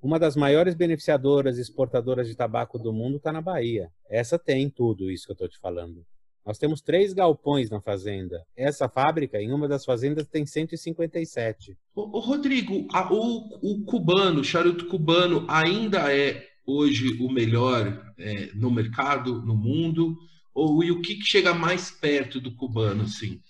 Uma 0.00 0.16
das 0.16 0.36
maiores 0.36 0.76
beneficiadoras 0.76 1.58
e 1.58 1.60
exportadoras 1.60 2.28
de 2.28 2.36
tabaco 2.36 2.78
do 2.78 2.92
mundo 2.92 3.16
está 3.16 3.32
na 3.32 3.40
Bahia. 3.40 3.90
Essa 4.08 4.38
tem 4.38 4.70
tudo 4.70 5.10
isso 5.10 5.26
que 5.26 5.32
eu 5.32 5.34
estou 5.34 5.48
te 5.48 5.58
falando. 5.58 6.06
Nós 6.46 6.56
temos 6.56 6.80
três 6.80 7.12
galpões 7.12 7.68
na 7.68 7.80
fazenda. 7.80 8.40
Essa 8.56 8.88
fábrica, 8.88 9.42
em 9.42 9.50
uma 9.50 9.66
das 9.66 9.84
fazendas, 9.84 10.28
tem 10.28 10.46
157. 10.46 11.76
Ô, 11.96 12.16
ô 12.16 12.20
Rodrigo, 12.20 12.86
a, 12.92 13.12
o, 13.12 13.58
o, 13.60 13.84
cubano, 13.84 14.40
o 14.40 14.44
charuto 14.44 14.86
cubano, 14.86 15.44
ainda 15.48 16.14
é 16.14 16.46
hoje 16.64 17.20
o 17.20 17.28
melhor 17.28 18.14
é, 18.16 18.50
no 18.54 18.70
mercado, 18.70 19.42
no 19.42 19.56
mundo? 19.56 20.16
Ou 20.54 20.84
e 20.84 20.90
o 20.90 21.00
que, 21.02 21.16
que 21.16 21.24
chega 21.24 21.52
mais 21.52 21.90
perto 21.90 22.40
do 22.40 22.54
cubano, 22.54 23.02
assim? 23.02 23.40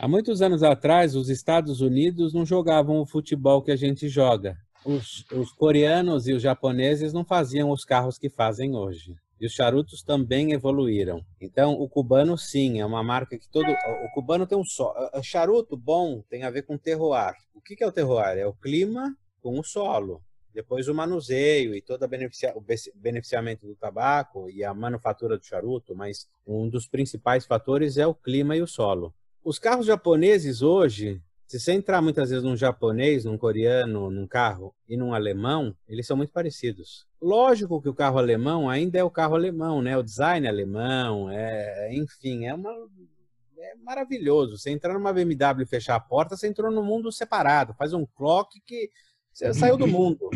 Há 0.00 0.06
muitos 0.06 0.42
anos 0.42 0.62
atrás, 0.62 1.14
os 1.14 1.28
Estados 1.28 1.80
Unidos 1.80 2.32
não 2.32 2.44
jogavam 2.44 3.00
o 3.00 3.06
futebol 3.06 3.62
que 3.62 3.70
a 3.70 3.76
gente 3.76 4.08
joga. 4.08 4.56
Os, 4.84 5.24
os, 5.32 5.52
coreanos 5.52 6.28
e 6.28 6.32
os 6.32 6.42
japoneses 6.42 7.12
não 7.12 7.24
faziam 7.24 7.70
os 7.70 7.84
carros 7.84 8.16
que 8.16 8.28
fazem 8.28 8.76
hoje. 8.76 9.16
E 9.40 9.46
os 9.46 9.52
charutos 9.52 10.02
também 10.02 10.52
evoluíram. 10.52 11.24
Então, 11.40 11.72
o 11.72 11.88
cubano, 11.88 12.36
sim, 12.36 12.80
é 12.80 12.86
uma 12.86 13.02
marca 13.02 13.38
que 13.38 13.48
todo. 13.48 13.70
O 13.70 14.14
cubano 14.14 14.46
tem 14.46 14.58
um 14.58 14.64
só. 14.64 14.94
Charuto 15.22 15.76
bom 15.76 16.22
tem 16.28 16.42
a 16.42 16.50
ver 16.50 16.62
com 16.62 16.78
terroir. 16.78 17.34
O 17.54 17.60
que 17.60 17.82
é 17.82 17.86
o 17.86 17.92
terroir? 17.92 18.38
É 18.38 18.46
o 18.46 18.54
clima 18.54 19.16
com 19.40 19.58
o 19.58 19.64
solo. 19.64 20.22
Depois 20.52 20.88
o 20.88 20.94
manuseio 20.94 21.74
e 21.74 21.82
todo 21.82 22.04
o 22.04 22.64
beneficiamento 22.94 23.66
do 23.66 23.74
tabaco 23.74 24.48
e 24.50 24.64
a 24.64 24.74
manufatura 24.74 25.38
do 25.38 25.44
charuto, 25.44 25.94
mas 25.94 26.28
um 26.46 26.68
dos 26.68 26.86
principais 26.86 27.46
fatores 27.46 27.96
é 27.96 28.06
o 28.06 28.14
clima 28.14 28.56
e 28.56 28.62
o 28.62 28.66
solo. 28.66 29.14
Os 29.44 29.58
carros 29.58 29.86
japoneses 29.86 30.62
hoje, 30.62 31.22
se 31.46 31.58
você 31.58 31.72
entrar 31.72 32.02
muitas 32.02 32.30
vezes 32.30 32.44
num 32.44 32.56
japonês, 32.56 33.24
num 33.24 33.38
coreano, 33.38 34.10
num 34.10 34.26
carro 34.26 34.74
e 34.88 34.96
num 34.96 35.14
alemão, 35.14 35.74
eles 35.88 36.06
são 36.06 36.16
muito 36.16 36.32
parecidos. 36.32 37.06
Lógico 37.20 37.80
que 37.80 37.88
o 37.88 37.94
carro 37.94 38.18
alemão 38.18 38.68
ainda 38.68 38.98
é 38.98 39.04
o 39.04 39.10
carro 39.10 39.34
alemão, 39.34 39.80
né? 39.80 39.96
O 39.96 40.02
design 40.02 40.46
alemão, 40.46 41.30
é, 41.30 41.94
enfim, 41.94 42.46
é 42.46 42.54
uma 42.54 42.70
é 43.60 43.74
maravilhoso. 43.76 44.56
Você 44.56 44.70
entrar 44.70 44.94
numa 44.94 45.12
BMW 45.12 45.62
e 45.62 45.66
fechar 45.66 45.96
a 45.96 46.00
porta, 46.00 46.36
você 46.36 46.46
entrou 46.46 46.70
num 46.70 46.82
mundo 46.82 47.10
separado. 47.10 47.74
Faz 47.74 47.92
um 47.92 48.06
clock 48.06 48.60
que 48.60 48.90
saiu 49.54 49.76
do 49.76 49.86
mundo. 49.86 50.30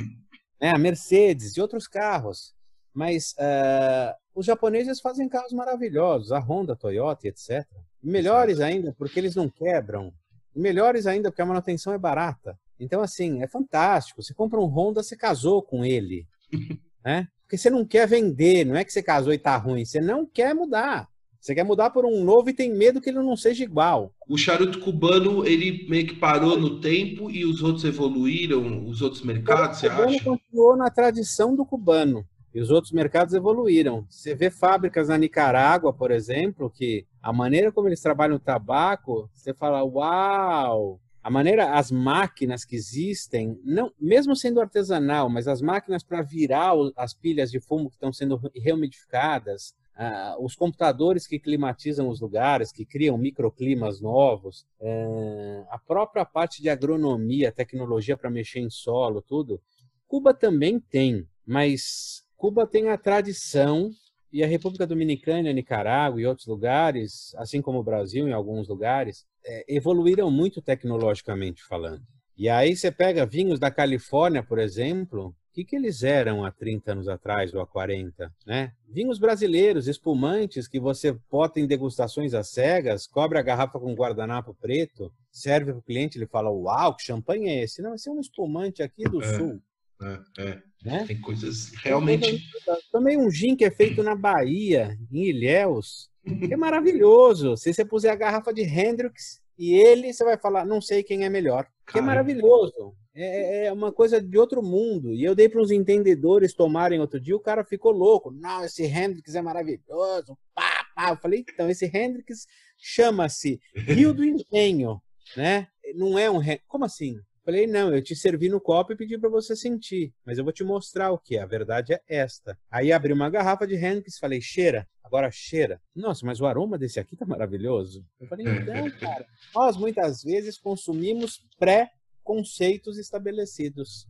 Né? 0.61 0.71
A 0.75 0.79
Mercedes 0.79 1.57
e 1.57 1.61
outros 1.61 1.89
carros. 1.89 2.55
Mas 2.95 3.35
uh, 3.39 4.15
os 4.35 4.47
japoneses 4.47 5.01
fazem 5.01 5.29
carros 5.29 5.53
maravilhosos, 5.53 6.31
a 6.31 6.39
Honda, 6.39 6.75
a 6.75 6.77
Toyota, 6.77 7.27
etc. 7.27 7.67
Melhores 8.03 8.61
ainda 8.61 8.95
porque 8.97 9.19
eles 9.19 9.35
não 9.35 9.49
quebram. 9.49 10.13
melhores 10.55 11.07
ainda 11.07 11.31
porque 11.31 11.43
a 11.43 11.47
manutenção 11.47 11.93
é 11.93 11.99
barata. 11.99 12.59
Então, 12.79 13.01
assim, 13.01 13.43
é 13.43 13.47
fantástico. 13.47 14.23
Você 14.23 14.35
compra 14.35 14.61
um 14.61 14.67
Honda, 14.67 15.03
você 15.03 15.17
casou 15.17 15.63
com 15.63 15.85
ele. 15.85 16.27
né? 17.05 17.29
Porque 17.43 17.57
você 17.57 17.71
não 17.71 17.85
quer 17.85 18.07
vender, 18.09 18.65
não 18.65 18.77
é 18.77 18.85
que 18.85 18.93
você 18.93 19.03
casou 19.03 19.33
e 19.33 19.39
tá 19.39 19.57
ruim, 19.57 19.85
você 19.85 20.01
não 20.01 20.25
quer 20.25 20.55
mudar. 20.55 21.09
Você 21.43 21.57
quer 21.57 21.65
mudar 21.65 21.91
por 21.91 22.05
um 22.05 22.23
novo 22.23 22.51
e 22.51 22.55
tem 22.55 22.73
medo 22.73 23.01
que 23.01 23.11
ele 23.11 23.19
não 23.19 23.37
seja 23.37 23.65
igual. 23.65 24.15
O 24.29 24.39
charuto 24.39 24.79
cubano, 24.79 25.45
ele 25.45 25.89
meio 25.89 26.07
que 26.07 26.15
parou 26.15 26.57
no 26.57 26.79
tempo 26.79 27.29
e 27.29 27.45
os 27.45 27.65
outros 27.65 27.85
evoluíram, 27.85 28.87
os 28.87 29.03
outros 29.03 29.23
mercados, 29.23 29.81
você 29.81 29.89
acha? 29.89 30.03
O 30.03 30.07
cubano 30.07 30.21
continuou 30.25 30.77
na 30.77 30.89
tradição 30.89 31.57
do 31.57 31.67
cubano 31.67 32.25
e 32.55 32.61
os 32.61 32.71
outros 32.71 32.93
mercados 32.93 33.35
evoluíram. 33.35 34.07
Você 34.09 34.37
vê 34.37 34.53
fábricas 34.53 35.09
na 35.09 35.19
Nicarágua, 35.19 35.93
por 35.93 36.13
exemplo, 36.13 36.71
que 36.71 37.05
a 37.21 37.33
maneira 37.33 37.73
como 37.73 37.89
eles 37.89 38.01
trabalham 38.01 38.37
o 38.37 38.41
tabaco, 38.41 39.29
você 39.35 39.53
fala, 39.53 39.83
uau! 39.83 41.01
A 41.25 41.31
maneira, 41.31 41.75
as 41.75 41.91
máquinas 41.91 42.65
que 42.65 42.77
existem, 42.77 43.59
não, 43.65 43.93
mesmo 44.01 44.37
sendo 44.37 44.61
artesanal, 44.61 45.29
mas 45.29 45.49
as 45.49 45.61
máquinas 45.61 46.05
para 46.05 46.23
virar 46.23 46.73
as 46.97 47.15
pilhas 47.15 47.51
de 47.51 47.59
fumo 47.59 47.89
que 47.89 47.97
estão 47.97 48.13
sendo 48.13 48.41
reumidificadas, 48.57 49.75
ah, 49.95 50.37
os 50.39 50.55
computadores 50.55 51.27
que 51.27 51.39
climatizam 51.39 52.09
os 52.09 52.21
lugares, 52.21 52.73
que 52.73 52.85
criam 52.85 53.19
microclimas 53.19 54.01
novos, 54.01 54.67
eh, 54.81 55.65
a 55.69 55.79
própria 55.79 56.25
parte 56.25 56.63
de 56.63 56.71
agronomia, 56.71 57.53
tecnologia 57.53 58.17
para 58.17 58.31
mexer 58.31 58.61
em 58.61 58.71
solo, 58.71 59.21
tudo. 59.21 59.61
Cuba 60.09 60.33
também 60.33 60.81
tem, 60.81 61.27
mas 61.47 62.25
Cuba 62.37 62.67
tem 62.67 62.89
a 62.89 62.97
tradição 62.97 63.91
e 64.33 64.43
a 64.43 64.47
República 64.47 64.87
Dominicana, 64.87 65.53
Nicarágua 65.53 66.21
e 66.21 66.27
outros 66.27 66.47
lugares, 66.47 67.35
assim 67.37 67.61
como 67.61 67.79
o 67.79 67.85
Brasil 67.85 68.27
em 68.27 68.33
alguns 68.33 68.69
lugares, 68.69 69.27
eh, 69.45 69.65
evoluíram 69.69 70.31
muito 70.31 70.63
tecnologicamente 70.63 71.63
falando. 71.63 72.03
E 72.37 72.49
aí 72.49 72.75
você 72.75 72.91
pega 72.91 73.27
vinhos 73.27 73.61
da 73.61 73.71
Califórnia, 73.71 74.43
por 74.43 74.59
exemplo, 74.59 75.35
o 75.53 75.55
que, 75.55 75.65
que 75.65 75.77
eles 75.77 76.03
eram 76.03 76.47
há 76.47 76.51
30 76.51 76.93
anos 76.93 77.09
atrás 77.09 77.53
ou 77.53 77.61
há 77.61 77.67
40, 77.67 78.33
né? 78.47 78.73
Vinhos 78.89 79.19
brasileiros, 79.19 79.87
espumantes, 79.87 80.67
que 80.67 80.81
você 80.81 81.13
bota 81.31 81.61
em 81.61 81.67
degustações 81.67 82.33
às 82.33 82.49
cegas, 82.49 83.07
cobre 83.07 83.39
a 83.39 83.43
garrafa 83.43 83.79
com 83.79 83.95
guardanapo 83.95 84.57
preto, 84.59 85.13
serve 85.31 85.71
para 85.73 85.79
o 85.79 85.83
cliente, 85.83 86.17
ele 86.17 86.27
fala, 86.27 86.51
uau, 86.51 86.97
que 86.97 87.05
champanhe 87.05 87.51
é 87.51 87.65
esse? 87.65 87.83
Não, 87.83 87.95
esse 87.95 88.09
é 88.09 88.13
um 88.13 88.19
espumante 88.19 88.83
aqui 88.83 89.05
do 89.05 89.23
é, 89.23 89.37
sul. 89.37 89.63
É, 90.01 90.21
é. 90.39 90.63
Né? 90.83 91.05
Tem 91.07 91.21
coisas 91.21 91.71
realmente... 91.83 92.43
Também 92.91 93.19
um 93.19 93.31
gin 93.31 93.55
que 93.55 93.67
é 93.67 93.71
feito 93.71 94.03
na 94.03 94.15
Bahia, 94.15 94.99
em 95.13 95.29
Ilhéus, 95.29 96.09
que 96.25 96.55
é 96.55 96.57
maravilhoso. 96.57 97.59
Se 97.59 97.75
você 97.75 97.85
puser 97.85 98.11
a 98.11 98.17
garrafa 98.17 98.55
de 98.55 98.63
Hendrix 98.63 99.43
e 99.59 99.75
ele, 99.75 100.15
você 100.15 100.25
vai 100.25 100.39
falar, 100.39 100.65
não 100.65 100.81
sei 100.81 101.03
quem 101.03 101.27
é 101.27 101.29
melhor. 101.29 101.67
Que 101.87 101.99
é 101.99 102.03
maravilhoso. 102.03 102.95
É, 103.15 103.25
é, 103.25 103.67
é, 103.67 103.73
uma 103.73 103.93
coisa 103.93 104.21
de 104.21 104.39
outro 104.39 104.63
mundo. 104.63 105.13
E 105.13 105.23
eu 105.23 105.35
dei 105.35 105.49
para 105.49 105.61
uns 105.61 105.71
entendedores 105.71 106.55
tomarem 106.55 107.01
outro 107.01 107.21
dia, 107.21 107.37
o 107.37 107.41
cara 107.41 107.65
ficou 107.65 107.93
louco. 107.93 108.31
Não, 108.31 108.65
esse 108.65 108.85
Hendrix 108.85 109.35
é 109.35 109.43
maravilhoso. 109.43 110.39
Pá, 110.55 110.87
pá. 110.95 111.11
Eu 111.11 111.17
falei, 111.17 111.45
então, 111.49 111.69
esse 111.69 111.87
Hendrix 111.87 112.47
chama-se 112.79 113.61
Rio 113.75 114.15
do 114.15 114.25
Engenho, 114.25 115.01
né? 115.37 115.69
Não 115.95 116.19
é 116.19 116.31
um... 116.31 116.41
Como 116.67 116.85
assim? 116.85 117.17
Falei, 117.45 117.67
não, 117.67 117.93
eu 117.93 118.01
te 118.01 118.15
servi 118.15 118.49
no 118.49 118.61
copo 118.61 118.93
e 118.93 118.97
pedi 118.97 119.19
para 119.19 119.29
você 119.29 119.57
sentir, 119.57 120.15
mas 120.25 120.39
eu 120.39 120.45
vou 120.45 120.53
te 120.53 120.63
mostrar 120.63 121.11
o 121.11 121.19
que 121.19 121.37
é. 121.37 121.43
A 121.43 121.47
verdade 121.47 121.93
é 121.93 122.01
esta. 122.07 122.57
Aí 122.71 122.93
abri 122.93 123.13
uma 123.13 123.29
garrafa 123.29 123.67
de 123.67 123.75
Hendrix, 123.75 124.17
falei, 124.19 124.41
cheira. 124.41 124.87
Agora 125.03 125.29
cheira. 125.31 125.81
Nossa, 125.95 126.25
mas 126.25 126.41
o 126.41 126.47
aroma 126.47 126.79
desse 126.79 127.01
aqui 127.01 127.17
tá 127.17 127.27
maravilhoso. 127.27 128.07
Eu 128.21 128.29
falei, 128.29 128.47
então, 128.47 128.89
cara, 128.93 129.27
nós 129.53 129.77
muitas 129.77 130.23
vezes 130.23 130.57
consumimos 130.57 131.45
pré 131.59 131.91
conceitos 132.23 132.99
estabelecidos. 132.99 134.07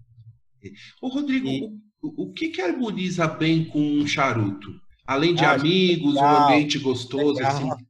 O 1.00 1.08
Rodrigo, 1.08 1.48
e... 1.48 1.64
o, 2.02 2.24
o 2.24 2.32
que, 2.32 2.48
que 2.50 2.60
harmoniza 2.60 3.26
bem 3.26 3.64
com 3.64 3.80
um 3.80 4.06
charuto? 4.06 4.68
Além 5.06 5.34
de 5.34 5.44
ah, 5.44 5.52
amigos, 5.52 6.14
legal, 6.14 6.34
um 6.34 6.44
ambiente 6.44 6.78
gostoso, 6.78 7.34
legal. 7.34 7.56
assim. 7.56 7.68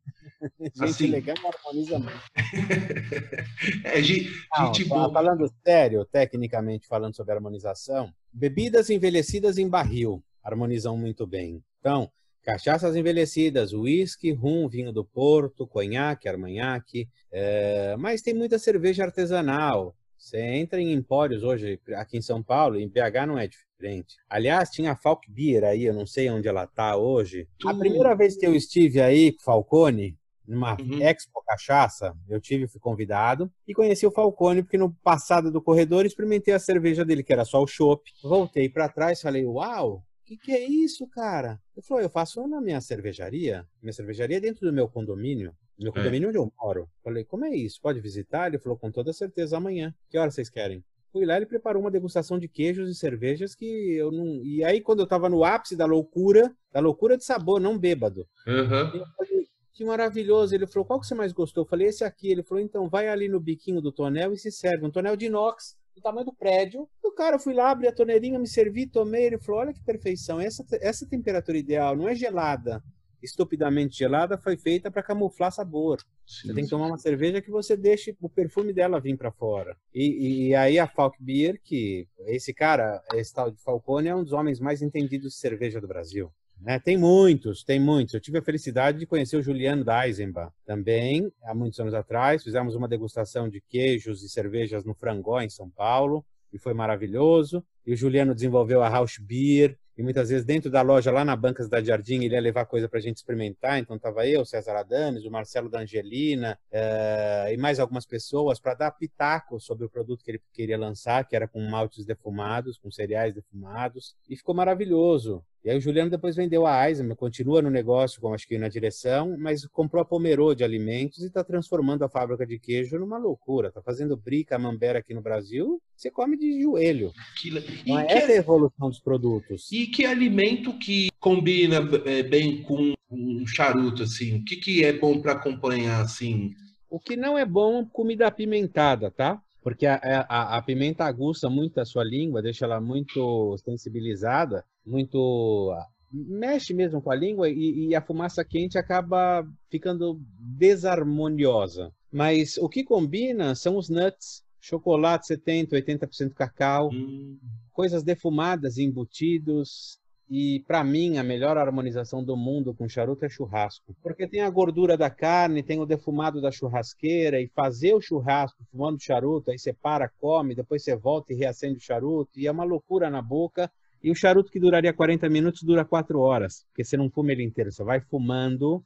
Gente 0.61 0.83
assim... 0.83 1.07
legal 1.07 1.37
harmoniza 1.45 2.01
muito. 2.01 2.21
é, 3.85 4.03
gente, 4.03 4.29
Não, 4.51 4.67
gente 4.67 4.85
boa. 4.87 5.13
Falando 5.13 5.49
sério, 5.65 6.05
tecnicamente 6.05 6.89
falando 6.89 7.15
sobre 7.15 7.33
harmonização, 7.33 8.13
bebidas 8.33 8.91
envelhecidas 8.91 9.57
em 9.57 9.69
barril 9.69 10.21
harmonizam 10.43 10.97
muito 10.97 11.27
bem. 11.27 11.63
Então, 11.79 12.11
cachaças 12.43 12.97
envelhecidas, 12.97 13.73
uísque, 13.73 14.33
rum, 14.33 14.69
vinho 14.69 14.93
do 14.93 15.05
Porto, 15.05 15.67
conhaque, 15.67 16.29
armanhaque, 16.29 17.09
é, 17.31 17.97
mas 17.97 18.21
tem 18.21 18.35
muita 18.35 18.59
cerveja 18.59 19.05
artesanal, 19.05 19.95
você 20.23 20.39
entra 20.39 20.81
em 20.81 20.93
empórios 20.93 21.43
hoje, 21.43 21.81
aqui 21.97 22.17
em 22.17 22.23
São 22.23 22.41
Paulo, 22.41 22.79
em 22.79 22.89
BH 22.89 23.27
não 23.27 23.37
é 23.37 23.49
diferente. 23.49 24.15
Aliás, 24.31 24.71
tinha 24.71 24.93
a 24.93 24.97
Falk 24.97 25.29
Beer 25.29 25.65
aí, 25.65 25.85
eu 25.85 25.93
não 25.93 26.07
sei 26.07 26.31
onde 26.31 26.47
ela 26.47 26.63
está 26.63 26.97
hoje. 26.97 27.49
A 27.67 27.75
primeira 27.75 28.15
vez 28.15 28.37
que 28.37 28.47
eu 28.47 28.55
estive 28.55 29.01
aí 29.01 29.33
com 29.33 29.43
Falcone, 29.43 30.17
numa 30.47 30.81
uhum. 30.81 31.03
Expo 31.03 31.43
Cachaça, 31.45 32.17
eu 32.29 32.41
tive, 32.41 32.69
fui 32.69 32.81
convidado, 32.81 33.51
e 33.67 33.75
conheci 33.75 34.07
o 34.07 34.13
Falcone, 34.13 34.63
porque 34.63 34.79
no 34.79 34.95
passado 35.03 35.51
do 35.51 35.61
corredor 35.61 36.07
experimentei 36.07 36.55
a 36.55 36.59
cerveja 36.61 37.05
dele, 37.05 37.25
que 37.25 37.33
era 37.33 37.45
só 37.45 37.61
o 37.61 37.67
chopp. 37.67 38.09
Voltei 38.23 38.69
para 38.69 38.89
trás 38.89 39.21
falei, 39.21 39.45
uau, 39.45 39.97
o 39.97 40.25
que, 40.25 40.37
que 40.37 40.53
é 40.53 40.65
isso, 40.65 41.05
cara? 41.09 41.61
Ele 41.77 41.85
falou, 41.85 42.01
eu 42.01 42.09
faço 42.09 42.47
na 42.47 42.61
minha 42.61 42.81
cervejaria, 42.81 43.67
minha 43.83 43.93
cervejaria 43.93 44.37
é 44.37 44.41
dentro 44.41 44.65
do 44.65 44.73
meu 44.73 44.89
condomínio, 44.89 45.53
meu 45.79 45.91
é. 45.91 45.95
condomínio 45.95 46.27
é. 46.27 46.29
onde 46.29 46.39
eu 46.39 46.53
moro. 46.61 46.89
Falei, 47.03 47.25
como 47.25 47.45
é 47.45 47.51
isso? 47.51 47.81
Pode 47.81 48.01
visitar? 48.01 48.49
Ele 48.49 48.59
falou, 48.59 48.79
com 48.79 48.91
toda 48.91 49.13
certeza, 49.13 49.57
amanhã. 49.57 49.95
Que 50.11 50.19
hora 50.19 50.31
vocês 50.31 50.49
querem? 50.49 50.85
Fui 51.13 51.27
lá, 51.27 51.37
ele 51.37 51.45
preparou 51.45 51.83
uma 51.83 51.91
degustação 51.91 52.39
de 52.39 52.49
queijos 52.49 52.89
e 52.89 52.95
cervejas 52.95 53.55
que 53.55 53.67
eu 53.67 54.11
não. 54.11 54.43
E 54.43 54.65
aí, 54.65 54.81
quando 54.81 55.01
eu 55.01 55.07
tava 55.07 55.29
no 55.29 55.45
ápice 55.45 55.77
da 55.77 55.85
loucura, 55.85 56.51
da 56.73 56.81
loucura 56.81 57.19
de 57.19 57.25
sabor, 57.25 57.61
não 57.61 57.79
bêbado. 57.79 58.27
Uhum. 58.47 58.97
Eu 58.97 59.07
falei, 59.19 59.47
que 59.75 59.85
maravilhoso. 59.85 60.55
Ele 60.55 60.67
falou, 60.67 60.87
qual 60.87 60.99
que 60.99 61.07
você 61.07 61.15
mais 61.15 61.33
gostou? 61.33 61.65
Eu 61.65 61.69
falei, 61.69 61.89
esse 61.89 62.03
aqui. 62.03 62.31
Ele 62.31 62.43
falou, 62.43 62.65
então 62.65 62.89
vai 62.89 63.09
ali 63.09 63.29
no 63.29 63.39
biquinho 63.39 63.83
do 63.83 63.93
tonel 63.93 64.33
e 64.33 64.39
se 64.39 64.51
serve. 64.51 64.87
Um 64.87 64.91
tonel 64.91 65.15
de 65.15 65.27
inox, 65.27 65.77
do 65.95 66.01
tamanho 66.01 66.25
do 66.25 66.33
prédio. 66.33 66.89
E 67.05 67.09
o 67.09 67.13
cara, 67.13 67.37
eu 67.37 67.41
fui 67.41 67.53
lá, 67.53 67.71
abri 67.71 67.89
a 67.89 67.93
torneirinha, 67.93 68.39
me 68.39 68.49
servi, 68.49 68.87
tomei. 68.87 69.27
Ele 69.27 69.39
falou, 69.39 69.61
olha 69.61 69.75
que 69.75 69.85
perfeição. 69.85 70.41
Essa, 70.41 70.65
essa 70.81 71.07
temperatura 71.07 71.59
ideal 71.59 71.95
não 71.95 72.09
é 72.09 72.15
gelada 72.15 72.83
estupidamente 73.23 73.97
gelada 73.97 74.37
foi 74.37 74.57
feita 74.57 74.91
para 74.91 75.03
camuflar 75.03 75.53
sabor. 75.53 76.01
Sim, 76.27 76.49
você 76.49 76.55
tem 76.55 76.65
que 76.65 76.71
tomar 76.71 76.87
uma 76.87 76.99
cerveja 76.99 77.41
que 77.41 77.51
você 77.51 77.77
deixe 77.77 78.17
o 78.21 78.29
perfume 78.29 78.73
dela 78.73 79.01
vir 79.01 79.17
para 79.17 79.31
fora. 79.31 79.77
E, 79.95 80.49
e, 80.49 80.55
aí 80.55 80.79
a 80.79 80.87
Falk 80.87 81.17
Beer, 81.21 81.61
que 81.63 82.09
esse 82.27 82.53
cara, 82.53 83.03
esse 83.15 83.33
tal 83.33 83.51
de 83.51 83.61
Falcone, 83.63 84.09
é 84.09 84.15
um 84.15 84.25
dos 84.25 84.33
homens 84.33 84.61
mais 84.61 84.83
entendidos 84.83 85.33
de 85.33 85.39
cerveja 85.39 85.81
do 85.81 85.89
Brasil. 85.89 86.31
Né? 86.63 86.79
Tem 86.79 86.97
muitos, 86.97 87.65
tem 87.65 87.81
muitos. 87.81 88.15
Eu 88.15 88.21
tive 88.21 88.39
a 88.39 88.43
felicidade 88.43 88.99
de 88.99 89.07
conhecer 89.07 89.37
o 89.37 89.43
Juliano 89.43 89.85
Deisenbach 89.85 90.53
também, 90.65 91.31
há 91.43 91.55
muitos 91.55 91.79
anos 91.81 91.93
atrás. 91.93 92.45
Fizemos 92.45 92.75
uma 92.75 92.87
degustação 92.87 93.49
de 93.49 93.61
queijos 93.61 94.23
e 94.23 94.29
cervejas 94.29 94.85
no 94.85 94.95
Frangó, 94.95 95.41
em 95.41 95.51
São 95.51 95.69
Paulo, 95.69 96.25
e 96.53 96.59
foi 96.59 96.73
maravilhoso. 96.73 97.65
E 97.85 97.93
o 97.93 97.97
Juliano 97.97 98.33
desenvolveu 98.33 98.81
a 98.81 98.89
Rausch 98.89 99.19
Beer, 99.21 99.77
e 99.97 100.03
muitas 100.03 100.31
vezes 100.31 100.45
dentro 100.45 100.71
da 100.71 100.81
loja, 100.81 101.11
lá 101.11 101.25
na 101.25 101.37
Bancas 101.37 101.69
da 101.69 101.83
Jardim, 101.83 102.25
ele 102.25 102.35
ia 102.35 102.41
levar 102.41 102.65
coisa 102.65 102.89
para 102.89 102.99
a 102.99 103.03
gente 103.03 103.19
experimentar. 103.19 103.79
Então 103.79 103.97
estava 103.97 104.27
eu, 104.27 104.45
César 104.45 104.77
Adames, 104.77 105.25
o 105.25 105.31
Marcelo 105.31 105.69
da 105.69 105.81
Angelina 105.81 106.59
uh, 106.71 107.53
e 107.53 107.57
mais 107.57 107.79
algumas 107.79 108.07
pessoas 108.07 108.59
para 108.59 108.75
dar 108.75 108.91
pitaco 108.93 109.61
sobre 109.61 109.85
o 109.85 109.91
produto 109.91 110.25
que 110.25 110.31
ele 110.31 110.43
queria 110.53 110.79
lançar, 110.79 111.27
que 111.27 111.37
era 111.37 111.47
com 111.47 111.61
maltes 111.61 112.05
defumados, 112.07 112.79
com 112.79 112.91
cereais 112.91 113.35
defumados. 113.35 114.17
E 114.29 114.37
ficou 114.37 114.55
maravilhoso. 114.55 115.45
E 115.65 115.71
aí 115.71 115.79
o 115.79 115.81
Juliano 115.81 116.11
depois 116.11 116.35
vendeu 116.35 116.67
a 116.67 116.89
Eisenman, 116.89 117.15
continua 117.15 117.63
no 117.63 117.71
negócio, 117.71 118.21
como 118.21 118.35
acho 118.35 118.49
que 118.49 118.59
na 118.59 118.69
direção, 118.69 119.37
mas 119.39 119.65
comprou 119.67 120.03
a 120.03 120.05
Pomerô 120.05 120.55
de 120.55 120.65
alimentos 120.65 121.23
e 121.23 121.27
está 121.27 121.45
transformando 121.45 122.05
a 122.05 122.09
fábrica 122.09 122.45
de 122.45 122.59
queijo 122.59 122.99
numa 122.99 123.17
loucura. 123.17 123.69
Está 123.69 123.81
fazendo 123.81 124.17
brica, 124.17 124.59
mambera 124.59 124.99
aqui 124.99 125.15
no 125.15 125.23
Brasil, 125.23 125.81
você 125.97 126.11
come 126.11 126.37
de 126.37 126.61
joelho. 126.61 127.13
Que... 127.41 127.51
Então, 127.83 128.01
é 128.01 128.07
essa 128.13 128.33
é 128.33 128.37
a 128.37 128.39
evolução 128.39 128.89
dos 128.89 128.99
produtos. 128.99 129.71
E 129.71 129.87
que 129.87 130.05
alimento 130.05 130.77
que 130.79 131.11
combina 131.21 131.77
é, 132.07 132.25
bem 132.25 132.63
com 132.65 132.93
um 133.09 133.47
charuto, 133.47 134.03
assim? 134.03 134.39
O 134.39 134.45
que, 134.45 134.57
que 134.57 134.85
é 134.85 134.93
bom 134.93 135.21
para 135.21 135.33
acompanhar, 135.33 136.01
assim? 136.01 136.55
O 136.91 136.99
que 136.99 137.17
não 137.17 137.39
é 137.39 137.47
bom, 137.47 137.87
comida 137.87 138.27
apimentada, 138.27 139.13
tá? 139.13 139.41
Porque 139.63 139.87
a, 139.87 139.97
a, 140.29 140.59
a, 140.59 140.63
pimenta 140.63 141.05
aguça 141.05 141.49
muito 141.49 141.79
a 141.81 141.85
sua 141.85 142.05
língua, 142.05 142.43
deixa 142.43 142.65
ela 142.65 142.81
muito 142.81 143.57
sensibilizada, 143.59 144.65
muito 144.85 145.73
mexe 146.13 146.75
mesmo 146.75 147.01
com 147.01 147.11
a 147.11 147.17
língua 147.17 147.49
e, 147.49 147.89
e, 147.89 147.95
a 147.95 148.03
fumaça 148.03 148.45
quente 148.45 148.77
acaba 148.77 149.43
ficando 149.71 150.21
desarmoniosa. 150.39 151.91
Mas 152.13 152.59
o 152.59 152.69
que 152.69 152.85
combina 152.85 153.55
são 153.55 153.79
os 153.79 153.89
nuts, 153.89 154.43
chocolate 154.61 155.27
70, 155.27 155.75
80% 155.77 156.35
cacau, 156.35 156.91
hum. 156.93 157.39
coisas 157.73 158.03
defumadas, 158.03 158.77
embutidos, 158.77 159.99
e 160.35 160.61
para 160.61 160.83
mim, 160.83 161.19
a 161.19 161.23
melhor 161.23 161.59
harmonização 161.59 162.25
do 162.25 162.35
mundo 162.35 162.73
com 162.73 162.89
charuto 162.89 163.23
é 163.23 163.29
churrasco. 163.29 163.95
Porque 164.03 164.27
tem 164.27 164.41
a 164.41 164.49
gordura 164.49 164.97
da 164.97 165.11
carne, 165.11 165.63
tem 165.63 165.79
o 165.79 165.85
defumado 165.85 166.41
da 166.41 166.51
churrasqueira, 166.51 167.39
e 167.39 167.49
fazer 167.49 167.93
o 167.93 168.01
churrasco 168.01 168.65
fumando 168.71 168.99
charuto, 168.99 169.51
aí 169.51 169.59
você 169.59 169.75
para, 169.75 170.09
come, 170.09 170.55
depois 170.55 170.83
você 170.83 170.97
volta 170.97 171.35
e 171.35 171.37
reacende 171.37 171.77
o 171.77 171.83
charuto, 171.83 172.31
e 172.35 172.47
é 172.47 172.51
uma 172.51 172.65
loucura 172.65 173.11
na 173.11 173.21
boca. 173.21 173.71
E 174.03 174.11
o 174.11 174.15
charuto 174.15 174.51
que 174.51 174.59
duraria 174.59 174.95
40 174.95 175.29
minutos 175.29 175.65
dura 175.65 175.85
4 175.85 176.19
horas, 176.19 176.65
porque 176.69 176.83
você 176.83 176.97
não 176.97 177.11
fuma 177.11 177.31
ele 177.33 177.45
inteiro, 177.45 177.71
você 177.71 177.85
vai 177.85 178.01
fumando, 178.01 178.83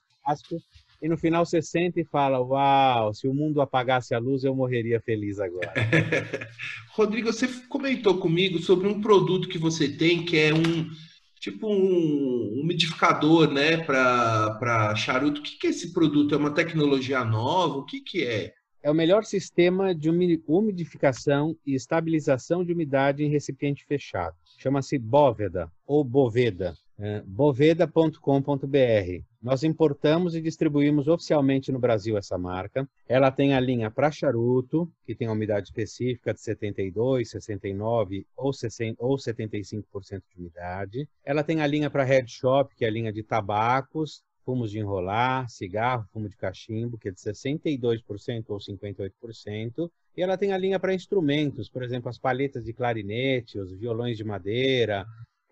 e 1.00 1.08
no 1.08 1.16
final 1.16 1.46
você 1.46 1.62
senta 1.62 2.00
e 2.00 2.04
fala: 2.04 2.40
Uau, 2.40 3.14
se 3.14 3.28
o 3.28 3.32
mundo 3.32 3.60
apagasse 3.60 4.16
a 4.16 4.18
luz, 4.18 4.42
eu 4.42 4.52
morreria 4.52 5.00
feliz 5.00 5.38
agora. 5.38 5.72
Rodrigo, 6.90 7.32
você 7.32 7.46
comentou 7.68 8.18
comigo 8.18 8.58
sobre 8.58 8.88
um 8.88 9.00
produto 9.00 9.48
que 9.48 9.58
você 9.58 9.88
tem 9.88 10.24
que 10.24 10.36
é 10.36 10.52
um 10.52 10.90
tipo 11.50 11.68
um 11.68 12.60
umidificador, 12.60 13.50
né, 13.52 13.76
para 13.78 14.94
charuto. 14.96 15.40
O 15.40 15.44
que, 15.44 15.58
que 15.58 15.66
é 15.68 15.70
esse 15.70 15.92
produto? 15.92 16.34
É 16.34 16.38
uma 16.38 16.52
tecnologia 16.52 17.24
nova? 17.24 17.76
O 17.76 17.84
que, 17.84 18.00
que 18.00 18.24
é? 18.24 18.52
É 18.82 18.90
o 18.90 18.94
melhor 18.94 19.24
sistema 19.24 19.94
de 19.94 20.10
umidificação 20.46 21.56
e 21.64 21.74
estabilização 21.74 22.64
de 22.64 22.72
umidade 22.72 23.22
em 23.22 23.30
recipiente 23.30 23.84
fechado. 23.84 24.34
Chama-se 24.58 24.98
Bóveda 24.98 25.70
ou 25.86 26.02
Boveda. 26.04 26.76
É, 26.98 27.20
boveda.com.br. 27.26 28.18
Nós 29.42 29.62
importamos 29.62 30.34
e 30.34 30.40
distribuímos 30.40 31.08
oficialmente 31.08 31.70
no 31.70 31.78
Brasil 31.78 32.16
essa 32.16 32.38
marca. 32.38 32.88
Ela 33.06 33.30
tem 33.30 33.54
a 33.54 33.60
linha 33.60 33.90
para 33.90 34.10
charuto, 34.10 34.90
que 35.04 35.14
tem 35.14 35.28
a 35.28 35.32
umidade 35.32 35.66
específica 35.68 36.32
de 36.32 36.40
72, 36.40 37.30
69 37.30 38.26
ou, 38.34 38.52
60, 38.52 38.96
ou 38.98 39.16
75% 39.16 40.22
de 40.28 40.38
umidade. 40.38 41.08
Ela 41.22 41.44
tem 41.44 41.60
a 41.60 41.66
linha 41.66 41.90
para 41.90 42.02
head 42.02 42.30
shop, 42.30 42.74
que 42.74 42.84
é 42.84 42.88
a 42.88 42.90
linha 42.90 43.12
de 43.12 43.22
tabacos, 43.22 44.22
fumos 44.46 44.70
de 44.70 44.78
enrolar, 44.78 45.50
cigarro, 45.50 46.06
fumo 46.12 46.28
de 46.28 46.36
cachimbo, 46.36 46.96
que 46.96 47.08
é 47.08 47.12
de 47.12 47.20
62% 47.20 48.44
ou 48.48 48.58
58%. 48.58 49.90
E 50.16 50.22
ela 50.22 50.38
tem 50.38 50.52
a 50.52 50.58
linha 50.58 50.80
para 50.80 50.94
instrumentos, 50.94 51.68
por 51.68 51.82
exemplo, 51.82 52.08
as 52.08 52.18
palhetas 52.18 52.64
de 52.64 52.72
clarinete, 52.72 53.58
os 53.58 53.70
violões 53.72 54.16
de 54.16 54.24
madeira, 54.24 55.04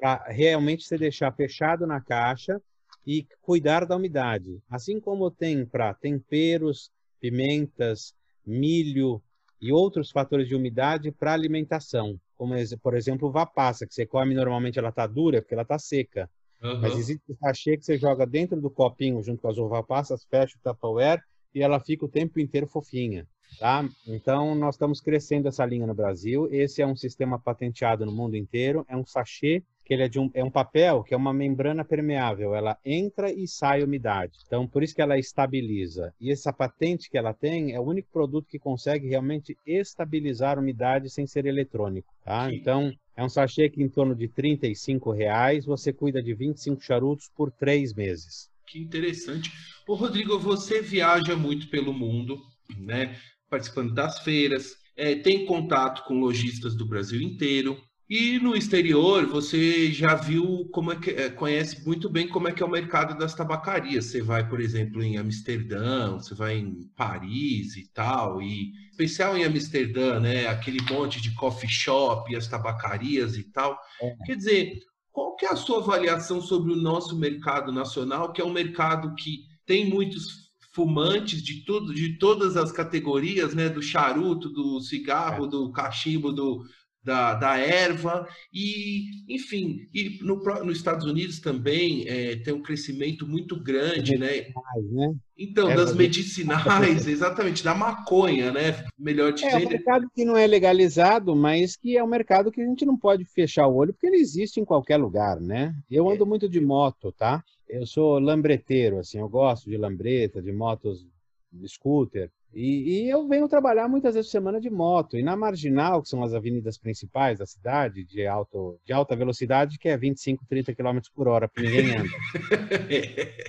para 0.05 0.23
realmente 0.25 0.85
você 0.85 0.99
deixar 0.99 1.33
fechado 1.33 1.87
na 1.87 1.99
caixa 1.99 2.61
e 3.07 3.27
cuidar 3.41 3.87
da 3.87 3.97
umidade. 3.97 4.61
Assim 4.69 5.01
como 5.01 5.31
tem 5.31 5.65
para 5.65 5.95
temperos, 5.95 6.91
pimentas, 7.19 8.15
milho 8.47 9.23
e 9.59 9.73
outros 9.73 10.11
fatores 10.11 10.47
de 10.47 10.55
umidade 10.55 11.11
para 11.11 11.33
alimentação, 11.33 12.21
como 12.37 12.53
por 12.83 12.95
exemplo 12.95 13.29
uva 13.29 13.47
passa, 13.47 13.87
que 13.87 13.95
você 13.95 14.05
come 14.05 14.35
normalmente 14.35 14.79
ela 14.79 14.91
está 14.91 15.07
dura 15.07 15.41
porque 15.41 15.55
ela 15.55 15.63
está 15.63 15.79
seca. 15.79 16.29
Uhum. 16.63 16.83
Mas 16.83 16.99
existe 16.99 17.25
o 17.33 17.37
sachê 17.37 17.79
que 17.79 17.87
você 17.87 17.97
joga 17.97 18.27
dentro 18.27 18.61
do 18.61 18.69
copinho 18.69 19.23
junto 19.23 19.41
com 19.41 19.49
as 19.49 19.57
uva 19.57 19.83
passas, 19.83 20.27
fecha 20.27 20.55
o 20.59 20.61
Tupperware 20.63 21.23
e 21.55 21.63
ela 21.63 21.81
fica 21.81 22.05
o 22.05 22.11
tempo 22.11 22.39
inteiro 22.39 22.67
fofinha. 22.67 23.27
Tá? 23.59 23.89
Então, 24.07 24.55
nós 24.55 24.75
estamos 24.75 25.01
crescendo 25.01 25.49
essa 25.49 25.65
linha 25.65 25.87
no 25.87 25.95
Brasil. 25.95 26.49
Esse 26.51 26.83
é 26.83 26.87
um 26.87 26.97
sistema 26.97 27.39
patenteado 27.39 28.05
no 28.05 28.13
mundo 28.13 28.37
inteiro. 28.37 28.85
É 28.89 28.97
um 28.97 29.05
sachê 29.05 29.63
que 29.85 29.93
ele 29.93 30.03
é, 30.03 30.09
de 30.09 30.19
um, 30.19 30.31
é 30.33 30.43
um 30.43 30.51
papel 30.51 31.05
que 31.05 31.13
é 31.13 31.17
uma 31.17 31.33
membrana 31.33 31.85
permeável, 31.85 32.55
ela 32.55 32.79
entra 32.85 33.31
e 33.31 33.47
sai 33.47 33.83
umidade. 33.83 34.39
Então, 34.47 34.67
por 34.67 34.83
isso 34.83 34.95
que 34.95 35.03
ela 35.03 35.19
estabiliza. 35.19 36.13
E 36.19 36.33
essa 36.33 36.53
patente 36.53 37.11
que 37.11 37.19
ela 37.19 37.35
tem 37.35 37.75
é 37.75 37.81
o 37.81 37.85
único 37.85 38.09
produto 38.11 38.49
que 38.49 38.59
consegue 38.59 39.07
realmente 39.09 39.57
estabilizar 39.67 40.57
a 40.57 40.61
umidade 40.61 41.11
sem 41.11 41.27
ser 41.27 41.45
eletrônico. 41.45 42.15
Tá? 42.25 42.51
Então, 42.51 42.93
é 43.17 43.23
um 43.23 43.29
sachê 43.29 43.69
que 43.69 43.83
em 43.83 43.89
torno 43.89 44.15
de 44.15 44.27
35 44.27 45.13
reais 45.13 45.67
você 45.67 45.93
cuida 45.93 46.23
de 46.23 46.35
25 46.35 46.83
charutos 46.83 47.31
por 47.37 47.51
três 47.51 47.93
meses. 47.93 48.51
Que 48.67 48.79
interessante. 48.79 49.53
Ô, 49.87 49.95
Rodrigo, 49.95 50.39
você 50.39 50.81
viaja 50.81 51.37
muito 51.37 51.69
pelo 51.69 51.93
mundo, 51.93 52.41
né? 52.79 53.15
Participando 53.55 53.95
das 53.95 54.19
feiras, 54.19 54.77
é, 54.97 55.15
tem 55.15 55.47
contato 55.47 56.03
com 56.09 56.19
lojistas 56.19 56.75
do 56.75 56.85
Brasil 56.85 57.23
inteiro. 57.23 57.81
E 58.11 58.41
no 58.41 58.57
exterior, 58.57 59.27
você 59.27 59.93
já 59.93 60.17
viu 60.17 60.69
como 60.73 60.91
é 60.91 60.97
que 60.97 61.11
é, 61.11 61.31
conhece 61.31 61.87
muito 61.87 62.11
bem 62.11 62.27
como 62.27 62.49
é 62.49 62.53
que 62.53 62.65
é 62.65 62.67
o 62.67 62.71
mercado 62.71 63.17
das 63.17 63.33
tabacarias. 63.33 64.07
Você 64.07 64.21
vai, 64.21 64.49
por 64.49 64.61
exemplo, 64.61 65.01
em 65.05 65.19
Amsterdã, 65.19 66.15
você 66.15 66.35
vai 66.35 66.57
em 66.57 66.91
Paris 66.97 67.77
e 67.77 67.89
tal, 67.93 68.43
e 68.43 68.73
especial 68.91 69.37
em 69.37 69.45
Amsterdã, 69.45 70.19
né? 70.19 70.49
Aquele 70.49 70.83
monte 70.93 71.23
de 71.23 71.33
coffee 71.37 71.71
shop, 71.71 72.33
e 72.33 72.37
as 72.37 72.49
tabacarias 72.49 73.37
e 73.37 73.45
tal. 73.45 73.79
É. 74.03 74.17
Quer 74.27 74.37
dizer, 74.37 74.79
qual 75.13 75.37
que 75.37 75.47
é 75.47 75.53
a 75.53 75.57
sua 75.57 75.79
avaliação 75.79 76.41
sobre 76.41 76.73
o 76.73 76.77
nosso 76.77 77.17
mercado 77.17 77.71
nacional, 77.71 78.33
que 78.33 78.41
é 78.41 78.45
um 78.45 78.53
mercado 78.53 79.15
que 79.15 79.45
tem 79.65 79.89
muitos 79.89 80.44
fumantes 80.75 81.41
de 81.41 81.65
tudo, 81.65 81.95
de 81.95 82.19
todas 82.19 82.57
as 82.57 82.73
categorias, 82.73 83.55
né? 83.55 83.69
Do 83.69 83.81
charuto, 83.81 84.49
do 84.51 84.81
cigarro, 84.81 85.47
é. 85.47 85.49
do 85.49 85.71
cachimbo, 85.71 86.33
do 86.33 86.65
da, 87.05 87.35
da 87.35 87.59
erva 87.59 88.27
e, 88.53 89.25
enfim, 89.29 89.87
e 89.93 90.19
no, 90.23 90.37
nos 90.65 90.79
Estados 90.79 91.07
Unidos 91.07 91.39
também 91.39 92.09
é, 92.09 92.37
tem 92.37 92.55
um 92.55 92.63
crescimento 92.63 93.27
muito 93.27 93.61
grande, 93.63 94.17
né? 94.17 94.47
né? 94.91 95.15
Então, 95.37 95.69
Erva 95.69 95.85
das 95.85 95.95
medicinais, 95.95 97.07
exatamente, 97.09 97.63
da 97.63 97.75
maconha, 97.75 98.53
né? 98.53 98.85
Melhor 98.99 99.33
dizendo. 99.33 99.65
É 99.65 99.67
um 99.67 99.69
mercado 99.69 100.11
que 100.15 100.25
não 100.25 100.37
é 100.37 100.47
legalizado, 100.47 101.37
mas 101.37 101.77
que 101.77 101.97
é 101.97 102.03
um 102.03 102.09
mercado 102.09 102.51
que 102.51 102.63
a 102.63 102.67
gente 102.67 102.87
não 102.87 102.97
pode 102.97 103.25
fechar 103.25 103.67
o 103.67 103.75
olho, 103.75 103.93
porque 103.93 104.07
ele 104.07 104.17
existe 104.17 104.61
em 104.61 104.65
qualquer 104.65 104.97
lugar, 104.97 105.41
né? 105.41 105.75
Eu 105.91 106.09
ando 106.09 106.25
é. 106.25 106.27
muito 106.27 106.49
de 106.49 106.61
moto, 106.61 107.13
tá? 107.13 107.45
Eu 107.69 107.87
sou 107.87 108.19
lambreteiro, 108.19 108.99
assim, 108.99 109.19
eu 109.19 109.29
gosto 109.29 109.69
de 109.69 109.77
lambreta, 109.77 110.41
de 110.41 110.53
motos 110.53 111.05
de 111.53 111.69
scooter. 111.69 112.31
E, 112.55 113.05
e, 113.05 113.11
eu 113.11 113.27
venho 113.27 113.49
trabalhar 113.49 113.89
muitas 113.89 114.15
vezes 114.15 114.31
por 114.31 114.39
semana 114.39 114.61
de 114.61 114.71
moto. 114.71 115.19
E 115.19 115.23
na 115.23 115.37
Marginal, 115.37 116.03
que 116.03 116.09
são 116.09 116.23
as 116.23 116.33
avenidas 116.33 116.79
principais 116.79 117.39
da 117.39 117.47
cidade, 117.47 118.05
de, 118.05 118.27
alto, 118.27 118.79
de 118.85 118.93
alta 118.93 119.17
velocidade, 119.17 119.79
que 119.79 119.89
é 119.89 119.97
25, 119.97 120.47
30 120.49 120.75
km 120.75 120.99
por 121.15 121.27
hora, 121.27 121.49
porque 121.49 121.69
ninguém 121.69 121.97
anda. 121.97 122.09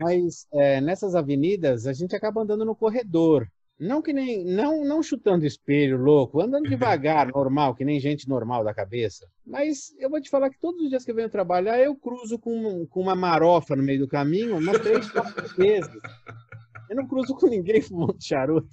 Mas 0.00 0.46
é, 0.52 0.80
nessas 0.80 1.14
avenidas, 1.14 1.86
a 1.86 1.92
gente 1.92 2.16
acaba 2.16 2.42
andando 2.42 2.64
no 2.64 2.74
corredor. 2.74 3.46
Não 3.78 4.00
que 4.00 4.12
nem 4.12 4.44
não 4.44 4.84
não 4.84 5.02
chutando 5.02 5.44
espelho 5.44 5.96
louco, 5.96 6.40
andando 6.40 6.68
devagar, 6.68 7.26
normal, 7.34 7.74
que 7.74 7.84
nem 7.84 7.98
gente 7.98 8.28
normal 8.28 8.62
da 8.62 8.72
cabeça. 8.72 9.26
Mas 9.44 9.92
eu 9.98 10.08
vou 10.08 10.20
te 10.20 10.30
falar 10.30 10.50
que 10.50 10.60
todos 10.60 10.80
os 10.82 10.88
dias 10.88 11.04
que 11.04 11.10
eu 11.10 11.14
venho 11.16 11.28
trabalhar, 11.28 11.80
eu 11.80 11.96
cruzo 11.96 12.38
com, 12.38 12.86
com 12.86 13.00
uma 13.00 13.16
marofa 13.16 13.74
no 13.74 13.82
meio 13.82 13.98
do 13.98 14.08
caminho, 14.08 14.56
umas 14.56 14.78
três, 14.78 15.10
quatro 15.10 15.48
vezes. 15.56 16.00
Eu 16.92 16.96
não 16.96 17.08
cruzo 17.08 17.34
com 17.34 17.46
ninguém 17.46 17.80
fumando 17.80 18.22
charuto. 18.22 18.68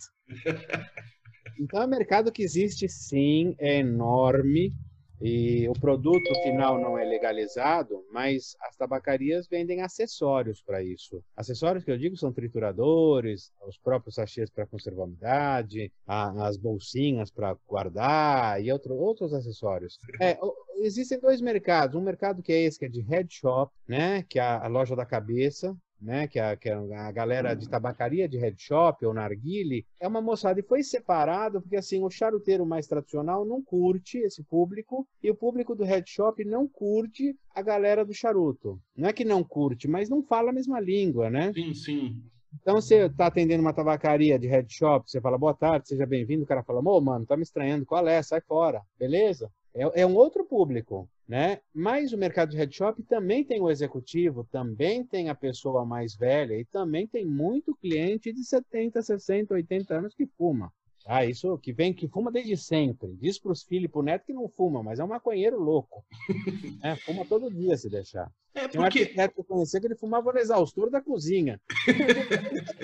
Então 1.58 1.82
é 1.82 1.86
um 1.86 1.90
mercado 1.90 2.34
que 2.34 2.44
existe 2.44 2.90
sim, 2.90 3.56
é 3.58 3.78
enorme. 3.80 4.74
E 5.22 5.68
o 5.68 5.74
produto 5.74 6.34
final 6.44 6.80
não 6.80 6.98
é 6.98 7.04
legalizado, 7.04 8.06
mas 8.12 8.56
as 8.62 8.78
tabacarias 8.78 9.50
vendem 9.50 9.82
acessórios 9.82 10.62
para 10.62 10.82
isso. 10.82 11.22
Acessórios 11.36 11.84
que 11.84 11.92
eu 11.92 11.98
digo 11.98 12.16
são 12.16 12.32
trituradores, 12.32 13.52
os 13.68 13.78
próprios 13.78 14.16
sachês 14.16 14.50
para 14.50 14.66
conservar 14.66 15.04
a 15.04 15.06
umidade, 15.06 15.92
as 16.08 16.56
bolsinhas 16.56 17.30
para 17.30 17.58
guardar 17.68 18.64
e 18.64 18.72
outro, 18.72 18.96
outros 18.96 19.34
acessórios. 19.34 19.98
É, 20.22 20.38
existem 20.78 21.20
dois 21.20 21.42
mercados. 21.42 21.98
Um 21.98 22.04
mercado 22.04 22.42
que 22.42 22.54
é 22.54 22.62
esse, 22.62 22.80
que 22.80 22.86
é 22.86 22.90
de 22.90 23.02
head 23.02 23.34
shop, 23.34 23.74
né, 23.88 24.24
que 24.24 24.40
é 24.40 24.44
a 24.44 24.68
loja 24.68 24.96
da 24.96 25.06
cabeça, 25.06 25.76
né, 26.02 26.28
que, 26.28 26.39
a, 26.39 26.56
que 26.56 26.70
a 26.70 27.12
galera 27.12 27.54
de 27.54 27.70
tabacaria, 27.70 28.28
de 28.28 28.38
head 28.38 28.56
shop 28.62 29.06
ou 29.06 29.14
narguile, 29.14 29.86
é 30.00 30.08
uma 30.08 30.22
moçada. 30.22 30.60
E 30.60 30.64
foi 30.64 30.84
separado 30.84 31.62
porque 31.62 31.76
assim 31.76 32.04
o 32.04 32.10
charuteiro 32.10 32.66
mais 32.66 32.88
tradicional 32.88 33.45
não 33.45 33.62
curte 33.62 34.18
esse 34.20 34.43
público 34.43 35.08
e 35.22 35.30
o 35.30 35.36
público 35.36 35.76
do 35.76 35.84
head 35.84 36.10
shop 36.10 36.43
não 36.45 36.68
curte 36.68 37.36
a 37.54 37.62
galera 37.62 38.06
do 38.06 38.14
charuto. 38.14 38.80
Não 38.95 39.10
é 39.10 39.14
que 39.14 39.26
não 39.26 39.43
curte, 39.43 39.88
mas 39.88 40.10
não 40.10 40.24
fala 40.24 40.50
a 40.50 40.54
mesma 40.54 40.80
língua, 40.80 41.30
né? 41.30 41.52
Sim, 41.54 41.74
sim. 41.74 42.24
Então 42.62 42.76
você 42.76 43.06
está 43.06 43.28
atendendo 43.28 43.62
uma 43.62 43.74
tabacaria 43.74 44.39
de 44.39 44.47
head 44.47 44.74
shop, 44.74 45.10
você 45.10 45.22
fala 45.22 45.38
boa 45.38 45.54
tarde, 45.54 45.88
seja 45.88 46.06
bem-vindo, 46.06 46.43
o 46.43 46.47
cara 46.47 46.64
fala, 46.64 46.80
ô 46.80 47.02
mano, 47.02 47.26
tá 47.26 47.38
me 47.38 47.43
estranhando, 47.43 47.86
qual 47.86 48.08
é? 48.08 48.22
Sai 48.24 48.41
fora, 48.41 48.82
beleza? 48.97 49.52
É, 49.80 50.02
é 50.02 50.06
um 50.06 50.16
outro 50.16 50.44
público, 50.44 51.10
né? 51.26 51.62
Mas 51.74 52.12
o 52.12 52.18
mercado 52.18 52.50
de 52.50 52.58
head 52.58 52.76
shop 52.76 53.02
também 53.04 53.46
tem 53.46 53.62
o 53.62 53.70
executivo, 53.70 54.44
também 54.52 55.06
tem 55.06 55.30
a 55.30 55.36
pessoa 55.36 55.86
mais 55.86 56.16
velha 56.16 56.54
e 56.60 56.66
também 56.66 57.08
tem 57.08 57.26
muito 57.26 57.74
cliente 57.76 58.34
de 58.34 58.44
70, 58.44 59.02
60, 59.02 59.54
80 59.54 59.98
anos 59.98 60.14
que 60.14 60.28
fuma. 60.38 60.70
Ah, 61.12 61.26
isso 61.26 61.57
que 61.57 61.74
vem, 61.74 61.91
que 61.91 62.07
fuma 62.07 62.32
desde 62.32 62.55
sempre. 62.55 63.18
Diz 63.20 63.39
para 63.39 63.51
os 63.51 63.64
filhos 63.64 63.86
e 63.86 63.88
para 63.88 63.99
o 63.99 64.03
neto 64.03 64.28
que 64.28 64.34
não 64.34 64.47
fuma, 64.47 64.84
mas 64.84 64.99
é 64.99 65.03
um 65.03 65.07
maconheiro 65.07 65.60
louco. 65.60 66.05
é, 66.84 66.95
fuma 66.97 67.26
todo 67.26 67.49
dia 67.49 67.76
se 67.76 67.89
deixar. 67.89 68.32
É 68.53 68.68
porque... 68.68 68.74
Tem 68.74 68.80
um 68.80 68.84
arquiteto 68.84 69.34
que 69.34 69.39
eu 69.39 69.43
conhecia 69.43 69.80
que 69.80 69.88
ele 69.88 69.95
fumava 69.95 70.32
no 70.32 70.38
exaustor 70.38 70.91
da 70.91 71.01
cozinha. 71.01 71.60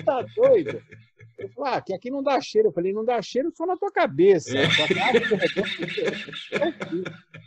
tá 0.04 0.22
doido? 0.34 0.82
Ele 1.38 1.48
falou, 1.50 1.70
ah, 1.70 1.80
que 1.80 1.94
aqui 1.94 2.10
não 2.10 2.20
dá 2.20 2.40
cheiro. 2.40 2.66
Eu 2.68 2.72
falei, 2.72 2.92
não 2.92 3.04
dá 3.04 3.22
cheiro 3.22 3.52
só 3.54 3.64
na 3.64 3.76
tua 3.76 3.92
cabeça. 3.92 4.58
É. 4.58 4.66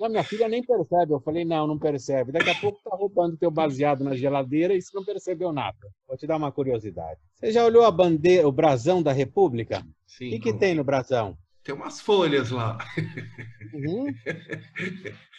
Não, 0.00 0.08
minha 0.08 0.24
filha 0.24 0.48
nem 0.48 0.62
percebe. 0.62 1.12
Eu 1.12 1.20
falei, 1.20 1.44
não, 1.44 1.66
não 1.66 1.78
percebe. 1.78 2.32
Daqui 2.32 2.48
a 2.48 2.54
pouco 2.54 2.80
tá 2.82 2.96
roubando 2.96 3.36
teu 3.36 3.50
baseado 3.50 4.02
na 4.02 4.16
geladeira 4.16 4.74
e 4.74 4.80
você 4.80 4.96
não 4.96 5.04
percebeu 5.04 5.52
nada. 5.52 5.76
Vou 6.08 6.16
te 6.16 6.26
dar 6.26 6.38
uma 6.38 6.50
curiosidade. 6.50 7.20
Você 7.34 7.52
já 7.52 7.62
olhou 7.66 7.84
a 7.84 7.90
bandeira, 7.90 8.48
o 8.48 8.52
brasão 8.52 9.02
da 9.02 9.12
República? 9.12 9.84
Sim. 10.06 10.28
O 10.28 10.30
que, 10.30 10.38
que 10.40 10.52
tem 10.54 10.74
no 10.74 10.82
brasão? 10.82 11.36
Tem 11.62 11.74
umas 11.74 12.00
folhas 12.00 12.50
lá. 12.50 12.78
Uhum. 13.74 14.06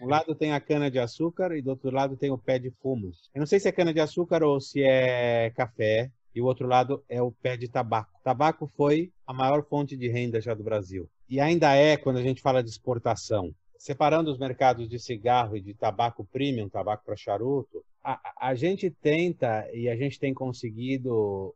Um 0.00 0.06
lado 0.06 0.32
tem 0.32 0.52
a 0.52 0.60
cana 0.60 0.88
de 0.88 0.96
açúcar 0.96 1.56
e 1.56 1.60
do 1.60 1.70
outro 1.70 1.90
lado 1.90 2.16
tem 2.16 2.30
o 2.30 2.38
pé 2.38 2.56
de 2.56 2.70
fumo. 2.80 3.10
Eu 3.34 3.40
não 3.40 3.46
sei 3.46 3.58
se 3.58 3.66
é 3.66 3.72
cana 3.72 3.92
de 3.92 3.98
açúcar 3.98 4.44
ou 4.44 4.60
se 4.60 4.80
é 4.80 5.50
café. 5.56 6.08
E 6.32 6.40
o 6.40 6.44
outro 6.44 6.68
lado 6.68 7.02
é 7.08 7.20
o 7.20 7.32
pé 7.32 7.56
de 7.56 7.66
tabaco. 7.66 8.12
Tabaco 8.22 8.70
foi 8.76 9.10
a 9.26 9.34
maior 9.34 9.64
fonte 9.64 9.96
de 9.96 10.06
renda 10.06 10.40
já 10.40 10.54
do 10.54 10.62
Brasil. 10.62 11.10
E 11.28 11.40
ainda 11.40 11.74
é 11.74 11.96
quando 11.96 12.18
a 12.18 12.22
gente 12.22 12.40
fala 12.40 12.62
de 12.62 12.70
exportação 12.70 13.52
separando 13.78 14.30
os 14.30 14.38
mercados 14.38 14.88
de 14.88 14.98
cigarro 14.98 15.56
e 15.56 15.60
de 15.60 15.74
tabaco 15.74 16.24
premium, 16.24 16.68
tabaco 16.68 17.04
para 17.04 17.16
charuto, 17.16 17.84
a, 18.02 18.48
a 18.48 18.54
gente 18.54 18.90
tenta 18.90 19.68
e 19.72 19.88
a 19.88 19.96
gente 19.96 20.18
tem 20.18 20.32
conseguido 20.32 21.54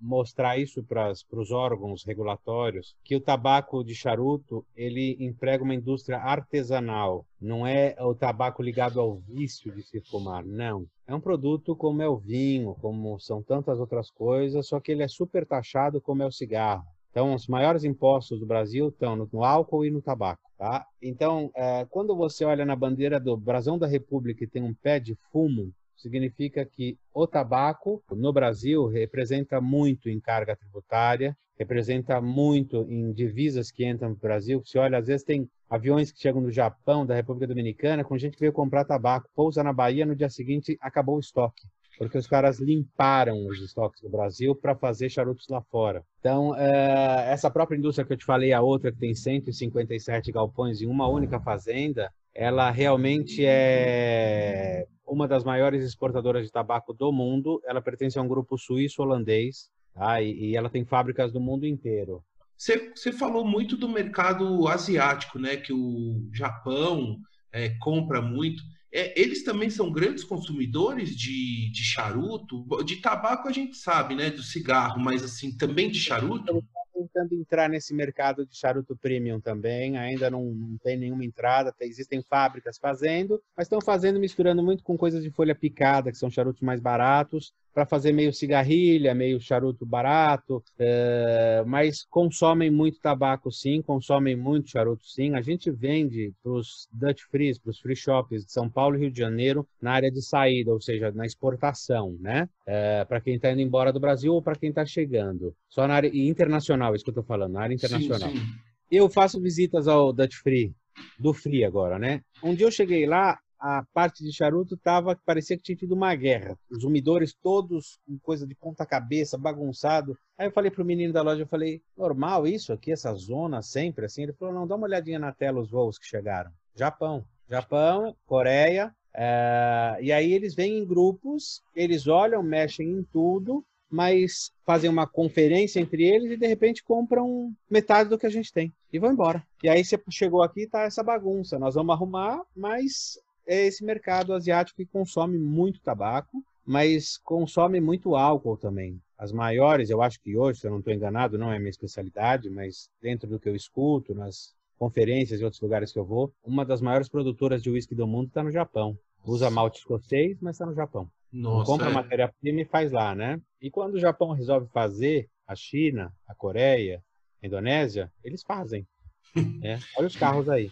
mostrar 0.00 0.58
isso 0.58 0.82
para 0.82 1.12
os 1.32 1.50
órgãos 1.50 2.04
regulatórios 2.04 2.96
que 3.04 3.14
o 3.14 3.20
tabaco 3.20 3.84
de 3.84 3.94
charuto 3.94 4.64
ele 4.74 5.16
emprega 5.20 5.62
uma 5.62 5.74
indústria 5.74 6.18
artesanal. 6.18 7.26
Não 7.40 7.66
é 7.66 7.94
o 8.00 8.14
tabaco 8.14 8.62
ligado 8.62 9.00
ao 9.00 9.16
vício 9.16 9.70
de 9.72 9.82
se 9.82 10.00
fumar 10.00 10.44
não. 10.44 10.86
É 11.06 11.14
um 11.14 11.20
produto 11.20 11.76
como 11.76 12.02
é 12.02 12.08
o 12.08 12.16
vinho 12.16 12.74
como 12.80 13.18
são 13.18 13.42
tantas 13.42 13.78
outras 13.78 14.10
coisas 14.10 14.66
só 14.66 14.80
que 14.80 14.92
ele 14.92 15.02
é 15.02 15.08
super 15.08 15.46
taxado 15.46 16.00
como 16.00 16.22
é 16.22 16.26
o 16.26 16.32
cigarro 16.32 16.86
então, 17.10 17.34
os 17.34 17.46
maiores 17.46 17.84
impostos 17.84 18.38
do 18.38 18.46
Brasil 18.46 18.88
estão 18.88 19.16
no, 19.16 19.28
no 19.32 19.44
álcool 19.44 19.84
e 19.84 19.90
no 19.90 20.02
tabaco. 20.02 20.42
Tá? 20.56 20.86
Então, 21.00 21.50
é, 21.54 21.86
quando 21.88 22.16
você 22.16 22.44
olha 22.44 22.64
na 22.64 22.74
bandeira 22.74 23.20
do 23.20 23.36
Brasão 23.36 23.78
da 23.78 23.86
República 23.86 24.44
e 24.44 24.48
tem 24.48 24.62
um 24.62 24.74
pé 24.74 24.98
de 24.98 25.16
fumo, 25.30 25.72
significa 25.96 26.64
que 26.64 26.98
o 27.14 27.26
tabaco 27.26 28.02
no 28.10 28.32
Brasil 28.32 28.86
representa 28.86 29.60
muito 29.60 30.08
em 30.08 30.20
carga 30.20 30.56
tributária, 30.56 31.36
representa 31.56 32.20
muito 32.20 32.86
em 32.88 33.12
divisas 33.12 33.70
que 33.70 33.84
entram 33.86 34.10
no 34.10 34.16
Brasil. 34.16 34.62
Você 34.64 34.78
olha, 34.78 34.98
às 34.98 35.06
vezes 35.06 35.24
tem 35.24 35.48
aviões 35.68 36.12
que 36.12 36.20
chegam 36.20 36.42
do 36.42 36.50
Japão, 36.50 37.06
da 37.06 37.14
República 37.14 37.46
Dominicana, 37.46 38.04
com 38.04 38.18
gente 38.18 38.34
que 38.34 38.40
veio 38.40 38.52
comprar 38.52 38.84
tabaco, 38.84 39.28
pousa 39.34 39.62
na 39.62 39.72
Bahia, 39.72 40.06
no 40.06 40.14
dia 40.14 40.30
seguinte 40.30 40.76
acabou 40.80 41.16
o 41.16 41.20
estoque 41.20 41.66
porque 41.98 42.16
os 42.16 42.26
caras 42.26 42.60
limparam 42.60 43.46
os 43.46 43.60
estoques 43.60 44.00
do 44.00 44.08
Brasil 44.08 44.54
para 44.54 44.76
fazer 44.76 45.10
charutos 45.10 45.48
lá 45.48 45.60
fora. 45.60 46.04
Então, 46.20 46.54
é, 46.56 47.32
essa 47.32 47.50
própria 47.50 47.76
indústria 47.76 48.06
que 48.06 48.12
eu 48.12 48.16
te 48.16 48.24
falei, 48.24 48.52
a 48.52 48.62
outra 48.62 48.92
que 48.92 48.98
tem 48.98 49.14
157 49.14 50.30
galpões 50.30 50.80
em 50.80 50.86
uma 50.86 51.08
única 51.08 51.40
fazenda, 51.40 52.10
ela 52.34 52.70
realmente 52.70 53.44
é 53.44 54.86
uma 55.04 55.26
das 55.26 55.42
maiores 55.42 55.84
exportadoras 55.84 56.46
de 56.46 56.52
tabaco 56.52 56.92
do 56.92 57.12
mundo. 57.12 57.60
Ela 57.66 57.82
pertence 57.82 58.18
a 58.18 58.22
um 58.22 58.28
grupo 58.28 58.56
suíço-holandês 58.56 59.68
tá? 59.92 60.22
e 60.22 60.54
ela 60.54 60.70
tem 60.70 60.84
fábricas 60.84 61.32
do 61.32 61.40
mundo 61.40 61.66
inteiro. 61.66 62.22
Você 62.56 63.12
falou 63.12 63.44
muito 63.44 63.76
do 63.76 63.88
mercado 63.88 64.66
asiático, 64.66 65.38
né? 65.38 65.56
Que 65.56 65.72
o 65.72 66.28
Japão 66.32 67.16
é, 67.52 67.70
compra 67.80 68.20
muito. 68.20 68.62
É, 68.90 69.20
eles 69.20 69.44
também 69.44 69.68
são 69.68 69.90
grandes 69.90 70.24
consumidores 70.24 71.14
de, 71.14 71.70
de 71.70 71.82
charuto, 71.82 72.64
de 72.84 72.96
tabaco 72.96 73.46
a 73.46 73.52
gente 73.52 73.76
sabe, 73.76 74.14
né, 74.14 74.30
do 74.30 74.42
cigarro, 74.42 74.98
mas 75.00 75.22
assim 75.22 75.56
também 75.56 75.90
de 75.90 75.98
charuto. 75.98 76.64
Tentando 76.94 77.32
entrar 77.34 77.68
nesse 77.68 77.94
mercado 77.94 78.44
de 78.44 78.56
charuto 78.56 78.96
premium 78.96 79.40
também, 79.40 79.96
ainda 79.96 80.28
não, 80.28 80.46
não 80.46 80.76
tem 80.78 80.96
nenhuma 80.96 81.24
entrada, 81.24 81.72
tem, 81.72 81.88
existem 81.88 82.20
fábricas 82.22 82.76
fazendo, 82.76 83.40
mas 83.56 83.66
estão 83.66 83.80
fazendo 83.80 84.18
misturando 84.18 84.64
muito 84.64 84.82
com 84.82 84.96
coisas 84.96 85.22
de 85.22 85.30
folha 85.30 85.54
picada, 85.54 86.10
que 86.10 86.18
são 86.18 86.28
charutos 86.28 86.60
mais 86.60 86.80
baratos, 86.80 87.52
para 87.78 87.86
fazer 87.86 88.10
meio 88.10 88.32
cigarrilha, 88.32 89.14
meio 89.14 89.40
charuto 89.40 89.86
barato, 89.86 90.60
é, 90.76 91.62
mas 91.64 92.04
consomem 92.10 92.72
muito 92.72 92.98
tabaco 92.98 93.52
sim, 93.52 93.80
consomem 93.80 94.34
muito 94.34 94.68
charuto 94.68 95.06
sim. 95.06 95.36
A 95.36 95.40
gente 95.40 95.70
vende 95.70 96.34
para 96.42 96.50
os 96.50 96.88
Dutch 96.92 97.22
Frees, 97.30 97.56
para 97.56 97.70
os 97.70 97.78
free 97.78 97.94
shops 97.94 98.44
de 98.44 98.50
São 98.50 98.68
Paulo 98.68 98.96
e 98.96 98.98
Rio 98.98 99.12
de 99.12 99.18
Janeiro 99.20 99.64
na 99.80 99.92
área 99.92 100.10
de 100.10 100.20
saída, 100.20 100.72
ou 100.72 100.80
seja, 100.80 101.12
na 101.12 101.24
exportação, 101.24 102.16
né? 102.18 102.48
É, 102.66 103.04
para 103.04 103.20
quem 103.20 103.36
está 103.36 103.52
indo 103.52 103.60
embora 103.60 103.92
do 103.92 104.00
Brasil 104.00 104.34
ou 104.34 104.42
para 104.42 104.56
quem 104.56 104.70
está 104.70 104.84
chegando. 104.84 105.54
Só 105.68 105.86
na 105.86 105.94
área 105.94 106.10
internacional, 106.12 106.96
isso 106.96 107.04
que 107.04 107.10
eu 107.10 107.12
estou 107.12 107.24
falando, 107.24 107.52
na 107.52 107.60
área 107.60 107.74
internacional. 107.74 108.30
Sim, 108.30 108.38
sim. 108.38 108.46
Eu 108.90 109.08
faço 109.08 109.40
visitas 109.40 109.86
ao 109.86 110.12
Dutch 110.12 110.34
Free, 110.42 110.74
do 111.16 111.32
Free 111.32 111.64
agora, 111.64 111.96
né? 111.96 112.22
Um 112.42 112.56
dia 112.56 112.66
eu 112.66 112.72
cheguei 112.72 113.06
lá, 113.06 113.38
a 113.58 113.84
parte 113.92 114.24
de 114.24 114.32
charuto 114.32 114.76
tava 114.76 115.18
parecia 115.26 115.56
que 115.56 115.62
tinha 115.62 115.76
tido 115.76 115.92
uma 115.92 116.14
guerra. 116.14 116.56
Os 116.70 116.84
umidores 116.84 117.34
todos 117.34 117.98
com 118.06 118.18
coisa 118.18 118.46
de 118.46 118.54
ponta 118.54 118.86
cabeça, 118.86 119.36
bagunçado. 119.36 120.16
Aí 120.36 120.46
eu 120.46 120.52
falei 120.52 120.70
pro 120.70 120.84
menino 120.84 121.12
da 121.12 121.22
loja, 121.22 121.42
eu 121.42 121.46
falei, 121.46 121.82
normal 121.96 122.46
isso 122.46 122.72
aqui, 122.72 122.92
essa 122.92 123.12
zona 123.14 123.62
sempre 123.62 124.06
assim? 124.06 124.22
Ele 124.22 124.32
falou, 124.32 124.54
não, 124.54 124.66
dá 124.66 124.76
uma 124.76 124.86
olhadinha 124.86 125.18
na 125.18 125.32
tela 125.32 125.60
os 125.60 125.70
voos 125.70 125.98
que 125.98 126.06
chegaram. 126.06 126.50
Japão. 126.74 127.24
Japão, 127.48 128.14
Coreia, 128.26 128.94
é... 129.14 129.98
e 130.00 130.12
aí 130.12 130.32
eles 130.32 130.54
vêm 130.54 130.78
em 130.78 130.86
grupos, 130.86 131.62
eles 131.74 132.06
olham, 132.06 132.42
mexem 132.42 132.90
em 132.90 133.02
tudo, 133.02 133.64
mas 133.90 134.52
fazem 134.66 134.90
uma 134.90 135.06
conferência 135.06 135.80
entre 135.80 136.04
eles 136.04 136.30
e 136.30 136.36
de 136.36 136.46
repente 136.46 136.84
compram 136.84 137.52
metade 137.70 138.10
do 138.10 138.18
que 138.18 138.26
a 138.26 138.30
gente 138.30 138.52
tem 138.52 138.72
e 138.92 138.98
vão 138.98 139.12
embora. 139.12 139.42
E 139.62 139.68
aí 139.68 139.84
você 139.84 139.98
chegou 140.10 140.42
aqui 140.42 140.66
tá 140.66 140.82
essa 140.82 141.02
bagunça. 141.02 141.58
Nós 141.58 141.74
vamos 141.74 141.94
arrumar, 141.94 142.42
mas 142.54 143.18
é 143.48 143.66
esse 143.66 143.84
mercado 143.84 144.34
asiático 144.34 144.76
que 144.76 144.86
consome 144.86 145.38
muito 145.38 145.80
tabaco, 145.80 146.44
mas 146.64 147.16
consome 147.16 147.80
muito 147.80 148.14
álcool 148.14 148.58
também. 148.58 149.00
As 149.16 149.32
maiores, 149.32 149.88
eu 149.88 150.02
acho 150.02 150.20
que 150.20 150.36
hoje, 150.36 150.60
se 150.60 150.66
eu 150.66 150.70
não 150.70 150.78
estou 150.78 150.92
enganado, 150.92 151.38
não 151.38 151.50
é 151.50 151.58
minha 151.58 151.70
especialidade, 151.70 152.50
mas 152.50 152.90
dentro 153.00 153.28
do 153.28 153.40
que 153.40 153.48
eu 153.48 153.56
escuto, 153.56 154.14
nas 154.14 154.54
conferências 154.78 155.40
e 155.40 155.44
outros 155.44 155.62
lugares 155.62 155.90
que 155.90 155.98
eu 155.98 156.04
vou, 156.04 156.32
uma 156.44 156.64
das 156.64 156.80
maiores 156.80 157.08
produtoras 157.08 157.62
de 157.62 157.70
uísque 157.70 157.94
do 157.94 158.06
mundo 158.06 158.28
está 158.28 158.44
no 158.44 158.52
Japão. 158.52 158.96
Usa 159.24 159.50
malte 159.50 159.78
escocês, 159.78 160.38
mas 160.40 160.54
está 160.54 160.66
no 160.66 160.74
Japão. 160.74 161.10
Nossa, 161.32 161.66
compra 161.66 161.88
é. 161.88 161.92
matéria-prima 161.92 162.60
e 162.60 162.64
faz 162.64 162.92
lá, 162.92 163.14
né? 163.14 163.40
E 163.60 163.70
quando 163.70 163.94
o 163.94 164.00
Japão 164.00 164.32
resolve 164.32 164.68
fazer, 164.68 165.28
a 165.46 165.54
China, 165.56 166.12
a 166.26 166.34
Coreia, 166.34 167.02
a 167.42 167.46
Indonésia, 167.46 168.12
eles 168.22 168.42
fazem. 168.42 168.86
É, 169.62 169.78
olha 169.96 170.06
os 170.06 170.16
carros 170.16 170.48
aí. 170.48 170.70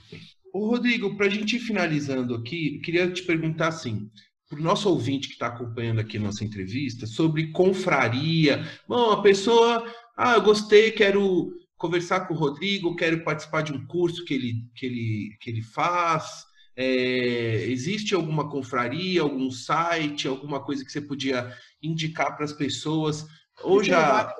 Ô, 0.56 0.68
Rodrigo, 0.70 1.14
para 1.14 1.26
a 1.26 1.28
gente 1.28 1.56
ir 1.56 1.58
finalizando 1.58 2.34
aqui, 2.34 2.78
queria 2.78 3.12
te 3.12 3.22
perguntar 3.24 3.68
assim, 3.68 4.10
para 4.48 4.58
o 4.58 4.62
nosso 4.62 4.88
ouvinte 4.88 5.28
que 5.28 5.34
está 5.34 5.48
acompanhando 5.48 6.00
aqui 6.00 6.16
a 6.16 6.20
nossa 6.20 6.42
entrevista, 6.44 7.06
sobre 7.06 7.52
confraria. 7.52 8.66
Bom, 8.88 9.10
a 9.10 9.20
pessoa, 9.20 9.86
ah, 10.16 10.32
eu 10.36 10.40
gostei, 10.40 10.92
quero 10.92 11.52
conversar 11.76 12.20
com 12.20 12.32
o 12.32 12.36
Rodrigo, 12.38 12.96
quero 12.96 13.22
participar 13.22 13.60
de 13.60 13.74
um 13.74 13.86
curso 13.86 14.24
que 14.24 14.32
ele, 14.32 14.54
que 14.74 14.86
ele, 14.86 15.36
que 15.42 15.50
ele 15.50 15.60
faz. 15.60 16.46
É, 16.74 17.66
existe 17.68 18.14
alguma 18.14 18.48
confraria, 18.48 19.20
algum 19.20 19.50
site, 19.50 20.26
alguma 20.26 20.64
coisa 20.64 20.82
que 20.82 20.90
você 20.90 21.02
podia 21.02 21.54
indicar 21.82 22.34
para 22.34 22.46
as 22.46 22.52
pessoas? 22.54 23.26
Ou 23.62 23.84
já 23.84 24.34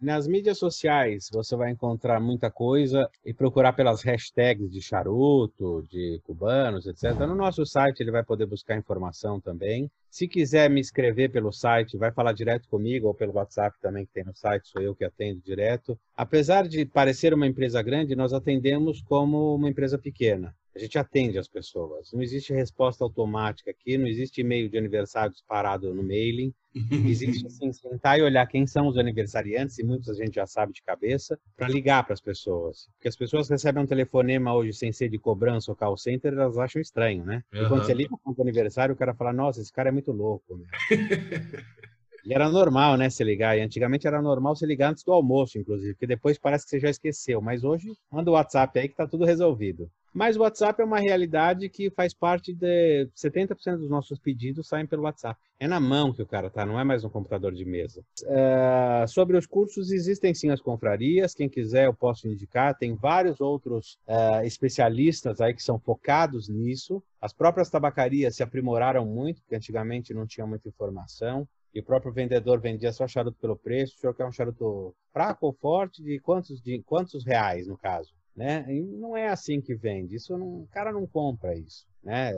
nas 0.00 0.26
mídias 0.26 0.58
sociais 0.58 1.28
você 1.32 1.56
vai 1.56 1.70
encontrar 1.70 2.20
muita 2.20 2.50
coisa 2.50 3.10
e 3.24 3.34
procurar 3.34 3.72
pelas 3.72 4.02
hashtags 4.02 4.70
de 4.70 4.80
charuto, 4.80 5.84
de 5.90 6.20
cubanos, 6.24 6.86
etc. 6.86 7.18
No 7.20 7.34
nosso 7.34 7.66
site 7.66 8.00
ele 8.00 8.10
vai 8.10 8.22
poder 8.22 8.46
buscar 8.46 8.76
informação 8.76 9.40
também. 9.40 9.90
Se 10.08 10.28
quiser 10.28 10.70
me 10.70 10.80
escrever 10.80 11.30
pelo 11.30 11.52
site, 11.52 11.96
vai 11.96 12.12
falar 12.12 12.32
direto 12.32 12.68
comigo 12.68 13.08
ou 13.08 13.14
pelo 13.14 13.32
WhatsApp 13.34 13.76
também 13.80 14.06
que 14.06 14.12
tem 14.12 14.24
no 14.24 14.34
site, 14.34 14.68
sou 14.68 14.80
eu 14.80 14.94
que 14.94 15.04
atendo 15.04 15.40
direto. 15.40 15.98
Apesar 16.16 16.68
de 16.68 16.84
parecer 16.84 17.34
uma 17.34 17.46
empresa 17.46 17.82
grande, 17.82 18.14
nós 18.14 18.32
atendemos 18.32 19.02
como 19.02 19.56
uma 19.56 19.68
empresa 19.68 19.98
pequena. 19.98 20.54
A 20.74 20.78
gente 20.78 20.98
atende 20.98 21.38
as 21.38 21.46
pessoas. 21.46 22.12
Não 22.12 22.22
existe 22.22 22.52
resposta 22.52 23.04
automática 23.04 23.70
aqui, 23.70 23.96
não 23.96 24.06
existe 24.06 24.40
e-mail 24.40 24.68
de 24.68 24.76
aniversário 24.76 25.32
disparado 25.32 25.94
no 25.94 26.02
mailing. 26.02 26.52
Existe 27.08 27.46
assim, 27.46 27.72
sentar 27.72 28.18
e 28.18 28.22
olhar 28.22 28.44
quem 28.48 28.66
são 28.66 28.88
os 28.88 28.98
aniversariantes, 28.98 29.78
e 29.78 29.84
muitos 29.84 30.08
a 30.08 30.14
gente 30.14 30.34
já 30.34 30.44
sabe 30.44 30.72
de 30.72 30.82
cabeça, 30.82 31.38
para 31.56 31.68
ligar 31.68 32.02
para 32.02 32.14
as 32.14 32.20
pessoas. 32.20 32.88
Porque 32.94 33.06
as 33.06 33.14
pessoas 33.14 33.48
recebem 33.48 33.84
um 33.84 33.86
telefonema 33.86 34.52
hoje 34.52 34.72
sem 34.72 34.90
ser 34.90 35.08
de 35.08 35.16
cobrança 35.16 35.70
ou 35.70 35.76
call 35.76 35.96
center, 35.96 36.32
elas 36.32 36.58
acham 36.58 36.82
estranho, 36.82 37.24
né? 37.24 37.44
Uhum. 37.54 37.62
E 37.62 37.68
quando 37.68 37.84
você 37.84 37.94
liga 37.94 38.16
para 38.16 38.32
o 38.36 38.42
aniversário, 38.42 38.92
o 38.92 38.98
cara 38.98 39.14
fala: 39.14 39.32
Nossa, 39.32 39.60
esse 39.60 39.72
cara 39.72 39.90
é 39.90 39.92
muito 39.92 40.10
louco. 40.10 40.60
E 42.24 42.32
era 42.32 42.48
normal, 42.48 42.96
né, 42.96 43.10
se 43.10 43.22
ligar. 43.22 43.56
E 43.56 43.60
antigamente 43.60 44.06
era 44.06 44.22
normal 44.22 44.56
se 44.56 44.64
ligar 44.64 44.90
antes 44.90 45.04
do 45.04 45.12
almoço, 45.12 45.58
inclusive, 45.58 45.94
porque 45.94 46.06
depois 46.06 46.38
parece 46.38 46.64
que 46.64 46.70
você 46.70 46.80
já 46.80 46.90
esqueceu. 46.90 47.40
Mas 47.40 47.64
hoje, 47.64 47.92
manda 48.10 48.30
o 48.30 48.34
WhatsApp 48.34 48.78
aí 48.78 48.88
que 48.88 48.96
tá 48.96 49.06
tudo 49.06 49.24
resolvido. 49.24 49.90
Mas 50.14 50.36
o 50.36 50.42
WhatsApp 50.42 50.80
é 50.80 50.84
uma 50.84 51.00
realidade 51.00 51.68
que 51.68 51.90
faz 51.90 52.14
parte 52.14 52.54
de 52.54 53.08
70% 53.16 53.78
dos 53.78 53.90
nossos 53.90 54.16
pedidos 54.16 54.68
saem 54.68 54.86
pelo 54.86 55.02
WhatsApp. 55.02 55.40
É 55.58 55.66
na 55.66 55.80
mão 55.80 56.12
que 56.12 56.22
o 56.22 56.26
cara 56.26 56.48
tá, 56.48 56.64
não 56.64 56.78
é 56.78 56.84
mais 56.84 57.02
no 57.02 57.10
computador 57.10 57.52
de 57.52 57.64
mesa. 57.64 58.00
Uh, 58.22 59.08
sobre 59.08 59.36
os 59.36 59.44
cursos, 59.44 59.90
existem 59.90 60.32
sim 60.32 60.50
as 60.50 60.60
confrarias. 60.60 61.34
Quem 61.34 61.48
quiser, 61.48 61.86
eu 61.86 61.94
posso 61.94 62.28
indicar. 62.28 62.78
Tem 62.78 62.94
vários 62.94 63.40
outros 63.40 63.98
uh, 64.06 64.44
especialistas 64.44 65.40
aí 65.40 65.52
que 65.52 65.62
são 65.62 65.80
focados 65.80 66.48
nisso. 66.48 67.02
As 67.20 67.32
próprias 67.32 67.68
tabacarias 67.68 68.36
se 68.36 68.42
aprimoraram 68.42 69.04
muito, 69.04 69.42
porque 69.42 69.56
antigamente 69.56 70.14
não 70.14 70.28
tinha 70.28 70.46
muita 70.46 70.68
informação 70.68 71.46
e 71.74 71.80
o 71.80 71.84
próprio 71.84 72.12
vendedor 72.12 72.60
vendia 72.60 72.92
só 72.92 73.08
charuto 73.08 73.36
pelo 73.40 73.56
preço, 73.56 73.96
o 73.96 73.98
senhor 73.98 74.14
quer 74.14 74.24
um 74.24 74.32
charuto 74.32 74.94
fraco 75.12 75.46
ou 75.46 75.52
forte, 75.52 76.02
de 76.02 76.20
quantos, 76.20 76.62
de 76.62 76.80
quantos 76.82 77.24
reais, 77.24 77.66
no 77.66 77.76
caso? 77.76 78.14
Né? 78.36 78.64
E 78.68 78.80
não 78.80 79.16
é 79.16 79.28
assim 79.28 79.60
que 79.60 79.74
vende, 79.74 80.16
isso 80.16 80.36
não, 80.36 80.62
o 80.62 80.68
cara 80.72 80.92
não 80.92 81.06
compra 81.06 81.54
isso. 81.54 81.86
Né? 82.02 82.32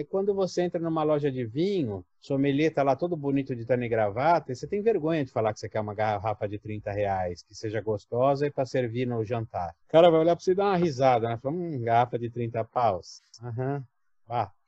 É 0.00 0.04
quando 0.04 0.34
você 0.34 0.62
entra 0.62 0.80
numa 0.80 1.02
loja 1.02 1.30
de 1.30 1.44
vinho, 1.44 2.04
sommelier 2.18 2.72
tá 2.72 2.82
lá 2.82 2.96
todo 2.96 3.16
bonito 3.16 3.54
de 3.54 3.64
terno 3.64 3.84
e 3.84 3.88
gravata, 3.88 4.52
e 4.52 4.56
você 4.56 4.66
tem 4.66 4.82
vergonha 4.82 5.24
de 5.24 5.30
falar 5.30 5.52
que 5.52 5.60
você 5.60 5.68
quer 5.68 5.80
uma 5.80 5.94
garrafa 5.94 6.48
de 6.48 6.58
30 6.58 6.90
reais, 6.92 7.42
que 7.42 7.54
seja 7.54 7.80
gostosa 7.80 8.46
e 8.46 8.50
para 8.50 8.66
servir 8.66 9.06
no 9.06 9.24
jantar. 9.24 9.74
O 9.86 9.92
cara 9.92 10.10
vai 10.10 10.20
olhar 10.20 10.34
para 10.34 10.44
você 10.44 10.52
e 10.52 10.54
dar 10.54 10.64
uma 10.64 10.76
risada, 10.76 11.28
né? 11.28 11.38
Fala, 11.38 11.54
hum, 11.54 11.80
garrafa 11.82 12.18
de 12.18 12.30
30 12.30 12.64
paus. 12.64 13.22
Aham, 13.42 13.76
uhum. 13.76 13.82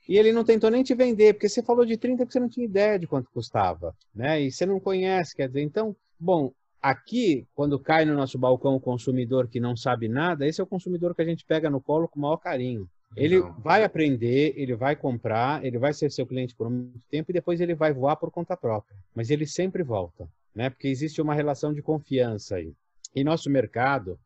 E 0.09 0.17
ele 0.17 0.33
não 0.33 0.45
tentou 0.45 0.71
nem 0.71 0.83
te 0.83 0.95
vender, 0.95 1.35
porque 1.35 1.49
você 1.49 1.63
falou 1.63 1.85
de 1.85 1.97
30 1.97 2.19
porque 2.19 2.33
você 2.33 2.41
não 2.41 2.49
tinha 2.49 2.65
ideia 2.65 2.99
de 2.99 3.07
quanto 3.07 3.31
custava, 3.31 3.95
né? 4.15 4.41
E 4.41 4.53
você 4.53 4.65
não 4.65 4.79
conhece, 4.79 5.35
quer 5.35 5.49
dizer, 5.49 5.63
então, 5.63 5.97
bom, 6.19 6.53
aqui, 6.81 7.47
quando 7.55 7.79
cai 7.79 8.05
no 8.05 8.15
nosso 8.15 8.39
balcão 8.39 8.77
o 8.77 8.81
consumidor 8.81 9.49
que 9.49 9.59
não 9.59 9.77
sabe 9.77 10.09
nada, 10.09 10.47
esse 10.47 10.61
é 10.61 10.65
o 10.65 10.67
consumidor 10.67 11.15
que 11.15 11.23
a 11.23 11.25
gente 11.25 11.45
pega 11.45 11.69
no 11.69 11.81
colo 11.81 12.09
com 12.09 12.19
o 12.19 12.23
maior 12.23 12.37
carinho. 12.37 12.89
Ele 13.17 13.41
não. 13.41 13.53
vai 13.61 13.83
aprender, 13.83 14.53
ele 14.57 14.75
vai 14.75 14.95
comprar, 14.95 15.65
ele 15.65 15.79
vai 15.79 15.93
ser 15.93 16.11
seu 16.11 16.27
cliente 16.27 16.55
por 16.55 16.69
muito 16.69 17.01
tempo 17.11 17.31
e 17.31 17.35
depois 17.35 17.61
ele 17.61 17.75
vai 17.75 17.93
voar 17.93 18.17
por 18.17 18.31
conta 18.31 18.57
própria. 18.57 18.97
Mas 19.15 19.31
ele 19.31 19.47
sempre 19.47 19.83
volta, 19.83 20.29
né? 20.55 20.71
Porque 20.71 20.89
existe 20.89 21.21
uma 21.21 21.35
relação 21.35 21.73
de 21.73 21.83
confiança 21.83 22.57
aí. 22.57 22.73
E 23.15 23.25
nosso 23.25 23.49
mercado, 23.49 24.19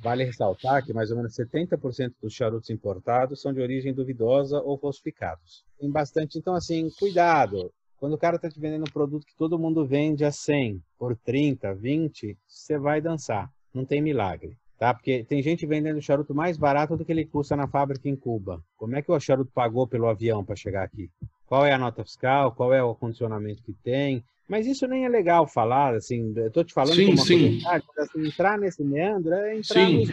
Vale 0.00 0.24
ressaltar 0.24 0.84
que 0.84 0.92
mais 0.92 1.10
ou 1.10 1.16
menos 1.16 1.34
70% 1.34 2.14
dos 2.20 2.32
charutos 2.32 2.70
importados 2.70 3.40
são 3.40 3.52
de 3.52 3.60
origem 3.60 3.94
duvidosa 3.94 4.60
ou 4.60 4.78
falsificados. 4.78 5.64
Tem 5.78 5.90
bastante, 5.90 6.38
então 6.38 6.54
assim, 6.54 6.90
cuidado. 6.98 7.72
Quando 7.98 8.12
o 8.12 8.18
cara 8.18 8.36
está 8.36 8.48
te 8.48 8.60
vendendo 8.60 8.82
um 8.82 8.92
produto 8.92 9.26
que 9.26 9.36
todo 9.36 9.58
mundo 9.58 9.86
vende 9.86 10.24
a 10.24 10.30
100 10.30 10.82
por 10.98 11.16
30, 11.16 11.74
20, 11.74 12.36
você 12.46 12.78
vai 12.78 13.00
dançar. 13.00 13.50
Não 13.72 13.86
tem 13.86 14.02
milagre, 14.02 14.56
tá? 14.78 14.92
Porque 14.92 15.24
tem 15.24 15.42
gente 15.42 15.66
vendendo 15.66 16.00
charuto 16.02 16.34
mais 16.34 16.58
barato 16.58 16.96
do 16.96 17.04
que 17.04 17.12
ele 17.12 17.24
custa 17.24 17.56
na 17.56 17.66
fábrica 17.66 18.08
em 18.08 18.16
Cuba. 18.16 18.62
Como 18.76 18.94
é 18.96 19.02
que 19.02 19.10
o 19.10 19.18
charuto 19.18 19.50
pagou 19.52 19.86
pelo 19.86 20.08
avião 20.08 20.44
para 20.44 20.56
chegar 20.56 20.82
aqui? 20.82 21.10
Qual 21.46 21.64
é 21.64 21.72
a 21.72 21.78
nota 21.78 22.04
fiscal? 22.04 22.52
Qual 22.52 22.72
é 22.74 22.82
o 22.82 22.94
condicionamento 22.94 23.62
que 23.62 23.72
tem? 23.72 24.22
Mas 24.48 24.66
isso 24.66 24.86
nem 24.86 25.04
é 25.04 25.08
legal 25.08 25.46
falar, 25.46 25.94
assim, 25.94 26.32
eu 26.36 26.50
tô 26.50 26.62
te 26.62 26.72
falando 26.72 26.94
sim, 26.94 27.06
como 27.06 27.18
uma 27.18 27.24
sim. 27.24 27.60
assim, 27.98 28.26
entrar 28.26 28.58
nesse 28.58 28.84
meandro 28.84 29.34
é 29.34 29.56
entrar 29.56 29.86
sim. 29.86 30.06
nos 30.06 30.10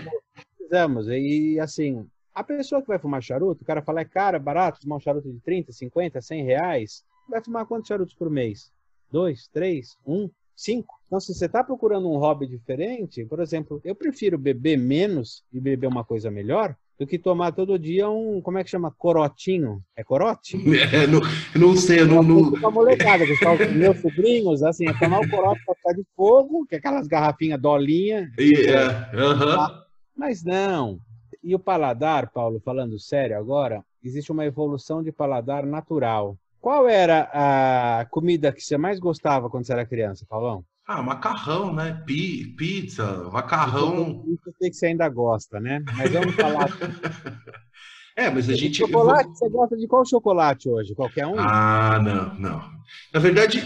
precisamos. 0.57 1.07
E 1.07 1.59
assim, 1.59 2.07
a 2.33 2.43
pessoa 2.43 2.81
que 2.81 2.87
vai 2.87 2.97
fumar 2.97 3.21
charuto, 3.21 3.63
o 3.63 3.65
cara 3.65 3.81
fala, 3.81 4.01
é 4.01 4.05
caro, 4.05 4.37
é 4.37 4.39
barato, 4.39 4.81
fumar 4.81 4.97
um 4.97 5.01
charuto 5.01 5.31
de 5.31 5.39
30, 5.41 5.71
50, 5.71 6.19
100 6.19 6.43
reais, 6.43 7.05
vai 7.29 7.43
fumar 7.43 7.65
quantos 7.65 7.87
charutos 7.87 8.15
por 8.15 8.29
mês? 8.29 8.71
Dois, 9.11 9.47
três, 9.53 9.95
um, 10.05 10.27
cinco? 10.55 10.99
Então, 11.05 11.19
se 11.19 11.33
você 11.33 11.45
está 11.45 11.63
procurando 11.63 12.09
um 12.09 12.17
hobby 12.17 12.47
diferente, 12.47 13.23
por 13.25 13.39
exemplo, 13.39 13.79
eu 13.83 13.93
prefiro 13.93 14.37
beber 14.37 14.77
menos 14.77 15.43
e 15.53 15.59
beber 15.59 15.87
uma 15.87 16.03
coisa 16.03 16.31
melhor 16.31 16.75
do 16.99 17.07
que 17.07 17.17
tomar 17.17 17.51
todo 17.51 17.79
dia 17.79 18.09
um, 18.09 18.41
como 18.41 18.57
é 18.57 18.63
que 18.63 18.69
chama? 18.69 18.93
Corotinho. 18.97 19.81
É 19.95 20.03
corote? 20.03 20.57
É, 20.93 21.07
não, 21.07 21.21
não 21.55 21.75
sei, 21.75 22.01
eu 22.01 22.07
não... 22.07 22.21
não... 22.21 22.49
Uma 22.49 22.69
molecada, 22.69 23.23
meus 23.73 23.99
sobrinhos, 23.99 24.61
assim, 24.61 24.87
é 24.87 24.93
tomar 24.93 25.21
o 25.21 25.29
corote 25.29 25.61
para 25.65 25.75
ficar 25.75 25.93
de 25.93 26.05
fogo, 26.15 26.65
que 26.67 26.75
é 26.75 26.77
aquelas 26.77 27.07
garrafinhas 27.07 27.59
dolinha. 27.59 28.29
Yeah. 28.39 29.09
Uh 29.13 29.33
-huh. 29.33 29.83
Mas 30.15 30.43
não. 30.43 30.99
E 31.43 31.55
o 31.55 31.59
paladar, 31.59 32.31
Paulo, 32.31 32.61
falando 32.63 32.99
sério 32.99 33.37
agora, 33.37 33.83
existe 34.03 34.31
uma 34.31 34.45
evolução 34.45 35.03
de 35.03 35.11
paladar 35.11 35.65
natural. 35.65 36.37
Qual 36.61 36.87
era 36.87 37.29
a 37.33 38.05
comida 38.05 38.51
que 38.51 38.61
você 38.61 38.77
mais 38.77 38.99
gostava 38.99 39.49
quando 39.49 39.65
você 39.65 39.73
era 39.73 39.85
criança, 39.85 40.25
Paulão? 40.29 40.63
Ah, 40.85 41.01
macarrão, 41.01 41.73
né? 41.73 42.03
Pizza, 42.05 43.29
macarrão. 43.31 44.25
Eu 44.27 44.53
sei 44.59 44.69
que 44.69 44.75
você 44.75 44.87
ainda 44.87 45.07
gosta, 45.07 45.59
né? 45.59 45.81
Mas 45.95 46.11
vamos 46.11 46.35
falar. 46.35 46.67
é, 48.17 48.29
mas 48.29 48.49
a 48.49 48.53
gente. 48.53 48.79
Chocolate, 48.79 49.29
você 49.29 49.47
gosta 49.47 49.77
de 49.77 49.87
qual 49.87 50.05
chocolate 50.05 50.69
hoje? 50.69 50.93
Qualquer 50.93 51.25
um? 51.25 51.39
Ah, 51.39 52.01
não, 52.03 52.37
não. 52.37 52.71
Na 53.13 53.19
verdade, 53.21 53.63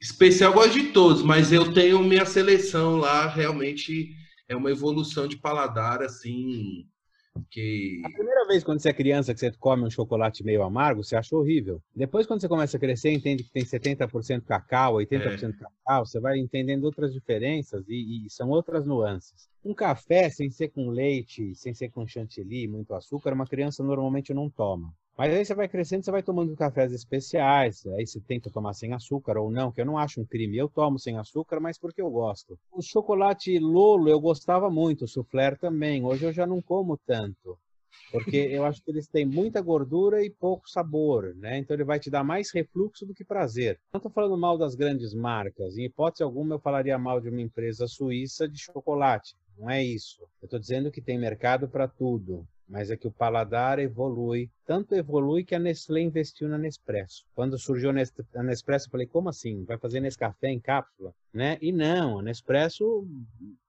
especial 0.00 0.52
eu 0.52 0.54
gosto 0.54 0.72
de 0.72 0.92
todos, 0.92 1.22
mas 1.22 1.52
eu 1.52 1.72
tenho 1.72 2.00
minha 2.00 2.24
seleção 2.24 2.96
lá, 2.96 3.26
realmente 3.26 4.14
é 4.48 4.54
uma 4.54 4.70
evolução 4.70 5.26
de 5.26 5.36
paladar, 5.36 6.00
assim. 6.00 6.86
Que... 7.50 8.02
A 8.04 8.10
primeira 8.10 8.46
vez 8.46 8.62
quando 8.62 8.80
você 8.80 8.90
é 8.90 8.92
criança 8.92 9.32
que 9.32 9.40
você 9.40 9.50
come 9.52 9.84
um 9.84 9.90
chocolate 9.90 10.44
meio 10.44 10.62
amargo, 10.62 11.02
você 11.02 11.16
acha 11.16 11.34
horrível. 11.34 11.82
Depois, 11.94 12.26
quando 12.26 12.40
você 12.40 12.48
começa 12.48 12.76
a 12.76 12.80
crescer, 12.80 13.10
entende 13.10 13.44
que 13.44 13.50
tem 13.50 13.64
70% 13.64 14.42
cacau, 14.44 14.94
80% 14.96 15.54
é. 15.54 15.58
cacau, 15.58 16.06
você 16.06 16.20
vai 16.20 16.38
entendendo 16.38 16.84
outras 16.84 17.12
diferenças 17.12 17.84
e, 17.88 18.26
e, 18.26 18.30
são 18.30 18.50
outras 18.50 18.84
nuances. 18.84 19.48
Um 19.64 19.74
café 19.74 20.28
sem 20.28 20.50
ser 20.50 20.68
com 20.68 20.90
leite, 20.90 21.54
sem 21.54 21.72
ser 21.72 21.90
com 21.90 22.06
chantilly, 22.06 22.68
muito 22.68 22.94
açúcar, 22.94 23.32
uma 23.32 23.46
criança 23.46 23.82
normalmente 23.82 24.34
não 24.34 24.50
toma. 24.50 24.92
Mas 25.16 25.34
aí 25.34 25.44
você 25.44 25.54
vai 25.54 25.68
crescendo, 25.68 26.04
você 26.04 26.10
vai 26.10 26.22
tomando 26.22 26.56
cafés 26.56 26.90
especiais, 26.90 27.86
aí 27.86 28.06
você 28.06 28.18
tenta 28.20 28.50
tomar 28.50 28.72
sem 28.72 28.94
açúcar 28.94 29.36
ou 29.36 29.50
não, 29.50 29.70
que 29.70 29.80
eu 29.80 29.86
não 29.86 29.98
acho 29.98 30.20
um 30.20 30.24
crime. 30.24 30.56
Eu 30.56 30.68
tomo 30.68 30.98
sem 30.98 31.18
açúcar, 31.18 31.60
mas 31.60 31.78
porque 31.78 32.00
eu 32.00 32.10
gosto. 32.10 32.58
O 32.72 32.80
chocolate 32.80 33.58
Lolo 33.58 34.08
eu 34.08 34.18
gostava 34.18 34.70
muito, 34.70 35.04
o 35.04 35.08
soufflé 35.08 35.54
também. 35.54 36.02
Hoje 36.02 36.24
eu 36.24 36.32
já 36.32 36.46
não 36.46 36.62
como 36.62 36.96
tanto, 36.96 37.58
porque 38.10 38.36
eu 38.50 38.64
acho 38.64 38.82
que 38.82 38.90
eles 38.90 39.06
têm 39.06 39.26
muita 39.26 39.60
gordura 39.60 40.24
e 40.24 40.30
pouco 40.30 40.68
sabor, 40.68 41.34
né? 41.36 41.58
Então 41.58 41.76
ele 41.76 41.84
vai 41.84 42.00
te 42.00 42.08
dar 42.08 42.24
mais 42.24 42.50
refluxo 42.50 43.04
do 43.04 43.14
que 43.14 43.24
prazer. 43.24 43.78
Não 43.92 43.98
estou 43.98 44.10
falando 44.10 44.38
mal 44.38 44.56
das 44.56 44.74
grandes 44.74 45.12
marcas. 45.12 45.76
Em 45.76 45.84
hipótese 45.84 46.22
alguma 46.22 46.54
eu 46.54 46.58
falaria 46.58 46.98
mal 46.98 47.20
de 47.20 47.28
uma 47.28 47.42
empresa 47.42 47.86
suíça 47.86 48.48
de 48.48 48.58
chocolate. 48.58 49.36
Não 49.58 49.68
é 49.68 49.84
isso. 49.84 50.22
Eu 50.40 50.46
estou 50.46 50.58
dizendo 50.58 50.90
que 50.90 51.02
tem 51.02 51.18
mercado 51.18 51.68
para 51.68 51.86
tudo 51.86 52.46
mas 52.72 52.90
é 52.90 52.96
que 52.96 53.06
o 53.06 53.12
paladar 53.12 53.78
evolui. 53.78 54.50
Tanto 54.64 54.94
evolui 54.94 55.44
que 55.44 55.54
a 55.54 55.58
Nestlé 55.58 56.00
investiu 56.00 56.48
na 56.48 56.56
Nespresso. 56.56 57.26
Quando 57.34 57.58
surgiu 57.58 57.90
a 57.90 58.42
Nespresso, 58.42 58.86
eu 58.86 58.90
falei, 58.90 59.06
como 59.06 59.28
assim? 59.28 59.62
Vai 59.64 59.76
fazer 59.76 60.00
Nescafé 60.00 60.48
em 60.48 60.58
cápsula? 60.58 61.14
Né? 61.34 61.58
E 61.60 61.70
não, 61.70 62.18
a 62.18 62.22
Nespresso 62.22 63.06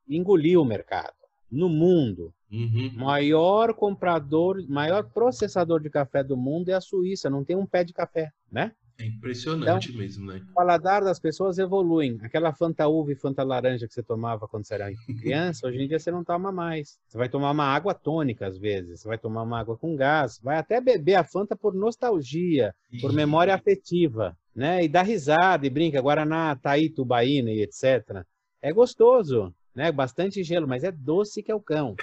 engoliu 0.08 0.62
o 0.62 0.66
mercado. 0.66 1.14
No 1.52 1.68
mundo, 1.68 2.34
uhum. 2.50 2.94
maior 2.96 3.74
comprador, 3.74 4.66
maior 4.70 5.04
processador 5.04 5.82
de 5.82 5.90
café 5.90 6.24
do 6.24 6.38
mundo 6.38 6.70
é 6.70 6.74
a 6.74 6.82
Suíça, 6.82 7.30
não 7.30 7.44
tem 7.44 7.58
um 7.58 7.66
pé 7.66 7.84
de 7.84 7.92
café, 7.92 8.32
né? 8.50 8.72
É 9.04 9.06
impressionante 9.06 9.90
então, 9.90 10.00
mesmo, 10.00 10.32
né? 10.32 10.42
O 10.50 10.54
paladar 10.54 11.04
das 11.04 11.20
pessoas 11.20 11.58
evoluem. 11.58 12.18
Aquela 12.22 12.54
Fanta 12.54 12.88
Uva 12.88 13.12
e 13.12 13.16
Fanta 13.16 13.44
Laranja 13.44 13.86
que 13.86 13.94
você 13.94 14.02
tomava 14.02 14.48
quando 14.48 14.66
você 14.66 14.76
era 14.76 14.90
criança, 15.22 15.68
hoje 15.68 15.82
em 15.82 15.88
dia 15.90 16.00
você 16.00 16.10
não 16.10 16.24
toma 16.24 16.54
mais. 16.54 16.98
Você 17.06 17.18
vai 17.18 17.28
tomar 17.28 17.52
uma 17.52 17.66
água 17.66 17.94
tônica 17.94 18.48
às 18.48 18.58
vezes, 18.58 19.02
você 19.02 19.08
vai 19.10 19.18
tomar 19.18 19.44
uma 19.44 19.60
água 19.60 19.76
com 19.76 19.94
gás, 19.94 20.40
vai 20.42 20.58
até 20.58 20.80
beber 20.80 21.16
a 21.16 21.24
Fanta 21.26 21.54
por 21.54 21.74
nostalgia, 21.74 22.74
por 23.02 23.12
memória 23.12 23.54
afetiva, 23.54 24.38
né? 24.56 24.86
E 24.86 24.88
dá 24.88 25.02
risada 25.02 25.68
e 25.68 25.70
brinca, 25.70 26.02
Guaraná, 26.02 26.56
Taí, 26.56 26.90
Tubaína 26.90 27.52
e 27.52 27.62
etc. 27.62 28.24
É 28.62 28.72
gostoso, 28.72 29.54
né? 29.76 29.92
Bastante 29.92 30.42
gelo, 30.46 30.66
mas 30.66 30.86
é 30.86 30.92
doce 30.94 31.44
que 31.44 31.52
é 31.52 31.56
o 31.56 31.60
cão. 31.60 31.94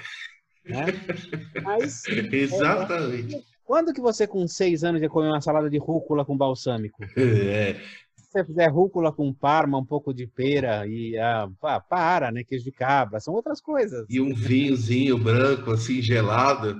Né? 0.63 0.85
Mas, 1.63 2.03
Exatamente. 2.07 3.35
É, 3.35 3.50
quando 3.63 3.93
que 3.93 4.01
você, 4.01 4.27
com 4.27 4.47
seis 4.47 4.83
anos, 4.83 5.01
ia 5.01 5.09
comer 5.09 5.27
uma 5.27 5.41
salada 5.41 5.69
de 5.69 5.77
rúcula 5.77 6.25
com 6.25 6.37
balsâmico? 6.37 6.99
É. 7.17 7.75
Se 8.15 8.39
você 8.39 8.45
fizer 8.45 8.67
rúcula 8.67 9.11
com 9.11 9.33
parma, 9.33 9.77
um 9.77 9.85
pouco 9.85 10.13
de 10.13 10.25
pera 10.25 10.87
e 10.87 11.17
ah, 11.17 11.49
para, 11.89 12.31
né? 12.31 12.45
Queijo 12.45 12.63
de 12.63 12.71
cabra, 12.71 13.19
são 13.19 13.33
outras 13.33 13.59
coisas. 13.59 14.05
E 14.09 14.21
um 14.21 14.33
vinhozinho 14.33 15.17
branco, 15.17 15.71
assim, 15.71 16.01
gelado. 16.01 16.75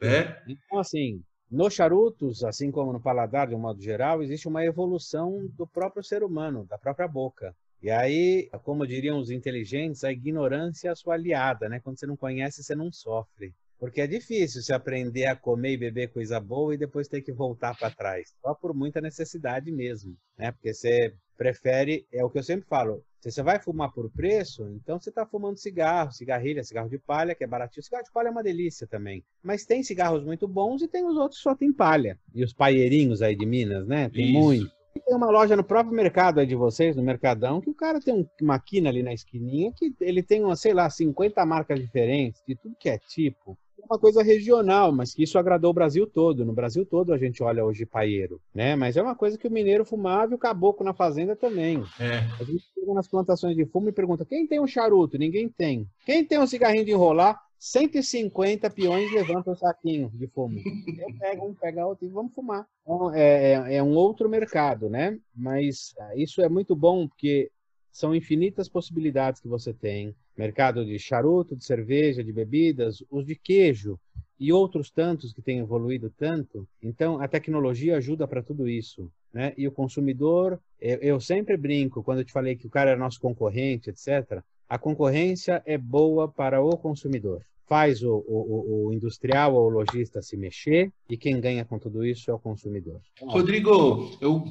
Né? 0.00 0.36
Então, 0.46 0.78
assim, 0.78 1.22
nos 1.50 1.72
charutos, 1.72 2.44
assim 2.44 2.70
como 2.70 2.92
no 2.92 3.00
paladar, 3.00 3.46
de 3.46 3.54
um 3.54 3.58
modo 3.58 3.80
geral, 3.80 4.22
existe 4.22 4.46
uma 4.46 4.64
evolução 4.64 5.48
do 5.56 5.66
próprio 5.66 6.02
ser 6.02 6.22
humano, 6.22 6.66
da 6.68 6.76
própria 6.76 7.08
boca. 7.08 7.54
E 7.82 7.90
aí, 7.90 8.48
como 8.62 8.86
diriam 8.86 9.18
os 9.18 9.30
inteligentes, 9.30 10.02
a 10.02 10.10
ignorância 10.10 10.88
é 10.88 10.92
a 10.92 10.96
sua 10.96 11.14
aliada, 11.14 11.68
né? 11.68 11.80
Quando 11.80 11.98
você 11.98 12.06
não 12.06 12.16
conhece, 12.16 12.62
você 12.62 12.74
não 12.74 12.90
sofre. 12.90 13.54
Porque 13.78 14.00
é 14.00 14.06
difícil 14.06 14.62
se 14.62 14.72
aprender 14.72 15.26
a 15.26 15.36
comer 15.36 15.72
e 15.72 15.76
beber 15.76 16.08
coisa 16.08 16.40
boa 16.40 16.74
e 16.74 16.78
depois 16.78 17.08
ter 17.08 17.20
que 17.20 17.32
voltar 17.32 17.76
para 17.76 17.90
trás. 17.90 18.34
Só 18.40 18.54
por 18.54 18.74
muita 18.74 19.00
necessidade 19.00 19.70
mesmo, 19.70 20.16
né? 20.38 20.50
Porque 20.52 20.72
você 20.72 21.14
prefere, 21.36 22.06
é 22.10 22.24
o 22.24 22.30
que 22.30 22.38
eu 22.38 22.42
sempre 22.42 22.66
falo, 22.66 23.04
se 23.20 23.30
você 23.30 23.42
vai 23.42 23.58
fumar 23.58 23.92
por 23.92 24.10
preço, 24.10 24.66
então 24.70 25.00
você 25.00 25.10
está 25.10 25.26
fumando 25.26 25.58
cigarro, 25.58 26.12
cigarrilha, 26.12 26.62
cigarro 26.62 26.88
de 26.88 26.98
palha, 26.98 27.34
que 27.34 27.44
é 27.44 27.46
baratinho. 27.46 27.82
Cigarro 27.82 28.04
de 28.04 28.12
palha 28.12 28.28
é 28.28 28.30
uma 28.30 28.42
delícia 28.42 28.86
também. 28.86 29.24
Mas 29.42 29.66
tem 29.66 29.82
cigarros 29.82 30.24
muito 30.24 30.46
bons 30.46 30.80
e 30.80 30.88
tem 30.88 31.04
os 31.04 31.16
outros 31.16 31.38
que 31.38 31.42
só 31.42 31.54
tem 31.54 31.72
palha. 31.72 32.18
E 32.34 32.44
os 32.44 32.54
paieirinhos 32.54 33.22
aí 33.22 33.36
de 33.36 33.44
Minas, 33.44 33.86
né? 33.86 34.08
Tem 34.08 34.30
Isso. 34.30 34.40
muito. 34.40 34.76
Tem 35.04 35.14
uma 35.14 35.30
loja 35.30 35.54
no 35.54 35.64
próprio 35.64 35.94
mercado 35.94 36.40
aí 36.40 36.46
de 36.46 36.54
vocês, 36.54 36.96
no 36.96 37.02
Mercadão, 37.02 37.60
que 37.60 37.68
o 37.68 37.74
cara 37.74 38.00
tem 38.00 38.28
uma 38.40 38.58
quina 38.58 38.88
ali 38.88 39.02
na 39.02 39.12
esquininha 39.12 39.70
que 39.76 39.94
ele 40.00 40.22
tem, 40.22 40.42
uma, 40.42 40.56
sei 40.56 40.72
lá, 40.72 40.88
50 40.88 41.44
marcas 41.44 41.78
diferentes, 41.78 42.42
de 42.46 42.56
tudo 42.56 42.76
que 42.78 42.88
é 42.88 42.98
tipo 42.98 43.58
uma 43.88 43.98
coisa 43.98 44.22
regional, 44.22 44.92
mas 44.92 45.14
que 45.14 45.22
isso 45.22 45.38
agradou 45.38 45.70
o 45.70 45.74
Brasil 45.74 46.06
todo. 46.06 46.44
No 46.44 46.52
Brasil 46.52 46.84
todo 46.84 47.12
a 47.12 47.18
gente 47.18 47.42
olha 47.42 47.64
hoje 47.64 47.86
paieiro, 47.86 48.40
né? 48.54 48.76
Mas 48.76 48.96
é 48.96 49.02
uma 49.02 49.14
coisa 49.14 49.38
que 49.38 49.48
o 49.48 49.50
mineiro 49.50 49.84
fumava 49.84 50.32
e 50.32 50.34
o 50.34 50.38
caboclo 50.38 50.84
na 50.84 50.92
fazenda 50.92 51.34
também. 51.34 51.82
É. 51.98 52.18
A 52.40 52.44
gente 52.44 52.64
chega 52.74 52.92
nas 52.94 53.08
plantações 53.08 53.56
de 53.56 53.64
fumo 53.64 53.88
e 53.88 53.92
pergunta: 53.92 54.24
quem 54.24 54.46
tem 54.46 54.60
um 54.60 54.66
charuto? 54.66 55.18
Ninguém 55.18 55.48
tem. 55.48 55.88
Quem 56.04 56.24
tem 56.24 56.38
um 56.38 56.46
cigarrinho 56.46 56.84
de 56.84 56.92
enrolar? 56.92 57.40
150 57.58 58.68
peões 58.70 59.10
levantam 59.12 59.54
o 59.54 59.56
saquinho 59.56 60.10
de 60.12 60.26
fumo. 60.26 60.58
Eu 60.58 61.18
pego 61.18 61.46
um, 61.46 61.54
pega 61.54 61.86
outro 61.86 62.04
e 62.04 62.08
vamos 62.08 62.34
fumar. 62.34 62.66
Então, 62.82 63.12
é, 63.14 63.52
é, 63.52 63.76
é 63.76 63.82
um 63.82 63.94
outro 63.94 64.28
mercado, 64.28 64.90
né? 64.90 65.18
Mas 65.34 65.94
ah, 65.98 66.14
isso 66.16 66.42
é 66.42 66.48
muito 66.48 66.76
bom 66.76 67.08
porque 67.08 67.50
são 67.90 68.14
infinitas 68.14 68.68
possibilidades 68.68 69.40
que 69.40 69.48
você 69.48 69.72
tem 69.72 70.14
mercado 70.36 70.84
de 70.84 70.98
charuto, 70.98 71.56
de 71.56 71.64
cerveja, 71.64 72.22
de 72.22 72.32
bebidas, 72.32 73.02
os 73.10 73.24
de 73.24 73.34
queijo 73.34 73.98
e 74.38 74.52
outros 74.52 74.90
tantos 74.90 75.32
que 75.32 75.40
têm 75.40 75.58
evoluído 75.58 76.12
tanto. 76.16 76.68
Então, 76.82 77.20
a 77.20 77.26
tecnologia 77.26 77.96
ajuda 77.96 78.28
para 78.28 78.42
tudo 78.42 78.68
isso. 78.68 79.10
Né? 79.32 79.52
E 79.56 79.66
o 79.66 79.72
consumidor, 79.72 80.60
eu 80.80 81.20
sempre 81.20 81.56
brinco, 81.56 82.02
quando 82.02 82.18
eu 82.18 82.24
te 82.24 82.32
falei 82.32 82.56
que 82.56 82.66
o 82.66 82.70
cara 82.70 82.90
é 82.90 82.96
nosso 82.96 83.20
concorrente, 83.20 83.90
etc., 83.90 84.42
a 84.68 84.78
concorrência 84.78 85.62
é 85.64 85.78
boa 85.78 86.28
para 86.28 86.60
o 86.60 86.76
consumidor. 86.76 87.42
Faz 87.66 88.02
o, 88.02 88.24
o, 88.28 88.86
o 88.86 88.92
industrial 88.92 89.54
ou 89.54 89.66
o 89.66 89.68
lojista 89.68 90.22
se 90.22 90.36
mexer 90.36 90.92
e 91.08 91.16
quem 91.16 91.40
ganha 91.40 91.64
com 91.64 91.78
tudo 91.78 92.04
isso 92.04 92.30
é 92.30 92.34
o 92.34 92.38
consumidor. 92.38 93.00
Rodrigo, 93.20 94.16
eu 94.20 94.44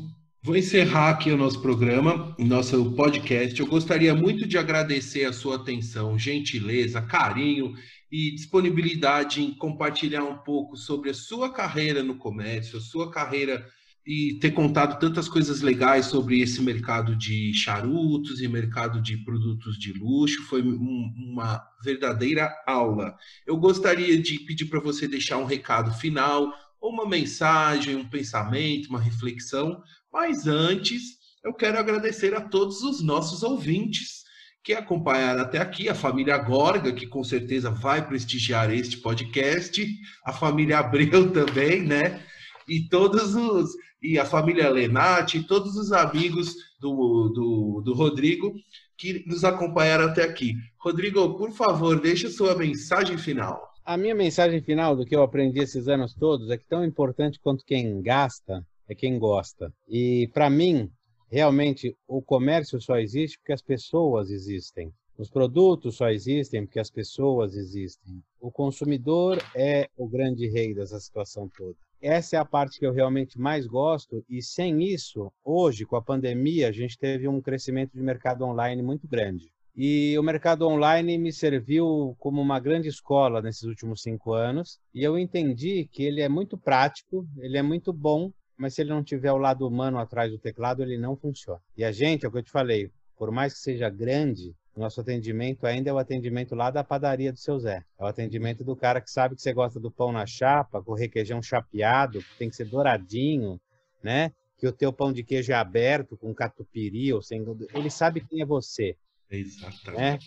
Vou 0.46 0.56
encerrar 0.56 1.10
aqui 1.10 1.32
o 1.32 1.38
nosso 1.38 1.60
programa, 1.60 2.36
nosso 2.38 2.92
podcast. 2.92 3.60
Eu 3.60 3.66
gostaria 3.66 4.14
muito 4.14 4.48
de 4.48 4.60
agradecer 4.60 5.26
a 5.26 5.34
sua 5.34 5.56
atenção, 5.56 6.20
gentileza, 6.20 7.02
carinho 7.02 7.74
e 8.12 8.30
disponibilidade 8.30 9.42
em 9.42 9.52
compartilhar 9.56 10.24
um 10.24 10.38
pouco 10.38 10.78
sobre 10.78 11.10
a 11.10 11.16
sua 11.16 11.52
carreira 11.52 12.04
no 12.04 12.14
comércio, 12.18 12.78
a 12.78 12.82
sua 12.82 13.10
carreira 13.10 13.66
e 14.06 14.38
ter 14.40 14.52
contado 14.52 15.00
tantas 15.00 15.28
coisas 15.28 15.62
legais 15.62 16.06
sobre 16.06 16.40
esse 16.40 16.62
mercado 16.62 17.16
de 17.16 17.52
charutos 17.56 18.40
e 18.40 18.48
mercado 18.48 19.02
de 19.02 19.18
produtos 19.18 19.80
de 19.80 19.94
luxo. 19.94 20.44
Foi 20.44 20.62
um, 20.62 21.12
uma 21.34 21.60
verdadeira 21.84 22.54
aula. 22.68 23.16
Eu 23.48 23.58
gostaria 23.58 24.22
de 24.22 24.38
pedir 24.42 24.66
para 24.66 24.80
você 24.80 25.08
deixar 25.08 25.38
um 25.40 25.46
recado 25.46 25.92
final, 25.92 26.54
uma 26.90 27.08
mensagem, 27.08 27.96
um 27.96 28.10
pensamento, 28.10 28.90
uma 28.90 29.00
reflexão 29.00 29.82
mas 30.16 30.48
antes, 30.48 31.18
eu 31.44 31.54
quero 31.54 31.78
agradecer 31.78 32.34
a 32.34 32.40
todos 32.40 32.82
os 32.84 33.04
nossos 33.04 33.44
ouvintes 33.44 34.24
que 34.64 34.72
acompanharam 34.72 35.42
até 35.42 35.58
aqui, 35.58 35.90
a 35.90 35.94
família 35.94 36.38
Gorga, 36.38 36.94
que 36.94 37.06
com 37.06 37.22
certeza 37.22 37.70
vai 37.70 38.08
prestigiar 38.08 38.72
este 38.72 38.96
podcast, 38.96 39.86
a 40.26 40.32
família 40.32 40.80
Abreu 40.80 41.32
também, 41.34 41.84
né? 41.84 42.24
E 42.66 42.88
todos 42.88 43.36
os 43.36 43.72
e 44.02 44.18
a 44.18 44.24
família 44.24 44.70
Lenati, 44.70 45.44
todos 45.44 45.76
os 45.76 45.92
amigos 45.92 46.56
do, 46.80 47.28
do, 47.34 47.82
do 47.84 47.94
Rodrigo 47.94 48.54
que 48.98 49.22
nos 49.28 49.44
acompanharam 49.44 50.06
até 50.06 50.24
aqui. 50.24 50.54
Rodrigo, 50.80 51.36
por 51.38 51.52
favor, 51.52 52.00
deixe 52.00 52.30
sua 52.30 52.56
mensagem 52.56 53.18
final. 53.18 53.75
A 53.88 53.98
minha 53.98 54.16
mensagem 54.16 54.60
final 54.64 54.96
do 54.96 55.06
que 55.06 55.16
eu 55.16 55.22
aprendi 55.22 55.60
esses 55.60 55.88
anos 55.88 56.16
todos 56.16 56.50
é 56.50 56.58
que 56.58 56.66
tão 56.66 56.84
importante 56.84 57.40
quanto 57.40 57.64
quem 57.64 58.02
gasta 58.02 58.66
é 58.90 58.96
quem 58.96 59.20
gosta. 59.20 59.72
E 59.88 60.28
para 60.34 60.50
mim, 60.50 60.90
realmente, 61.30 61.96
o 62.08 62.20
comércio 62.20 62.82
só 62.82 62.98
existe 62.98 63.38
porque 63.38 63.54
as 63.54 63.62
pessoas 63.62 64.32
existem. 64.32 64.92
Os 65.20 65.30
produtos 65.30 65.98
só 65.98 66.10
existem 66.10 66.66
porque 66.66 66.80
as 66.80 66.90
pessoas 66.90 67.56
existem. 67.56 68.24
O 68.42 68.52
consumidor 68.52 69.38
é 69.56 69.88
o 69.96 70.08
grande 70.08 70.48
rei 70.48 70.74
dessa 70.74 71.00
situação 71.00 71.48
toda. 71.56 71.78
Essa 72.02 72.38
é 72.38 72.40
a 72.40 72.46
parte 72.46 72.80
que 72.80 72.88
eu 72.88 72.92
realmente 72.92 73.40
mais 73.40 73.68
gosto, 73.68 74.26
e 74.28 74.42
sem 74.42 74.84
isso, 74.84 75.32
hoje, 75.44 75.86
com 75.86 75.96
a 75.96 76.02
pandemia, 76.02 76.70
a 76.70 76.72
gente 76.72 76.98
teve 76.98 77.28
um 77.28 77.40
crescimento 77.40 77.94
de 77.94 78.02
mercado 78.02 78.46
online 78.46 78.82
muito 78.82 79.08
grande. 79.08 79.52
E 79.78 80.18
o 80.18 80.24
mercado 80.24 80.68
online 80.68 81.18
me 81.18 81.34
serviu 81.34 82.16
como 82.18 82.42
uma 82.42 82.60
grande 82.60 82.88
escola 82.88 83.42
nesses 83.42 83.64
últimos 83.64 84.02
cinco 84.02 84.34
anos, 84.34 84.80
e 84.94 85.04
eu 85.04 85.20
entendi 85.20 85.90
que 85.92 86.04
ele 86.04 86.22
é 86.22 86.30
muito 86.30 86.58
prático, 86.58 87.28
ele 87.38 87.58
é 87.58 87.62
muito 87.62 87.92
bom, 87.92 88.32
mas 88.58 88.74
se 88.74 88.82
ele 88.82 88.92
não 88.92 89.04
tiver 89.04 89.34
o 89.34 89.38
lado 89.38 89.68
humano 89.68 89.98
atrás 90.00 90.32
do 90.32 90.40
teclado, 90.40 90.82
ele 90.82 90.98
não 90.98 91.18
funciona. 91.18 91.60
E 91.76 91.84
a 91.84 91.92
gente, 91.92 92.26
é 92.26 92.30
o 92.30 92.32
que 92.32 92.38
eu 92.38 92.44
te 92.44 92.52
falei, 92.52 92.90
por 93.18 93.32
mais 93.32 93.54
que 93.54 93.60
seja 93.60 93.90
grande, 93.90 94.56
Nosso 94.76 95.00
atendimento 95.00 95.66
ainda 95.66 95.90
é 95.90 95.94
o 95.94 95.98
atendimento 95.98 96.54
lá 96.54 96.70
da 96.70 96.84
padaria 96.84 97.32
do 97.32 97.40
seu 97.40 97.58
Zé. 97.58 97.82
É 97.98 98.04
o 98.04 98.08
atendimento 98.08 98.62
do 98.62 98.76
cara 98.76 99.00
que 99.00 99.10
sabe 99.10 99.36
que 99.36 99.42
você 99.42 99.54
gosta 99.54 99.80
do 99.80 99.90
pão 99.90 100.12
na 100.12 100.26
chapa, 100.26 100.84
com 100.84 100.94
requeijão 100.94 101.42
chapeado, 101.42 102.20
que 102.20 102.38
tem 102.38 102.50
que 102.50 102.58
ser 102.58 102.66
douradinho, 102.66 103.60
né? 104.04 104.34
Que 104.58 104.68
o 104.68 104.74
teu 104.74 104.92
pão 104.92 105.14
de 105.14 105.24
queijo 105.24 105.54
é 105.54 105.56
aberto, 105.56 106.18
com 106.18 106.34
catupiry 106.34 107.14
ou 107.14 107.22
sem... 107.22 107.42
Ele 107.74 107.90
sabe 107.90 108.20
quem 108.20 108.42
é 108.42 108.46
você. 108.46 108.98
Exatamente. 109.40 110.00
Né? 110.00 110.20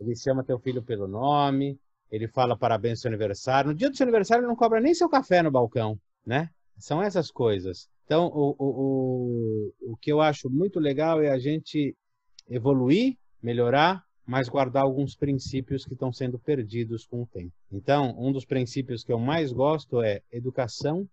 Ele 0.00 0.16
chama 0.16 0.44
teu 0.44 0.58
filho 0.58 0.82
pelo 0.82 1.06
nome, 1.06 1.78
ele 2.10 2.28
fala 2.28 2.56
parabéns 2.56 3.00
seu 3.00 3.08
aniversário. 3.08 3.70
No 3.70 3.76
dia 3.76 3.88
do 3.88 3.96
seu 3.96 4.04
aniversário, 4.04 4.42
ele 4.42 4.48
não 4.48 4.56
cobra 4.56 4.80
nem 4.80 4.94
seu 4.94 5.08
café 5.08 5.42
no 5.42 5.50
balcão, 5.50 5.98
né? 6.26 6.50
São 6.76 7.02
essas 7.02 7.30
coisas. 7.30 7.88
Então, 8.04 8.26
o, 8.26 8.56
o, 8.58 9.72
o, 9.86 9.92
o 9.92 9.96
que 9.96 10.12
eu 10.12 10.20
acho 10.20 10.50
muito 10.50 10.80
legal 10.80 11.22
é 11.22 11.30
a 11.30 11.38
gente 11.38 11.96
evoluir 12.48 13.16
melhorar, 13.42 14.04
mas 14.24 14.48
guardar 14.48 14.84
alguns 14.84 15.16
princípios 15.16 15.84
que 15.84 15.94
estão 15.94 16.12
sendo 16.12 16.38
perdidos 16.38 17.04
com 17.04 17.22
o 17.22 17.26
tempo. 17.26 17.52
Então, 17.70 18.14
um 18.16 18.30
dos 18.30 18.44
princípios 18.44 19.02
que 19.02 19.12
eu 19.12 19.18
mais 19.18 19.52
gosto 19.52 20.00
é 20.00 20.22
educação, 20.30 21.08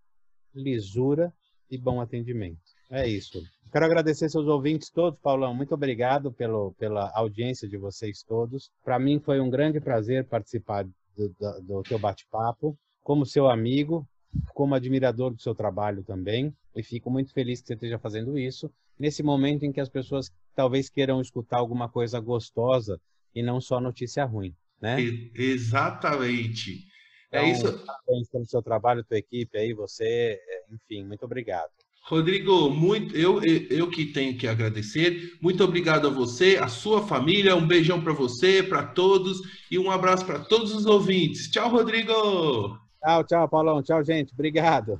lisura 0.53 1.33
e 1.69 1.77
bom 1.77 1.99
atendimento. 1.99 2.59
É 2.89 3.07
isso. 3.07 3.43
Quero 3.71 3.85
agradecer 3.85 4.29
seus 4.29 4.47
ouvintes 4.47 4.89
todos, 4.89 5.19
Paulão. 5.19 5.53
Muito 5.53 5.73
obrigado 5.73 6.31
pelo, 6.31 6.73
pela 6.73 7.11
audiência 7.13 7.67
de 7.67 7.77
vocês 7.77 8.23
todos. 8.23 8.71
Para 8.83 8.97
mim 8.97 9.19
foi 9.19 9.39
um 9.39 9.49
grande 9.49 9.79
prazer 9.79 10.25
participar 10.25 10.85
do, 11.15 11.29
do, 11.39 11.61
do 11.61 11.83
teu 11.83 11.99
bate-papo. 11.99 12.77
Como 13.03 13.25
seu 13.25 13.47
amigo, 13.47 14.07
como 14.53 14.73
admirador 14.73 15.31
do 15.31 15.41
seu 15.41 15.53
trabalho 15.53 16.03
também. 16.03 16.53
E 16.75 16.81
fico 16.81 17.11
muito 17.11 17.31
feliz 17.31 17.61
que 17.61 17.67
você 17.67 17.73
esteja 17.73 17.99
fazendo 17.99 18.37
isso 18.37 18.71
nesse 18.99 19.23
momento 19.23 19.63
em 19.63 19.71
que 19.71 19.79
as 19.79 19.89
pessoas 19.89 20.29
talvez 20.53 20.89
queiram 20.89 21.21
escutar 21.21 21.57
alguma 21.57 21.87
coisa 21.87 22.19
gostosa 22.19 22.99
e 23.33 23.41
não 23.41 23.61
só 23.61 23.79
notícia 23.79 24.25
ruim, 24.25 24.53
né? 24.81 24.97
Exatamente. 25.33 26.85
É 27.31 27.37
então, 27.37 27.41
é 27.41 27.51
isso. 27.51 27.85
Parabéns 27.85 28.29
pelo 28.29 28.45
seu 28.45 28.61
trabalho, 28.61 29.05
tua 29.05 29.17
equipe 29.17 29.57
aí, 29.57 29.73
você, 29.73 30.39
é, 30.41 30.65
enfim, 30.73 31.05
muito 31.05 31.23
obrigado. 31.23 31.71
Rodrigo, 32.03 32.71
muito, 32.71 33.15
eu, 33.15 33.39
eu 33.43 33.89
que 33.89 34.05
tenho 34.07 34.37
que 34.37 34.47
agradecer. 34.47 35.37
Muito 35.41 35.63
obrigado 35.63 36.07
a 36.07 36.09
você, 36.09 36.57
a 36.57 36.67
sua 36.67 37.05
família. 37.05 37.55
Um 37.55 37.67
beijão 37.67 38.01
para 38.01 38.13
você, 38.13 38.63
para 38.63 38.83
todos 38.83 39.39
e 39.69 39.77
um 39.77 39.91
abraço 39.91 40.25
para 40.25 40.39
todos 40.39 40.73
os 40.73 40.85
ouvintes. 40.85 41.49
Tchau, 41.51 41.69
Rodrigo. 41.69 42.79
Tchau, 43.03 43.23
tchau, 43.23 43.47
Paulão. 43.47 43.83
Tchau, 43.83 44.03
gente. 44.03 44.33
Obrigado. 44.33 44.99